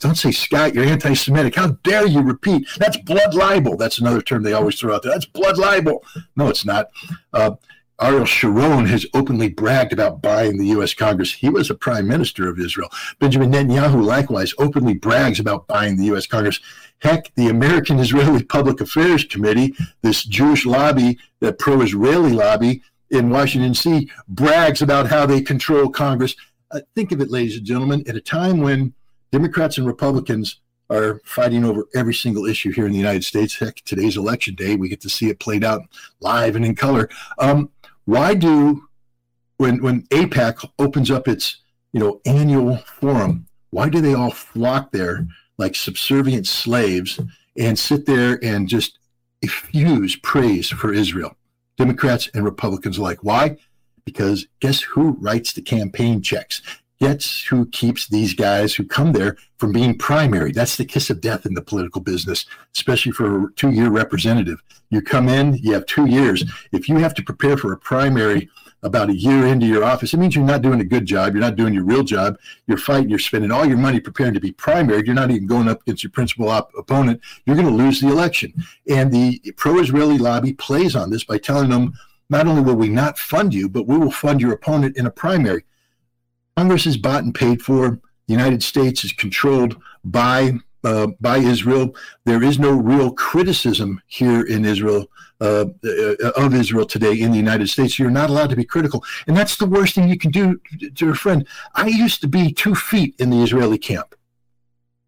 Don't 0.00 0.14
say 0.14 0.30
Scott, 0.30 0.74
you're 0.74 0.84
anti-Semitic. 0.84 1.56
How 1.56 1.68
dare 1.82 2.06
you 2.06 2.20
repeat? 2.20 2.68
That's 2.78 2.96
blood 2.96 3.34
libel. 3.34 3.76
That's 3.76 3.98
another 3.98 4.22
term 4.22 4.44
they 4.44 4.52
always 4.52 4.78
throw 4.78 4.94
out 4.94 5.02
there. 5.02 5.12
That's 5.12 5.26
blood 5.26 5.58
libel. 5.58 6.04
No, 6.36 6.48
it's 6.48 6.64
not. 6.64 6.90
Uh, 7.32 7.56
Ariel 8.00 8.24
Sharon 8.24 8.86
has 8.86 9.06
openly 9.14 9.48
bragged 9.48 9.92
about 9.92 10.22
buying 10.22 10.58
the 10.58 10.66
U.S. 10.68 10.92
Congress. 10.92 11.32
He 11.32 11.48
was 11.48 11.70
a 11.70 11.74
prime 11.74 12.08
minister 12.08 12.48
of 12.48 12.58
Israel. 12.58 12.88
Benjamin 13.20 13.52
Netanyahu 13.52 14.02
likewise 14.02 14.54
openly 14.58 14.94
brags 14.94 15.38
about 15.38 15.68
buying 15.68 15.96
the 15.96 16.06
U.S. 16.06 16.26
Congress. 16.26 16.58
Heck, 17.02 17.34
the 17.34 17.48
American 17.48 17.98
Israeli 17.98 18.44
Public 18.44 18.80
Affairs 18.80 19.24
Committee, 19.24 19.74
this 20.02 20.22
Jewish 20.22 20.64
lobby, 20.64 21.18
that 21.40 21.58
pro 21.58 21.80
Israeli 21.80 22.32
lobby 22.32 22.80
in 23.10 23.28
Washington, 23.28 23.72
D.C., 23.72 24.08
brags 24.28 24.82
about 24.82 25.08
how 25.08 25.26
they 25.26 25.42
control 25.42 25.90
Congress. 25.90 26.36
Uh, 26.70 26.78
think 26.94 27.10
of 27.10 27.20
it, 27.20 27.28
ladies 27.28 27.56
and 27.56 27.66
gentlemen, 27.66 28.04
at 28.06 28.14
a 28.14 28.20
time 28.20 28.60
when 28.60 28.94
Democrats 29.32 29.78
and 29.78 29.86
Republicans 29.86 30.60
are 30.90 31.20
fighting 31.24 31.64
over 31.64 31.88
every 31.92 32.14
single 32.14 32.46
issue 32.46 32.70
here 32.70 32.86
in 32.86 32.92
the 32.92 32.98
United 32.98 33.24
States. 33.24 33.58
Heck, 33.58 33.82
today's 33.84 34.16
election 34.16 34.54
day, 34.54 34.76
we 34.76 34.88
get 34.88 35.00
to 35.00 35.10
see 35.10 35.28
it 35.28 35.40
played 35.40 35.64
out 35.64 35.82
live 36.20 36.54
and 36.54 36.64
in 36.64 36.76
color. 36.76 37.08
Um, 37.38 37.70
why 38.04 38.34
do 38.34 38.84
when 39.56 39.82
when 39.82 40.02
AIPAC 40.02 40.70
opens 40.78 41.10
up 41.10 41.26
its 41.26 41.62
you 41.92 41.98
know 41.98 42.20
annual 42.26 42.76
forum, 42.76 43.46
why 43.70 43.88
do 43.88 44.00
they 44.00 44.14
all 44.14 44.30
flock 44.30 44.92
there 44.92 45.26
like 45.58 45.74
subservient 45.74 46.46
slaves 46.46 47.20
and 47.56 47.78
sit 47.78 48.06
there 48.06 48.42
and 48.42 48.68
just 48.68 48.98
effuse 49.44 50.20
praise 50.22 50.70
for 50.70 50.92
Israel? 50.92 51.36
Democrats 51.76 52.28
and 52.34 52.44
Republicans 52.44 52.98
alike. 52.98 53.18
Why? 53.22 53.56
Because 54.04 54.46
guess 54.60 54.80
who 54.80 55.16
writes 55.20 55.52
the 55.52 55.62
campaign 55.62 56.22
checks? 56.22 56.60
Guess 57.00 57.44
who 57.44 57.66
keeps 57.66 58.06
these 58.06 58.34
guys 58.34 58.74
who 58.74 58.84
come 58.84 59.12
there 59.12 59.36
from 59.58 59.72
being 59.72 59.98
primary? 59.98 60.52
That's 60.52 60.76
the 60.76 60.84
kiss 60.84 61.10
of 61.10 61.20
death 61.20 61.46
in 61.46 61.54
the 61.54 61.62
political 61.62 62.00
business, 62.00 62.46
especially 62.76 63.12
for 63.12 63.46
a 63.46 63.52
two 63.54 63.70
year 63.70 63.90
representative. 63.90 64.62
You 64.90 65.02
come 65.02 65.28
in, 65.28 65.54
you 65.54 65.72
have 65.72 65.86
two 65.86 66.06
years. 66.06 66.44
If 66.70 66.88
you 66.88 66.98
have 66.98 67.14
to 67.14 67.24
prepare 67.24 67.56
for 67.56 67.72
a 67.72 67.78
primary 67.78 68.48
about 68.82 69.10
a 69.10 69.14
year 69.14 69.46
into 69.46 69.66
your 69.66 69.84
office, 69.84 70.12
it 70.12 70.16
means 70.16 70.34
you're 70.34 70.44
not 70.44 70.62
doing 70.62 70.80
a 70.80 70.84
good 70.84 71.06
job. 71.06 71.32
You're 71.32 71.40
not 71.40 71.56
doing 71.56 71.72
your 71.72 71.84
real 71.84 72.02
job. 72.02 72.38
You're 72.66 72.78
fighting, 72.78 73.08
you're 73.08 73.18
spending 73.18 73.52
all 73.52 73.64
your 73.64 73.78
money 73.78 74.00
preparing 74.00 74.34
to 74.34 74.40
be 74.40 74.52
primary. 74.52 75.02
You're 75.04 75.14
not 75.14 75.30
even 75.30 75.46
going 75.46 75.68
up 75.68 75.82
against 75.82 76.02
your 76.02 76.10
principal 76.10 76.48
op- 76.48 76.72
opponent. 76.76 77.20
You're 77.46 77.56
going 77.56 77.68
to 77.68 77.74
lose 77.74 78.00
the 78.00 78.08
election. 78.08 78.52
And 78.88 79.12
the 79.12 79.40
pro 79.56 79.78
Israeli 79.78 80.18
lobby 80.18 80.52
plays 80.52 80.96
on 80.96 81.10
this 81.10 81.24
by 81.24 81.38
telling 81.38 81.70
them, 81.70 81.94
not 82.28 82.46
only 82.46 82.62
will 82.62 82.76
we 82.76 82.88
not 82.88 83.18
fund 83.18 83.52
you, 83.52 83.68
but 83.68 83.86
we 83.86 83.98
will 83.98 84.10
fund 84.10 84.40
your 84.40 84.52
opponent 84.52 84.96
in 84.96 85.06
a 85.06 85.10
primary. 85.10 85.64
Congress 86.56 86.86
is 86.86 86.96
bought 86.96 87.24
and 87.24 87.34
paid 87.34 87.62
for. 87.62 88.00
The 88.26 88.34
United 88.34 88.62
States 88.62 89.04
is 89.04 89.12
controlled 89.12 89.80
by 90.04 90.58
uh, 90.84 91.08
by 91.20 91.38
Israel. 91.38 91.94
There 92.24 92.42
is 92.42 92.58
no 92.58 92.72
real 92.72 93.12
criticism 93.12 94.02
here 94.06 94.42
in 94.42 94.64
Israel 94.64 95.06
uh, 95.40 95.66
uh, 95.84 96.30
of 96.36 96.54
Israel 96.54 96.86
today 96.86 97.20
in 97.20 97.30
the 97.32 97.36
United 97.36 97.68
States. 97.68 97.98
You're 97.98 98.10
not 98.10 98.30
allowed 98.30 98.50
to 98.50 98.56
be 98.56 98.64
critical, 98.64 99.04
and 99.26 99.36
that's 99.36 99.56
the 99.56 99.66
worst 99.66 99.94
thing 99.94 100.08
you 100.08 100.18
can 100.18 100.30
do 100.30 100.60
to 100.94 101.10
a 101.10 101.14
friend. 101.14 101.46
I 101.74 101.86
used 101.86 102.20
to 102.20 102.28
be 102.28 102.52
two 102.52 102.74
feet 102.74 103.14
in 103.18 103.30
the 103.30 103.42
Israeli 103.42 103.78
camp. 103.78 104.14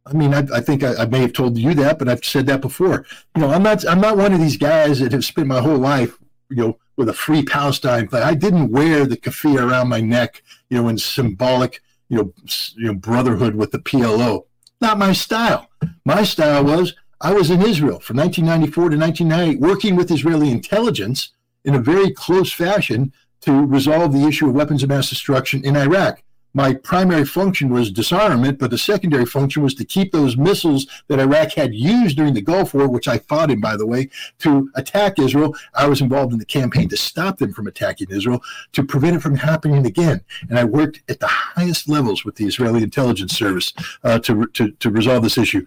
I 0.07 0.13
mean, 0.13 0.35
I, 0.35 0.41
I 0.53 0.61
think 0.61 0.83
I, 0.83 0.95
I, 0.97 1.07
may 1.07 1.21
have 1.21 1.33
told 1.33 1.57
you 1.57 1.73
that, 1.75 1.99
but 1.99 2.09
I've 2.09 2.25
said 2.25 2.47
that 2.47 2.61
before. 2.61 3.07
You 3.35 3.43
know, 3.43 3.51
I'm 3.51 3.63
not 3.63 3.87
I'm 3.87 4.01
not 4.01 4.17
one 4.17 4.33
of 4.33 4.41
these 4.41 4.57
guys 4.57 5.01
that 5.01 5.13
have 5.13 5.25
spent 5.25 5.47
my 5.47 5.61
whole 5.61 5.79
life, 5.79 6.19
you 6.51 6.57
know, 6.57 6.79
with 6.97 7.09
a 7.09 7.15
free 7.15 7.43
Palestine. 7.43 8.09
I 8.13 8.35
didn't 8.35 8.71
wear 8.71 9.07
the 9.07 9.17
keffiyeh 9.17 9.63
around 9.67 9.89
my 9.89 10.01
neck, 10.01 10.43
you 10.69 10.83
know, 10.83 10.89
in 10.89 10.99
symbolic, 10.99 11.81
you 12.09 12.17
know, 12.17 12.33
you 12.77 12.87
know, 12.89 12.95
brotherhood 12.95 13.55
with 13.55 13.71
the 13.71 13.79
PLO. 13.79 14.45
Not 14.81 14.99
my 14.99 15.13
style. 15.13 15.71
My 16.05 16.25
style 16.25 16.65
was 16.65 16.95
I 17.21 17.33
was 17.33 17.51
in 17.51 17.63
Israel 17.63 18.01
from 18.01 18.19
1994 18.19 18.91
to 18.91 18.97
1998, 18.99 19.61
working 19.61 19.97
with 19.97 20.11
Israeli 20.11 20.51
intelligence 20.51 21.31
in 21.65 21.75
a 21.75 21.79
very 21.79 22.11
close 22.11 22.53
fashion 22.53 23.13
to 23.41 23.53
resolve 23.53 24.13
the 24.13 24.27
issue 24.27 24.49
of 24.49 24.55
weapons 24.55 24.83
of 24.83 24.89
mass 24.89 25.09
destruction 25.09 25.65
in 25.65 25.77
Iraq 25.77 26.23
my 26.55 26.73
primary 26.73 27.25
function 27.25 27.69
was 27.69 27.91
disarmament, 27.91 28.61
but 28.61 28.71
the 28.71 28.79
secondary 28.79 29.27
function 29.27 29.63
was 29.63 29.75
to 29.75 29.85
keep 29.85 30.13
those 30.13 30.37
missiles 30.37 30.87
that 31.09 31.19
Iraq 31.19 31.53
had 31.53 31.75
used 31.75 32.17
during 32.17 32.33
the 32.33 32.41
Gulf 32.41 32.73
War, 32.73 32.89
which 32.89 33.09
I 33.09 33.19
fought 33.19 33.51
in, 33.51 33.61
by 33.61 33.77
the 33.77 33.87
way, 33.87 34.09
to 34.39 34.71
attack 34.77 35.19
Israel. 35.19 35.55
I 35.75 35.89
was 35.89 36.01
involved 36.01 36.33
in 36.33 36.39
the 36.39 36.45
campaign 36.45 36.89
to 36.91 36.97
stop 36.97 37.39
them 37.39 37.53
from 37.53 37.67
attacking 37.67 38.11
Israel, 38.11 38.41
to 38.73 38.85
prevent 38.85 39.17
it 39.17 39.21
from 39.21 39.35
happening 39.35 39.85
again. 39.85 40.21
And 40.49 40.59
I 40.59 40.65
worked 40.65 41.03
at 41.09 41.19
the 41.19 41.27
highest 41.27 41.89
levels 41.89 42.25
with 42.25 42.37
the 42.37 42.47
Israeli 42.47 42.85
intelligence 42.85 43.37
service 43.37 43.73
uh, 44.05 44.21
to, 44.21 44.47
to, 44.47 44.71
to 44.71 44.91
resolve 44.91 45.25
this 45.25 45.39
issue. 45.39 45.67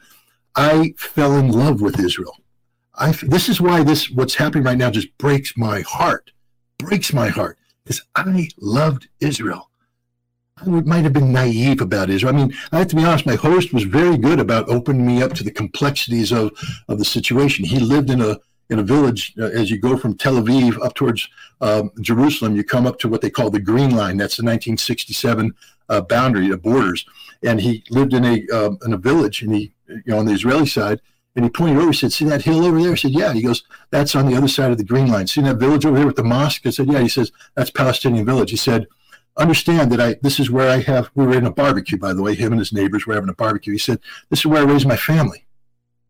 I 0.55 0.93
fell 0.97 1.35
in 1.35 1.51
love 1.51 1.81
with 1.81 1.99
Israel. 1.99 2.37
I, 2.95 3.11
this 3.11 3.49
is 3.49 3.61
why 3.61 3.83
this 3.83 4.09
what's 4.09 4.35
happening 4.35 4.63
right 4.63 4.77
now 4.77 4.89
just 4.89 5.15
breaks 5.17 5.55
my 5.55 5.81
heart, 5.81 6.31
breaks 6.79 7.13
my 7.13 7.27
heart, 7.27 7.59
because 7.83 8.01
I 8.15 8.49
loved 8.57 9.07
Israel. 9.19 9.66
I 10.65 10.69
might 10.69 11.03
have 11.03 11.13
been 11.13 11.31
naive 11.31 11.81
about 11.81 12.09
Israel. 12.09 12.33
I 12.33 12.37
mean, 12.37 12.53
I 12.71 12.79
have 12.79 12.87
to 12.87 12.95
be 12.95 13.03
honest, 13.03 13.25
my 13.25 13.35
host 13.35 13.73
was 13.73 13.83
very 13.83 14.17
good 14.17 14.39
about 14.39 14.69
opening 14.69 15.05
me 15.05 15.21
up 15.21 15.33
to 15.33 15.43
the 15.43 15.51
complexities 15.51 16.31
of, 16.31 16.51
of 16.87 16.97
the 16.97 17.05
situation. 17.05 17.65
He 17.65 17.79
lived 17.79 18.09
in 18.09 18.21
a 18.21 18.39
in 18.69 18.79
a 18.79 18.83
village 18.83 19.33
uh, 19.39 19.45
as 19.45 19.71
you 19.71 19.77
go 19.79 19.95
from 19.95 20.17
Tel 20.17 20.35
Aviv 20.35 20.83
up 20.83 20.93
towards 20.93 21.29
um, 21.61 21.89
Jerusalem, 22.01 22.55
you 22.55 22.63
come 22.63 22.85
up 22.85 22.99
to 22.99 23.07
what 23.07 23.21
they 23.21 23.29
call 23.29 23.49
the 23.49 23.61
Green 23.61 23.95
Line. 23.95 24.17
That's 24.17 24.35
the 24.35 24.43
1967 24.43 25.53
uh, 25.89 26.01
boundary, 26.01 26.49
the 26.49 26.57
borders. 26.57 27.05
And 27.43 27.61
he 27.61 27.83
lived 27.89 28.13
in 28.13 28.25
a 28.25 28.45
uh, 28.53 28.71
in 28.85 28.93
a 28.93 28.97
village, 28.97 29.41
and 29.41 29.53
he 29.53 29.71
you 29.87 30.01
know 30.07 30.19
on 30.19 30.25
the 30.25 30.33
Israeli 30.33 30.65
side, 30.65 30.99
and 31.35 31.45
he 31.45 31.49
pointed 31.49 31.77
over. 31.77 31.91
He 31.91 31.97
said, 31.97 32.11
"See 32.11 32.25
that 32.25 32.41
hill 32.41 32.65
over 32.65 32.81
there?" 32.81 32.91
I 32.91 32.95
said, 32.95 33.11
"Yeah." 33.11 33.31
He 33.31 33.43
goes, 33.43 33.63
"That's 33.91 34.15
on 34.15 34.27
the 34.27 34.35
other 34.35 34.47
side 34.47 34.71
of 34.71 34.77
the 34.77 34.83
Green 34.83 35.07
Line. 35.07 35.27
See 35.27 35.41
that 35.41 35.57
village 35.57 35.85
over 35.85 35.97
there 35.97 36.07
with 36.07 36.15
the 36.15 36.23
mosque?" 36.23 36.65
I 36.65 36.71
said, 36.71 36.87
"Yeah." 36.91 36.99
He 36.99 37.09
says, 37.09 37.31
"That's 37.55 37.69
Palestinian 37.69 38.25
village." 38.25 38.49
He 38.49 38.57
said 38.57 38.87
understand 39.37 39.91
that 39.91 40.01
I 40.01 40.15
this 40.21 40.39
is 40.39 40.49
where 40.49 40.69
I 40.69 40.81
have 40.81 41.09
we 41.15 41.25
were 41.25 41.37
in 41.37 41.45
a 41.45 41.51
barbecue, 41.51 41.97
by 41.97 42.13
the 42.13 42.21
way. 42.21 42.35
Him 42.35 42.51
and 42.51 42.59
his 42.59 42.73
neighbors 42.73 43.05
were 43.05 43.13
having 43.13 43.29
a 43.29 43.33
barbecue. 43.33 43.73
He 43.73 43.79
said, 43.79 43.99
This 44.29 44.39
is 44.39 44.45
where 44.45 44.61
I 44.61 44.71
raised 44.71 44.87
my 44.87 44.97
family. 44.97 45.45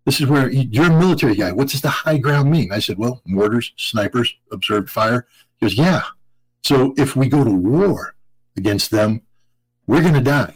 This 0.06 0.22
is 0.22 0.28
where 0.28 0.50
you're 0.50 0.92
a 0.92 1.00
military 1.00 1.36
guy. 1.36 1.52
What 1.52 1.70
does 1.70 1.82
the 1.82 1.90
high 1.90 2.18
ground 2.18 2.50
mean? 2.50 2.72
I 2.72 2.80
said, 2.80 2.98
Well, 2.98 3.22
mortars, 3.26 3.74
snipers, 3.78 4.34
observed 4.52 4.90
fire. 4.90 5.28
He 5.60 5.66
goes, 5.66 5.78
Yeah. 5.78 6.04
So 6.64 6.94
if 6.98 7.16
we 7.16 7.28
go 7.28 7.44
to 7.44 7.52
war 7.52 8.16
against 8.56 8.92
them, 8.92 9.22
we're 9.86 10.04
gonna 10.04 10.22
die. 10.22 10.56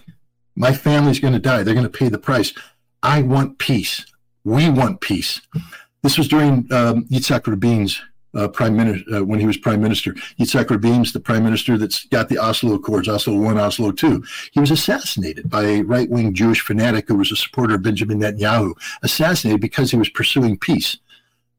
My 0.55 0.73
family's 0.73 1.19
gonna 1.19 1.39
die. 1.39 1.63
They're 1.63 1.75
gonna 1.75 1.89
pay 1.89 2.09
the 2.09 2.17
price. 2.17 2.53
I 3.03 3.21
want 3.21 3.57
peace. 3.57 4.05
We 4.43 4.69
want 4.69 5.01
peace. 5.01 5.41
This 6.03 6.17
was 6.17 6.27
during 6.27 6.71
um, 6.71 7.05
Yitzhak 7.05 7.45
Rabin's 7.47 8.01
uh, 8.33 8.47
prime 8.47 8.75
minister 8.75 9.15
uh, 9.15 9.23
when 9.23 9.39
he 9.39 9.45
was 9.45 9.57
prime 9.57 9.81
minister. 9.81 10.13
Yitzhak 10.39 10.69
Rabin's 10.69 11.13
the 11.13 11.19
prime 11.19 11.43
minister 11.43 11.77
that's 11.77 12.05
got 12.05 12.29
the 12.29 12.37
Oslo 12.37 12.75
Accords, 12.75 13.07
Oslo 13.07 13.37
One, 13.37 13.57
Oslo 13.57 13.91
Two. 13.91 14.23
He 14.51 14.59
was 14.59 14.71
assassinated 14.71 15.49
by 15.49 15.63
a 15.63 15.81
right-wing 15.81 16.33
Jewish 16.33 16.61
fanatic 16.61 17.07
who 17.07 17.15
was 17.15 17.31
a 17.31 17.35
supporter 17.35 17.75
of 17.75 17.83
Benjamin 17.83 18.19
Netanyahu. 18.19 18.73
Assassinated 19.03 19.61
because 19.61 19.91
he 19.91 19.97
was 19.97 20.09
pursuing 20.09 20.57
peace. 20.57 20.97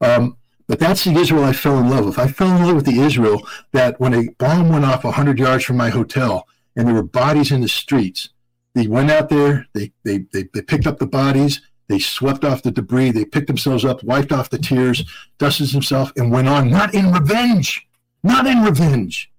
Um, 0.00 0.36
but 0.68 0.78
that's 0.78 1.04
the 1.04 1.12
Israel 1.12 1.44
I 1.44 1.52
fell 1.52 1.78
in 1.78 1.90
love 1.90 2.06
with. 2.06 2.18
I 2.18 2.28
fell 2.28 2.56
in 2.56 2.64
love 2.64 2.76
with 2.76 2.86
the 2.86 3.00
Israel 3.00 3.46
that 3.72 4.00
when 4.00 4.14
a 4.14 4.28
bomb 4.38 4.68
went 4.68 4.84
off 4.84 5.04
100 5.04 5.38
yards 5.38 5.64
from 5.64 5.76
my 5.76 5.90
hotel 5.90 6.46
and 6.76 6.86
there 6.86 6.94
were 6.94 7.02
bodies 7.02 7.52
in 7.52 7.60
the 7.60 7.68
streets, 7.68 8.30
they 8.74 8.86
went 8.86 9.10
out 9.10 9.28
there, 9.28 9.66
they, 9.74 9.92
they, 10.04 10.24
they, 10.32 10.44
they 10.54 10.62
picked 10.62 10.86
up 10.86 10.98
the 10.98 11.06
bodies, 11.06 11.60
they 11.92 11.98
swept 11.98 12.44
off 12.44 12.62
the 12.62 12.70
debris. 12.70 13.10
They 13.10 13.26
picked 13.26 13.48
themselves 13.48 13.84
up, 13.84 14.02
wiped 14.02 14.32
off 14.32 14.48
the 14.48 14.58
tears, 14.58 15.04
dusted 15.38 15.68
themselves, 15.68 16.12
and 16.16 16.32
went 16.32 16.48
on, 16.48 16.70
not 16.70 16.94
in 16.94 17.12
revenge, 17.12 17.86
not 18.22 18.46
in 18.46 18.62
revenge, 18.62 19.30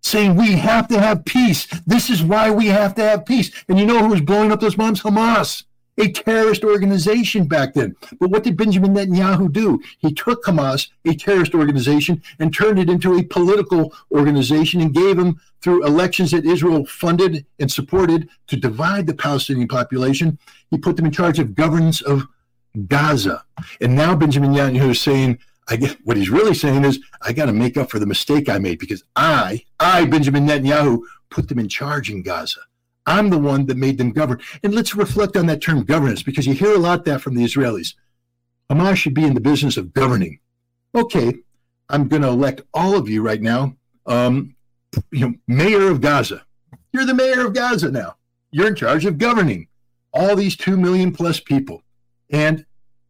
saying 0.00 0.34
we 0.34 0.52
have 0.52 0.88
to 0.88 1.00
have 1.00 1.24
peace. 1.24 1.66
This 1.86 2.10
is 2.10 2.22
why 2.22 2.50
we 2.50 2.66
have 2.66 2.96
to 2.96 3.02
have 3.02 3.24
peace. 3.24 3.52
And 3.68 3.78
you 3.78 3.86
know 3.86 4.00
who 4.00 4.08
was 4.08 4.20
blowing 4.20 4.50
up 4.50 4.60
those 4.60 4.74
bombs? 4.74 5.02
Hamas 5.02 5.62
a 5.98 6.10
terrorist 6.10 6.64
organization 6.64 7.46
back 7.46 7.74
then. 7.74 7.94
But 8.18 8.30
what 8.30 8.44
did 8.44 8.56
Benjamin 8.56 8.94
Netanyahu 8.94 9.52
do? 9.52 9.80
He 9.98 10.12
took 10.12 10.44
Hamas, 10.44 10.88
a 11.04 11.14
terrorist 11.14 11.54
organization, 11.54 12.22
and 12.38 12.52
turned 12.52 12.78
it 12.78 12.88
into 12.88 13.16
a 13.16 13.22
political 13.22 13.94
organization 14.10 14.80
and 14.80 14.94
gave 14.94 15.16
them, 15.16 15.40
through 15.60 15.86
elections 15.86 16.32
that 16.32 16.44
Israel 16.44 16.84
funded 16.86 17.46
and 17.60 17.70
supported 17.70 18.28
to 18.48 18.56
divide 18.56 19.06
the 19.06 19.14
Palestinian 19.14 19.68
population, 19.68 20.38
he 20.70 20.78
put 20.78 20.96
them 20.96 21.06
in 21.06 21.12
charge 21.12 21.38
of 21.38 21.54
governance 21.54 22.02
of 22.02 22.26
Gaza. 22.88 23.44
And 23.80 23.94
now 23.94 24.16
Benjamin 24.16 24.52
Netanyahu 24.52 24.90
is 24.90 25.00
saying, 25.00 25.38
I 25.68 25.76
get 25.76 25.96
what 26.04 26.16
he's 26.16 26.30
really 26.30 26.54
saying 26.54 26.84
is, 26.84 26.98
I 27.20 27.32
got 27.32 27.46
to 27.46 27.52
make 27.52 27.76
up 27.76 27.90
for 27.90 28.00
the 28.00 28.06
mistake 28.06 28.48
I 28.48 28.58
made 28.58 28.80
because 28.80 29.04
I, 29.14 29.64
I, 29.78 30.06
Benjamin 30.06 30.46
Netanyahu, 30.46 31.02
put 31.30 31.48
them 31.48 31.58
in 31.58 31.68
charge 31.68 32.10
in 32.10 32.22
Gaza. 32.22 32.60
I'm 33.06 33.30
the 33.30 33.38
one 33.38 33.66
that 33.66 33.76
made 33.76 33.98
them 33.98 34.12
govern. 34.12 34.40
And 34.62 34.74
let's 34.74 34.94
reflect 34.94 35.36
on 35.36 35.46
that 35.46 35.60
term 35.60 35.84
governance 35.84 36.22
because 36.22 36.46
you 36.46 36.54
hear 36.54 36.74
a 36.74 36.78
lot 36.78 37.04
that 37.04 37.20
from 37.20 37.34
the 37.34 37.44
Israelis. 37.44 37.94
Hamas 38.70 38.96
should 38.96 39.14
be 39.14 39.24
in 39.24 39.34
the 39.34 39.40
business 39.40 39.76
of 39.76 39.92
governing. 39.92 40.38
Okay, 40.94 41.34
I'm 41.88 42.08
going 42.08 42.22
to 42.22 42.28
elect 42.28 42.62
all 42.72 42.96
of 42.96 43.08
you 43.08 43.22
right 43.22 43.40
now, 43.40 43.76
um, 44.06 44.54
you 45.10 45.28
know, 45.28 45.34
mayor 45.48 45.90
of 45.90 46.00
Gaza. 46.00 46.44
You're 46.92 47.06
the 47.06 47.14
mayor 47.14 47.46
of 47.46 47.54
Gaza 47.54 47.90
now. 47.90 48.16
You're 48.50 48.68
in 48.68 48.74
charge 48.74 49.04
of 49.06 49.18
governing 49.18 49.68
all 50.12 50.36
these 50.36 50.56
two 50.56 50.76
million 50.76 51.12
plus 51.12 51.40
people. 51.40 51.82
And 52.30 52.64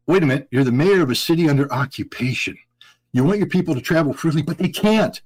wait 0.06 0.22
a 0.22 0.26
minute, 0.26 0.48
you're 0.50 0.64
the 0.64 0.72
mayor 0.72 1.02
of 1.02 1.10
a 1.10 1.14
city 1.14 1.48
under 1.48 1.72
occupation. 1.72 2.56
You 3.12 3.24
want 3.24 3.38
your 3.38 3.48
people 3.48 3.74
to 3.74 3.80
travel 3.80 4.14
freely, 4.14 4.42
but 4.42 4.58
they 4.58 4.68
can't. 4.68 5.20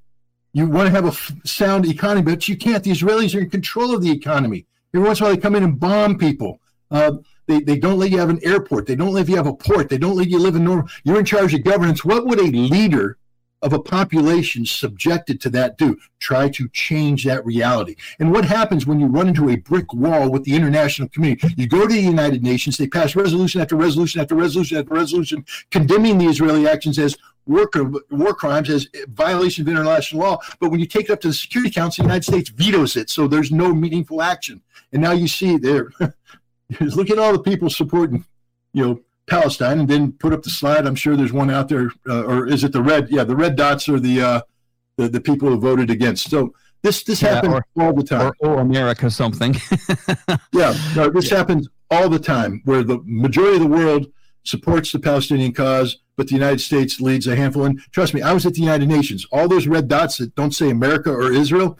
You 0.57 0.67
want 0.67 0.87
to 0.87 0.91
have 0.91 1.05
a 1.05 1.09
f- 1.09 1.33
sound 1.45 1.85
economy, 1.85 2.23
but 2.23 2.49
you 2.49 2.57
can't. 2.57 2.83
The 2.83 2.91
Israelis 2.91 3.35
are 3.35 3.41
in 3.41 3.51
control 3.51 3.95
of 3.95 4.01
the 4.01 4.11
economy. 4.11 4.65
Every 4.95 5.07
once 5.07 5.21
in 5.21 5.25
a 5.25 5.29
while, 5.29 5.37
they 5.37 5.43
come 5.43 5.55
in 5.55 5.63
and 5.63 5.79
bomb 5.79 6.17
people. 6.17 6.63
Uh, 6.91 7.19
they, 7.47 7.61
they 7.61 7.79
don't 7.79 7.99
let 7.99 8.11
you 8.11 8.19
have 8.19 8.31
an 8.31 8.41
airport. 8.43 8.87
They 8.87 8.97
don't 8.97 9.13
let 9.13 9.29
you 9.29 9.37
have 9.37 9.47
a 9.47 9.53
port. 9.53 9.91
They 9.91 9.99
don't 9.99 10.17
let 10.17 10.31
you 10.31 10.39
live 10.39 10.57
in 10.57 10.65
normal. 10.65 10.89
You're 11.05 11.19
in 11.19 11.27
charge 11.27 11.53
of 11.53 11.63
governance. 11.63 12.07
What 12.07 12.25
would 12.25 12.41
a 12.41 12.45
leader 12.45 13.19
of 13.63 13.73
a 13.73 13.81
population 13.81 14.65
subjected 14.67 15.41
to 15.41 15.51
that 15.51 15.79
do? 15.79 15.97
Try 16.19 16.49
to 16.51 16.69
change 16.69 17.25
that 17.25 17.45
reality. 17.45 17.97
And 18.19 18.33
what 18.33 18.45
happens 18.45 18.87
when 18.87 19.01
you 19.01 19.07
run 19.07 19.29
into 19.29 19.51
a 19.51 19.57
brick 19.57 19.93
wall 19.93 20.31
with 20.31 20.45
the 20.45 20.55
international 20.55 21.09
community? 21.09 21.49
You 21.57 21.67
go 21.67 21.87
to 21.87 21.93
the 21.95 22.01
United 22.01 22.43
Nations, 22.43 22.77
they 22.77 22.89
pass 22.89 23.17
resolution 23.17 23.61
after 23.61 23.77
resolution 23.77 24.21
after 24.21 24.35
resolution 24.35 24.79
after 24.79 24.95
resolution 24.95 25.45
condemning 25.71 26.19
the 26.19 26.27
Israeli 26.27 26.69
actions 26.69 26.99
as 26.99 27.17
war, 27.47 27.71
war 28.11 28.35
crimes 28.35 28.71
as 28.71 28.89
violation 29.09 29.63
of 29.63 29.69
international 29.69 30.23
law. 30.23 30.39
But 30.61 30.71
when 30.71 30.81
you 30.81 30.87
take 30.87 31.07
it 31.09 31.13
up 31.13 31.21
to 31.23 31.29
the 31.29 31.35
Security 31.35 31.71
Council, 31.71 32.03
the 32.03 32.09
United 32.09 32.25
States 32.25 32.51
vetoes 32.51 32.97
it. 32.97 33.11
So 33.11 33.27
there's 33.27 33.51
no 33.51 33.73
meaningful 33.73 34.23
action. 34.23 34.63
And 34.93 35.03
now 35.03 35.13
you 35.13 35.29
see 35.29 35.57
there, 35.57 35.91
look 36.81 37.11
at 37.11 37.19
all 37.19 37.33
the 37.33 37.39
people 37.39 37.71
supporting, 37.71 38.25
you 38.73 38.85
know, 38.85 39.01
Palestine, 39.27 39.81
and 39.81 39.89
then 39.89 40.13
put 40.13 40.33
up 40.33 40.43
the 40.43 40.51
slide. 40.51 40.87
I'm 40.87 40.95
sure 40.95 41.17
there's 41.17 41.33
one 41.33 41.51
out 41.51 41.69
there, 41.69 41.91
uh, 42.09 42.25
or 42.25 42.47
is 42.47 42.65
it 42.65 42.73
the 42.73 42.83
red? 42.83 43.09
Yeah, 43.11 43.25
the 43.25 43.37
red 43.37 43.57
dots 43.57 43.89
are 43.89 43.99
the 43.99 44.21
uh, 44.21 44.41
the, 44.97 45.09
the 45.09 45.21
people 45.21 45.49
who 45.49 45.59
voted 45.59 45.91
against. 45.91 46.31
So 46.31 46.55
this 46.83 47.03
this 47.03 47.23
yeah, 47.23 47.35
happens 47.35 47.55
or, 47.55 47.67
all 47.85 47.93
the 47.93 48.05
time. 48.05 48.33
Or, 48.41 48.49
or 48.49 48.61
America 48.61 49.11
something. 49.11 49.55
yeah, 50.53 50.77
no, 50.95 51.11
this 51.11 51.31
yeah. 51.31 51.39
happens 51.39 51.69
all 51.91 52.09
the 52.09 52.19
time, 52.19 52.63
where 52.65 52.83
the 52.83 53.01
majority 53.05 53.57
of 53.57 53.63
the 53.63 53.77
world 53.77 54.07
supports 54.45 54.93
the 54.93 54.99
Palestinian 54.99 55.53
cause, 55.53 55.99
but 56.17 56.29
the 56.29 56.35
United 56.35 56.61
States 56.61 57.01
leads 57.01 57.27
a 57.27 57.35
handful. 57.35 57.65
And 57.65 57.81
trust 57.91 58.15
me, 58.15 58.23
I 58.23 58.33
was 58.33 58.47
at 58.47 58.55
the 58.55 58.61
United 58.61 58.89
Nations. 58.89 59.27
All 59.33 59.49
those 59.49 59.67
red 59.67 59.89
dots 59.89 60.19
that 60.19 60.35
don't 60.37 60.55
say 60.55 60.71
America 60.71 61.11
or 61.11 61.33
Israel, 61.33 61.79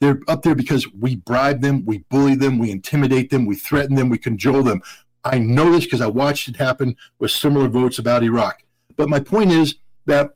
they're 0.00 0.20
up 0.28 0.42
there 0.42 0.54
because 0.54 0.92
we 0.92 1.16
bribe 1.16 1.62
them, 1.62 1.84
we 1.86 1.98
bully 2.10 2.34
them, 2.34 2.58
we 2.58 2.70
intimidate 2.70 3.30
them, 3.30 3.46
we 3.46 3.54
threaten 3.54 3.94
them, 3.94 4.08
we 4.08 4.18
cajole 4.18 4.62
them. 4.62 4.82
I 5.24 5.38
know 5.38 5.70
this 5.70 5.84
because 5.84 6.00
I 6.00 6.06
watched 6.06 6.48
it 6.48 6.56
happen 6.56 6.96
with 7.18 7.30
similar 7.30 7.68
votes 7.68 7.98
about 7.98 8.22
Iraq. 8.22 8.62
But 8.96 9.08
my 9.08 9.20
point 9.20 9.52
is 9.52 9.76
that 10.06 10.34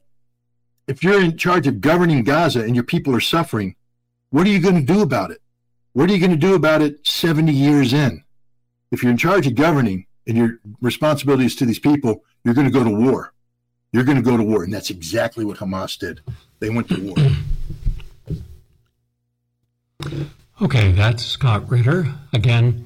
if 0.87 1.03
you're 1.03 1.21
in 1.21 1.37
charge 1.37 1.67
of 1.67 1.81
governing 1.81 2.23
Gaza 2.23 2.63
and 2.63 2.75
your 2.75 2.85
people 2.85 3.15
are 3.15 3.21
suffering, 3.21 3.75
what 4.31 4.47
are 4.47 4.51
you 4.51 4.61
going 4.61 4.77
to 4.77 4.93
do 4.93 5.03
about 5.03 5.31
it? 5.31 5.41
What 5.93 6.09
are 6.09 6.13
you 6.13 6.21
going 6.21 6.31
to 6.31 6.37
do 6.37 6.55
about 6.55 6.83
it 6.83 7.07
70 7.07 7.53
years 7.53 7.93
in? 7.93 8.23
If 8.93 9.03
you're 9.03 9.11
in 9.11 9.19
charge 9.19 9.47
of 9.47 9.55
governing 9.55 10.07
and 10.27 10.37
your 10.37 10.61
responsibility 10.81 11.47
is 11.47 11.57
to 11.57 11.67
these 11.67 11.79
people, 11.79 12.23
you're 12.45 12.55
going 12.55 12.67
to 12.67 12.73
go 12.73 12.85
to 12.85 12.91
war. 12.91 13.33
You're 13.93 14.05
going 14.05 14.17
to 14.17 14.23
go 14.23 14.37
to 14.37 14.43
war. 14.43 14.63
And 14.63 14.73
that's 14.73 14.91
exactly 14.91 15.45
what 15.45 15.57
Hamas 15.59 15.99
did. 15.99 16.21
They 16.61 16.71
went 16.71 16.89
to 16.91 17.01
war. 17.01 17.17
Okay, 20.63 20.93
that's 20.93 21.25
Scott 21.25 21.69
Ritter. 21.71 22.13
Again, 22.33 22.86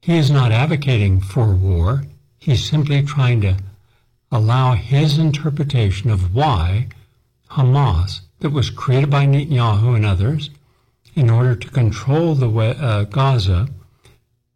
he 0.00 0.16
is 0.16 0.30
not 0.30 0.52
advocating 0.52 1.20
for 1.20 1.54
war. 1.54 2.04
He's 2.38 2.64
simply 2.64 3.02
trying 3.02 3.40
to 3.42 3.56
allow 4.30 4.74
his 4.74 5.18
interpretation 5.18 6.10
of 6.10 6.34
why 6.34 6.88
Hamas, 7.50 8.20
that 8.40 8.50
was 8.50 8.70
created 8.70 9.10
by 9.10 9.26
Netanyahu 9.26 9.96
and 9.96 10.06
others, 10.06 10.50
in 11.14 11.30
order 11.30 11.56
to 11.56 11.68
control 11.70 12.34
the 12.34 12.48
uh, 12.48 13.04
Gaza 13.04 13.68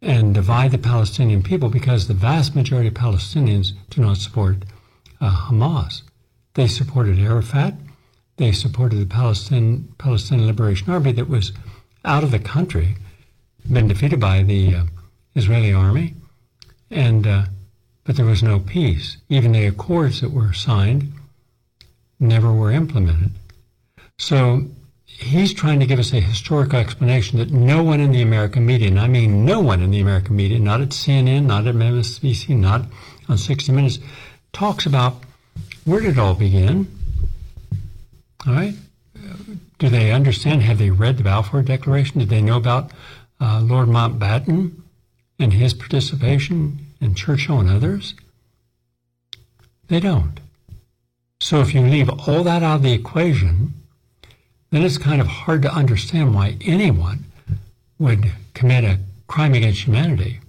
and 0.01 0.33
divide 0.33 0.71
the 0.71 0.77
Palestinian 0.77 1.43
people, 1.43 1.69
because 1.69 2.07
the 2.07 2.13
vast 2.13 2.55
majority 2.55 2.87
of 2.87 2.93
Palestinians 2.93 3.73
do 3.89 4.01
not 4.01 4.17
support 4.17 4.57
uh, 5.19 5.47
Hamas. 5.47 6.03
They 6.53 6.67
supported 6.67 7.19
Arafat. 7.19 7.73
They 8.37 8.51
supported 8.51 8.97
the 8.97 9.05
Palestine, 9.05 9.93
Palestinian 9.97 10.47
Liberation 10.47 10.91
Army 10.91 11.11
that 11.13 11.29
was 11.29 11.51
out 12.05 12.23
of 12.23 12.31
the 12.31 12.39
country, 12.39 12.95
been 13.71 13.87
defeated 13.87 14.19
by 14.19 14.43
the 14.43 14.75
uh, 14.75 14.83
Israeli 15.35 15.73
army, 15.73 16.15
and 16.89 17.25
uh, 17.25 17.45
but 18.03 18.15
there 18.15 18.25
was 18.25 18.43
no 18.43 18.59
peace. 18.59 19.17
Even 19.29 19.53
the 19.53 19.65
accords 19.65 20.21
that 20.21 20.31
were 20.31 20.53
signed 20.53 21.13
never 22.19 22.51
were 22.51 22.71
implemented. 22.71 23.31
So 24.17 24.67
he's 25.05 25.53
trying 25.53 25.79
to 25.79 25.85
give 25.85 25.99
us 25.99 26.13
a 26.13 26.19
historical 26.19 26.79
explanation 26.79 27.39
that 27.39 27.51
no 27.51 27.83
one 27.83 27.99
in 27.99 28.11
the 28.11 28.21
American 28.21 28.65
media, 28.65 28.87
and 28.87 28.99
I 28.99 29.07
mean 29.07 29.45
no 29.45 29.59
one 29.59 29.81
in 29.81 29.91
the 29.91 30.01
American 30.01 30.35
media, 30.35 30.59
not 30.59 30.81
at 30.81 30.89
CNN, 30.89 31.45
not 31.45 31.67
at 31.67 31.75
MSNBC, 31.75 32.57
not 32.57 32.85
on 33.29 33.37
60 33.37 33.71
Minutes, 33.71 33.99
talks 34.51 34.85
about 34.85 35.17
where 35.85 36.01
did 36.01 36.11
it 36.11 36.19
all 36.19 36.35
begin. 36.35 36.87
All 38.45 38.53
right? 38.53 38.75
Do 39.79 39.89
they 39.89 40.11
understand? 40.11 40.61
Have 40.61 40.77
they 40.77 40.91
read 40.91 41.17
the 41.17 41.23
Balfour 41.23 41.61
Declaration? 41.61 42.19
Did 42.19 42.29
they 42.29 42.41
know 42.41 42.57
about 42.57 42.91
uh, 43.41 43.61
Lord 43.61 43.89
Mountbatten? 43.89 44.82
And 45.39 45.53
his 45.53 45.73
participation 45.73 46.79
in 47.01 47.15
Churchill 47.15 47.59
and 47.59 47.69
others? 47.69 48.15
They 49.87 49.99
don't. 49.99 50.39
So 51.39 51.59
if 51.59 51.73
you 51.73 51.81
leave 51.81 52.09
all 52.09 52.43
that 52.43 52.63
out 52.63 52.77
of 52.77 52.83
the 52.83 52.93
equation, 52.93 53.73
then 54.71 54.83
it's 54.83 54.97
kind 54.97 55.21
of 55.21 55.27
hard 55.27 55.61
to 55.63 55.73
understand 55.73 56.33
why 56.33 56.57
anyone 56.61 57.25
would 57.99 58.31
commit 58.53 58.83
a 58.83 58.99
crime 59.27 59.53
against 59.53 59.81
humanity. 59.83 60.39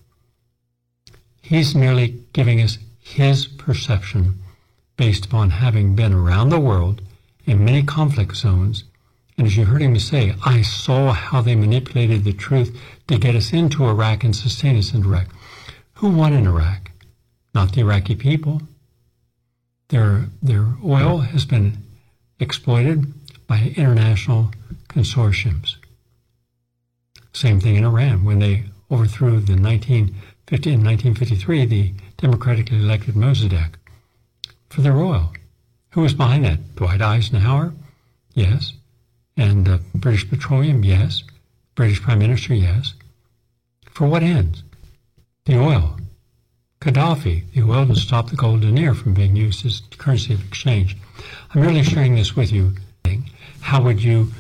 He's 1.43 1.75
merely 1.75 2.21
giving 2.33 2.61
us 2.61 2.79
his 3.01 3.47
perception 3.47 4.41
based 4.97 5.27
upon 5.27 5.51
having 5.51 5.95
been 5.95 6.13
around 6.13 6.49
the 6.49 6.61
world 6.61 7.03
in 7.45 7.65
many 7.65 7.83
conflict 7.83 8.37
zones 8.37 8.85
And 9.37 9.47
as 9.47 9.57
you 9.57 9.65
heard 9.65 9.83
him 9.83 9.99
say, 9.99 10.35
I 10.45 10.63
saw 10.63 11.13
how 11.13 11.41
they 11.41 11.57
manipulated 11.57 12.25
the 12.25 12.33
truth 12.33 12.79
to 13.09 13.19
get 13.19 13.35
us 13.35 13.53
into 13.53 13.85
Iraq 13.85 14.25
and 14.25 14.35
sustain 14.35 14.77
us 14.77 14.95
in 14.95 15.05
Iraq. 15.05 15.27
Who 15.95 16.11
won 16.11 16.33
in 16.33 16.47
Iraq? 16.47 16.91
Not 17.55 17.73
the 17.73 17.81
Iraqi 17.81 18.17
people. 18.17 18.63
Their, 19.89 20.27
their 20.43 20.67
oil 20.85 21.19
has 21.19 21.45
been 21.45 21.79
exploited 22.41 23.13
by 23.47 23.73
international 23.77 24.51
consortiums. 24.89 25.77
Same 27.33 27.61
thing 27.61 27.77
in 27.77 27.85
Iran 27.85 28.25
when 28.25 28.39
they 28.39 28.65
overthrew 28.91 29.41
the 29.41 29.57
1950, 29.57 30.71
in 30.73 30.85
1953 30.85 31.67
the 31.67 31.93
democratically 32.17 32.79
elected 32.79 33.15
Mossadegh 33.15 33.75
for 34.69 34.81
their 34.81 34.97
oil. 34.97 35.33
Who 35.91 36.01
was 36.01 36.15
behind 36.15 36.45
that? 36.45 36.75
Dwight 36.77 37.03
Eisenhower? 37.03 37.73
Yes. 38.35 38.73
And 39.37 39.69
uh, 39.69 39.79
British 39.95 40.29
Petroleum? 40.29 40.85
Yes. 40.85 41.23
British 41.75 42.03
Prime 42.03 42.19
Minister? 42.19 42.55
Yes. 42.55 42.95
For 43.91 44.07
what 44.07 44.23
ends? 44.23 44.63
The 45.47 45.59
oil. 45.59 45.99
Gaddafi, 46.81 47.51
the 47.53 47.63
oil 47.63 47.87
to 47.87 47.97
stop 47.97 48.31
the 48.31 48.37
gold 48.37 48.61
dinar 48.61 48.95
from 48.95 49.15
being 49.15 49.37
used 49.37 49.65
as 49.65 49.83
currency 49.99 50.35
of 50.35 50.47
exchange. 50.47 50.97
I'm 51.51 51.63
merely 51.63 51.83
sharing 51.83 52.15
this 52.15 52.37
with 52.37 52.53
you. 52.53 52.75
How 53.61 53.83
would 53.83 54.03
you, 54.03 54.33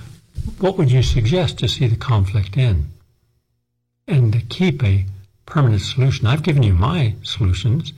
what 0.58 0.76
would 0.76 0.92
you 0.92 1.02
suggest 1.02 1.58
to 1.58 1.68
see 1.68 1.86
the 1.86 1.96
conflict 1.96 2.56
end? 2.56 2.90
And 4.06 4.32
to 4.34 4.40
keep 4.40 4.84
a 4.84 5.06
permanent 5.46 5.82
solution. 5.82 6.26
I've 6.26 6.42
given 6.42 6.62
you 6.62 6.74
my 6.74 7.14
solutions. 7.22 7.92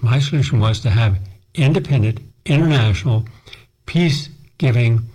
My 0.00 0.18
solution 0.18 0.60
was 0.60 0.80
to 0.80 0.90
have 0.90 1.18
independent, 1.54 2.20
international, 2.44 3.24
peace 3.86 4.28
giving, 4.58 5.08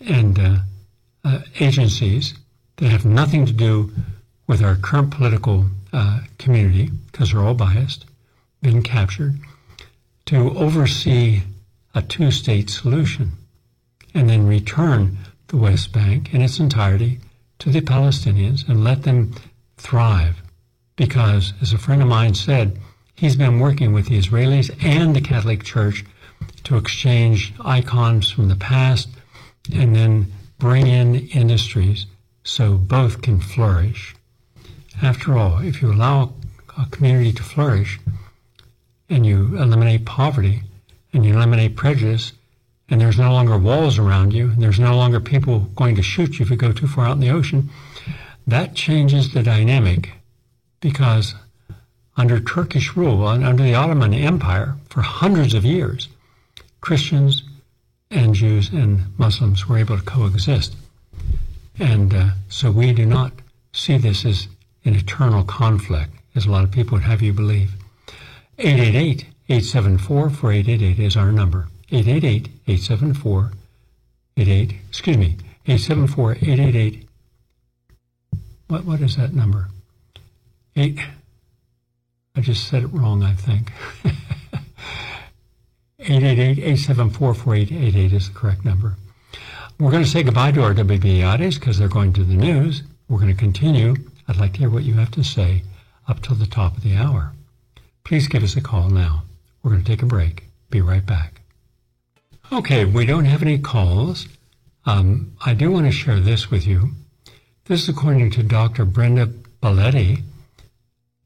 and 0.00 0.38
uh, 0.38 0.56
uh, 1.24 1.38
agencies 1.60 2.34
that 2.84 2.90
have 2.90 3.06
nothing 3.06 3.46
to 3.46 3.52
do 3.54 3.90
with 4.46 4.62
our 4.62 4.76
current 4.76 5.10
political 5.10 5.64
uh, 5.94 6.20
community, 6.36 6.90
because 7.10 7.32
they're 7.32 7.40
all 7.40 7.54
biased, 7.54 8.04
been 8.60 8.82
captured, 8.82 9.38
to 10.26 10.54
oversee 10.58 11.40
a 11.94 12.02
two 12.02 12.30
state 12.30 12.68
solution 12.68 13.30
and 14.12 14.28
then 14.28 14.46
return 14.46 15.16
the 15.46 15.56
West 15.56 15.94
Bank 15.94 16.34
in 16.34 16.42
its 16.42 16.58
entirety 16.58 17.20
to 17.58 17.70
the 17.70 17.80
Palestinians 17.80 18.68
and 18.68 18.84
let 18.84 19.04
them 19.04 19.34
thrive. 19.78 20.42
Because, 20.94 21.54
as 21.62 21.72
a 21.72 21.78
friend 21.78 22.02
of 22.02 22.08
mine 22.08 22.34
said, 22.34 22.78
he's 23.14 23.34
been 23.34 23.60
working 23.60 23.94
with 23.94 24.08
the 24.08 24.18
Israelis 24.18 24.70
and 24.84 25.16
the 25.16 25.22
Catholic 25.22 25.64
Church 25.64 26.04
to 26.64 26.76
exchange 26.76 27.54
icons 27.64 28.30
from 28.30 28.48
the 28.48 28.56
past 28.56 29.08
and 29.74 29.96
then 29.96 30.30
bring 30.58 30.86
in 30.86 31.28
industries 31.28 32.04
so 32.44 32.74
both 32.74 33.22
can 33.22 33.40
flourish. 33.40 34.14
After 35.02 35.36
all, 35.36 35.58
if 35.58 35.82
you 35.82 35.92
allow 35.92 36.34
a 36.78 36.86
community 36.90 37.32
to 37.32 37.42
flourish 37.42 37.98
and 39.08 39.26
you 39.26 39.56
eliminate 39.56 40.04
poverty 40.04 40.62
and 41.12 41.24
you 41.24 41.34
eliminate 41.34 41.76
prejudice, 41.76 42.32
and 42.88 43.00
there's 43.00 43.18
no 43.18 43.32
longer 43.32 43.58
walls 43.58 43.98
around 43.98 44.32
you, 44.32 44.50
and 44.50 44.62
there's 44.62 44.78
no 44.78 44.96
longer 44.96 45.20
people 45.20 45.60
going 45.74 45.96
to 45.96 46.02
shoot 46.02 46.38
you 46.38 46.44
if 46.44 46.50
you 46.50 46.56
go 46.56 46.72
too 46.72 46.86
far 46.86 47.06
out 47.06 47.12
in 47.12 47.20
the 47.20 47.30
ocean, 47.30 47.70
that 48.46 48.74
changes 48.74 49.32
the 49.32 49.42
dynamic 49.42 50.12
because 50.80 51.34
under 52.16 52.38
Turkish 52.38 52.94
rule, 52.96 53.28
and 53.28 53.44
under 53.44 53.62
the 53.62 53.74
Ottoman 53.74 54.14
Empire, 54.14 54.76
for 54.88 55.00
hundreds 55.00 55.54
of 55.54 55.64
years, 55.64 56.08
Christians 56.80 57.42
and 58.10 58.34
Jews 58.34 58.68
and 58.70 59.18
Muslims 59.18 59.68
were 59.68 59.78
able 59.78 59.96
to 59.96 60.04
coexist. 60.04 60.76
And 61.78 62.14
uh, 62.14 62.28
so 62.48 62.70
we 62.70 62.92
do 62.92 63.06
not 63.06 63.32
see 63.72 63.98
this 63.98 64.24
as 64.24 64.48
an 64.84 64.94
eternal 64.94 65.44
conflict, 65.44 66.12
as 66.34 66.46
a 66.46 66.50
lot 66.50 66.64
of 66.64 66.70
people 66.70 66.96
would 66.96 67.04
have 67.04 67.22
you 67.22 67.32
believe. 67.32 67.72
888 68.58 69.26
874 69.48 70.30
4888 70.30 71.04
is 71.04 71.16
our 71.16 71.32
number. 71.32 71.68
888 71.90 72.48
874 72.66 73.52
88, 74.36 74.74
excuse 74.88 75.16
me, 75.16 75.36
874 75.66 76.32
888. 76.32 77.08
What, 78.68 78.84
what 78.84 79.00
is 79.00 79.16
that 79.16 79.32
number? 79.32 79.68
8. 80.74 80.98
I 82.36 82.40
just 82.40 82.66
said 82.66 82.82
it 82.82 82.88
wrong, 82.88 83.22
I 83.22 83.34
think. 83.34 83.70
888-874-4888 86.00 88.12
is 88.12 88.28
the 88.28 88.34
correct 88.34 88.64
number. 88.64 88.96
We're 89.80 89.90
going 89.90 90.04
to 90.04 90.08
say 90.08 90.22
goodbye 90.22 90.52
to 90.52 90.62
our 90.62 90.72
WBAIs 90.72 91.58
because 91.58 91.78
they're 91.78 91.88
going 91.88 92.12
to 92.12 92.22
the 92.22 92.34
news. 92.34 92.84
We're 93.08 93.18
going 93.18 93.34
to 93.34 93.38
continue. 93.38 93.96
I'd 94.28 94.36
like 94.36 94.52
to 94.52 94.60
hear 94.60 94.70
what 94.70 94.84
you 94.84 94.94
have 94.94 95.10
to 95.12 95.24
say 95.24 95.64
up 96.06 96.22
till 96.22 96.36
the 96.36 96.46
top 96.46 96.76
of 96.76 96.84
the 96.84 96.94
hour. 96.94 97.32
Please 98.04 98.28
give 98.28 98.44
us 98.44 98.56
a 98.56 98.60
call 98.60 98.88
now. 98.88 99.24
We're 99.62 99.72
going 99.72 99.82
to 99.82 99.90
take 99.90 100.02
a 100.02 100.06
break. 100.06 100.44
Be 100.70 100.80
right 100.80 101.04
back. 101.04 101.40
Okay, 102.52 102.84
we 102.84 103.04
don't 103.04 103.24
have 103.24 103.42
any 103.42 103.58
calls. 103.58 104.28
Um, 104.86 105.36
I 105.44 105.54
do 105.54 105.72
want 105.72 105.86
to 105.86 105.92
share 105.92 106.20
this 106.20 106.52
with 106.52 106.66
you. 106.68 106.90
This 107.64 107.82
is 107.82 107.88
according 107.88 108.30
to 108.32 108.44
Dr. 108.44 108.84
Brenda 108.84 109.26
Baletti, 109.60 110.22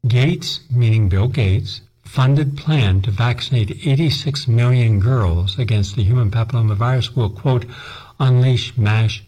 Gates, 0.07 0.61
meaning 0.71 1.07
Bill 1.07 1.27
Gates, 1.27 1.81
funded 2.03 2.57
plan 2.57 3.03
to 3.03 3.11
vaccinate 3.11 3.85
86 3.85 4.47
million 4.47 4.99
girls 4.99 5.59
against 5.59 5.95
the 5.95 6.03
human 6.03 6.31
papillomavirus 6.31 7.15
will, 7.15 7.29
quote, 7.29 7.65
unleash 8.19 8.77
mass 8.77 9.21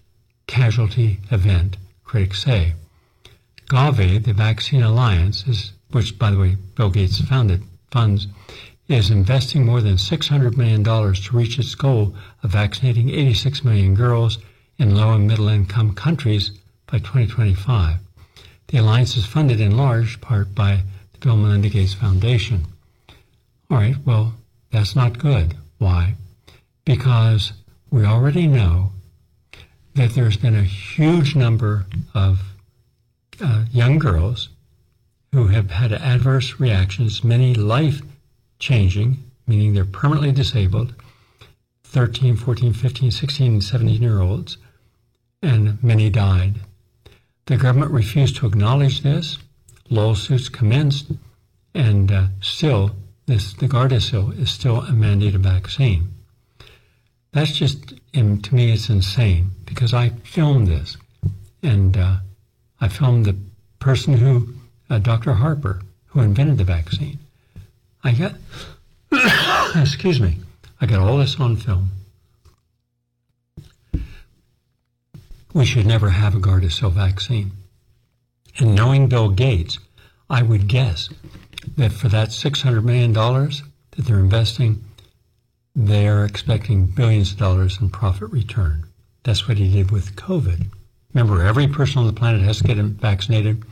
casualty 0.47 1.19
event, 1.31 1.77
critics 2.03 2.43
say. 2.43 2.73
Gavi, 3.67 4.21
the 4.21 4.33
Vaccine 4.33 4.83
Alliance, 4.83 5.47
is, 5.47 5.71
which, 5.91 6.19
by 6.19 6.31
the 6.31 6.37
way, 6.37 6.57
Bill 6.75 6.89
Gates 6.89 7.21
founded, 7.21 7.63
funds, 7.89 8.27
is 8.89 9.09
investing 9.09 9.65
more 9.65 9.79
than 9.79 9.95
$600 9.95 10.57
million 10.57 10.83
to 10.83 11.37
reach 11.37 11.57
its 11.57 11.75
goal 11.75 12.13
of 12.43 12.51
vaccinating 12.51 13.09
86 13.09 13.63
million 13.63 13.95
girls 13.95 14.39
in 14.77 14.95
low 14.95 15.13
and 15.13 15.27
middle 15.27 15.47
income 15.47 15.93
countries 15.93 16.51
by 16.87 16.97
2025. 16.97 17.97
The 18.67 18.77
alliance 18.77 19.15
is 19.15 19.25
funded 19.25 19.61
in 19.61 19.77
large 19.77 20.19
part 20.19 20.53
by 20.53 20.83
the 21.13 21.19
Bill 21.19 21.33
and 21.33 21.43
Melinda 21.43 21.69
Gates 21.69 21.93
Foundation. 21.93 22.65
All 23.69 23.77
right, 23.77 23.95
well, 24.05 24.33
that's 24.71 24.95
not 24.95 25.19
good. 25.19 25.55
Why? 25.77 26.15
Because 26.83 27.53
we 27.91 28.05
already 28.05 28.47
know 28.47 28.91
that 29.95 30.11
there's 30.11 30.37
been 30.37 30.55
a 30.55 30.63
huge 30.63 31.35
number 31.35 31.85
of 32.13 32.39
uh, 33.41 33.65
young 33.71 33.99
girls 33.99 34.47
who 35.33 35.47
have 35.47 35.71
had 35.71 35.91
adverse 35.91 36.59
reactions, 36.59 37.23
many 37.23 37.53
life 37.53 38.01
changing, 38.59 39.17
meaning 39.45 39.73
they're 39.73 39.83
permanently 39.83 40.31
disabled, 40.31 40.93
13, 41.83 42.37
14, 42.37 42.71
15, 42.71 43.11
16, 43.11 43.61
17 43.61 44.01
year 44.01 44.21
olds, 44.21 44.57
and 45.41 45.83
many 45.83 46.09
died. 46.09 46.55
The 47.47 47.57
government 47.57 47.91
refused 47.91 48.37
to 48.37 48.45
acknowledge 48.45 49.01
this. 49.01 49.37
Lawsuits 49.89 50.47
commenced, 50.47 51.11
and 51.73 52.09
uh, 52.09 52.27
still, 52.39 52.91
this, 53.25 53.51
the 53.53 53.67
Gardasil 53.67 54.39
is 54.39 54.49
still 54.49 54.77
a 54.77 54.91
mandated 54.91 55.41
vaccine. 55.41 56.10
That's 57.33 57.51
just, 57.53 57.93
to 58.13 58.55
me, 58.55 58.71
it's 58.71 58.89
insane 58.89 59.51
because 59.65 59.93
I 59.93 60.09
filmed 60.09 60.67
this, 60.67 60.97
and 61.63 61.95
uh, 61.95 62.17
I 62.79 62.87
filmed 62.87 63.25
the 63.25 63.37
person 63.79 64.17
who, 64.17 64.53
uh, 64.89 64.99
Dr. 64.99 65.33
Harper, 65.33 65.81
who 66.07 66.19
invented 66.19 66.57
the 66.57 66.63
vaccine. 66.65 67.19
I 68.03 68.11
got, 68.11 68.33
excuse 69.75 70.19
me, 70.19 70.37
I 70.81 70.85
got 70.85 70.99
all 70.99 71.17
this 71.17 71.39
on 71.39 71.55
film. 71.55 71.91
we 75.53 75.65
should 75.65 75.85
never 75.85 76.09
have 76.09 76.35
a 76.35 76.39
Gardasil 76.39 76.91
vaccine. 76.91 77.51
And 78.57 78.75
knowing 78.75 79.07
Bill 79.07 79.29
Gates, 79.29 79.79
I 80.29 80.41
would 80.41 80.67
guess 80.67 81.09
that 81.77 81.91
for 81.91 82.07
that 82.09 82.29
$600 82.29 82.83
million 82.83 83.13
that 83.13 84.05
they're 84.05 84.19
investing, 84.19 84.83
they 85.75 86.07
are 86.07 86.25
expecting 86.25 86.85
billions 86.85 87.31
of 87.31 87.37
dollars 87.37 87.79
in 87.79 87.89
profit 87.89 88.29
return. 88.31 88.85
That's 89.23 89.47
what 89.47 89.57
he 89.57 89.71
did 89.71 89.91
with 89.91 90.15
COVID. 90.15 90.65
Remember, 91.13 91.43
every 91.43 91.67
person 91.67 91.99
on 91.99 92.07
the 92.07 92.13
planet 92.13 92.41
has 92.41 92.57
to 92.57 92.63
get 92.63 92.77
vaccinated. 92.77 93.63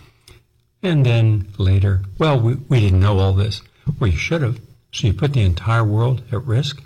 And 0.82 1.06
then 1.06 1.48
later, 1.58 2.04
well, 2.18 2.40
we, 2.40 2.56
we 2.56 2.80
didn't 2.80 3.00
know 3.00 3.20
all 3.20 3.34
this. 3.34 3.62
Well, 4.00 4.10
you 4.10 4.18
should 4.18 4.42
have. 4.42 4.60
So 4.92 5.08
you 5.08 5.14
put 5.14 5.34
the 5.34 5.42
entire 5.42 5.84
world 5.84 6.24
at 6.32 6.44
risk. 6.44 6.82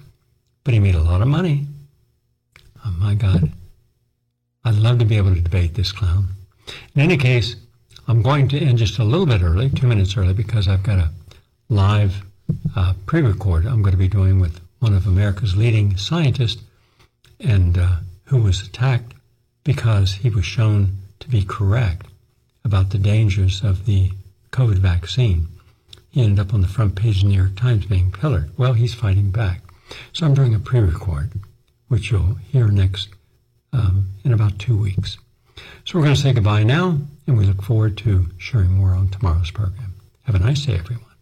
But 0.63 0.73
he 0.73 0.79
made 0.79 0.95
a 0.95 1.03
lot 1.03 1.21
of 1.21 1.27
money. 1.27 1.67
Oh, 2.85 2.95
my 2.99 3.15
God. 3.15 3.51
I'd 4.63 4.75
love 4.75 4.99
to 4.99 5.05
be 5.05 5.17
able 5.17 5.35
to 5.35 5.41
debate 5.41 5.75
this 5.75 5.91
clown. 5.91 6.29
In 6.95 7.01
any 7.01 7.17
case, 7.17 7.55
I'm 8.07 8.21
going 8.21 8.47
to 8.49 8.59
end 8.59 8.77
just 8.77 8.99
a 8.99 9.03
little 9.03 9.25
bit 9.25 9.41
early, 9.41 9.69
two 9.69 9.87
minutes 9.87 10.15
early, 10.15 10.33
because 10.33 10.67
I've 10.67 10.83
got 10.83 10.99
a 10.99 11.11
live 11.69 12.23
uh, 12.75 12.93
pre-record 13.05 13.65
I'm 13.65 13.81
going 13.81 13.91
to 13.91 13.97
be 13.97 14.07
doing 14.07 14.39
with 14.39 14.59
one 14.83 14.93
of 14.93 15.07
America's 15.07 15.55
leading 15.55 15.95
scientists, 15.95 16.61
and 17.39 17.77
uh, 17.77 17.95
who 18.25 18.41
was 18.41 18.61
attacked 18.61 19.13
because 19.63 20.11
he 20.15 20.29
was 20.29 20.43
shown 20.43 20.97
to 21.21 21.29
be 21.29 21.41
correct 21.41 22.07
about 22.65 22.89
the 22.89 22.97
dangers 22.97 23.63
of 23.63 23.85
the 23.85 24.11
COVID 24.51 24.79
vaccine. 24.79 25.47
He 26.09 26.21
ended 26.21 26.45
up 26.45 26.53
on 26.53 26.59
the 26.59 26.67
front 26.67 26.95
page 26.95 27.15
of 27.17 27.21
the 27.23 27.29
New 27.29 27.37
York 27.37 27.55
Times 27.55 27.85
being 27.85 28.11
pillared. 28.11 28.51
Well, 28.57 28.73
he's 28.73 28.93
fighting 28.93 29.31
back. 29.31 29.61
So 30.11 30.25
I'm 30.25 30.33
doing 30.33 30.53
a 30.53 30.59
pre-record, 30.59 31.31
which 31.87 32.11
you'll 32.11 32.35
hear 32.35 32.67
next 32.67 33.07
um, 33.71 34.09
in 34.25 34.33
about 34.33 34.59
two 34.59 34.77
weeks. 34.77 35.17
So 35.85 35.97
we're 35.97 36.03
going 36.03 36.15
to 36.15 36.21
say 36.21 36.33
goodbye 36.33 36.63
now, 36.63 36.97
and 37.25 37.37
we 37.37 37.45
look 37.45 37.63
forward 37.63 37.97
to 37.99 38.27
sharing 38.37 38.71
more 38.71 38.93
on 38.93 39.07
tomorrow's 39.07 39.49
program. 39.49 39.93
Have 40.23 40.35
a 40.35 40.39
nice 40.39 40.65
day, 40.65 40.75
everyone. 40.75 41.12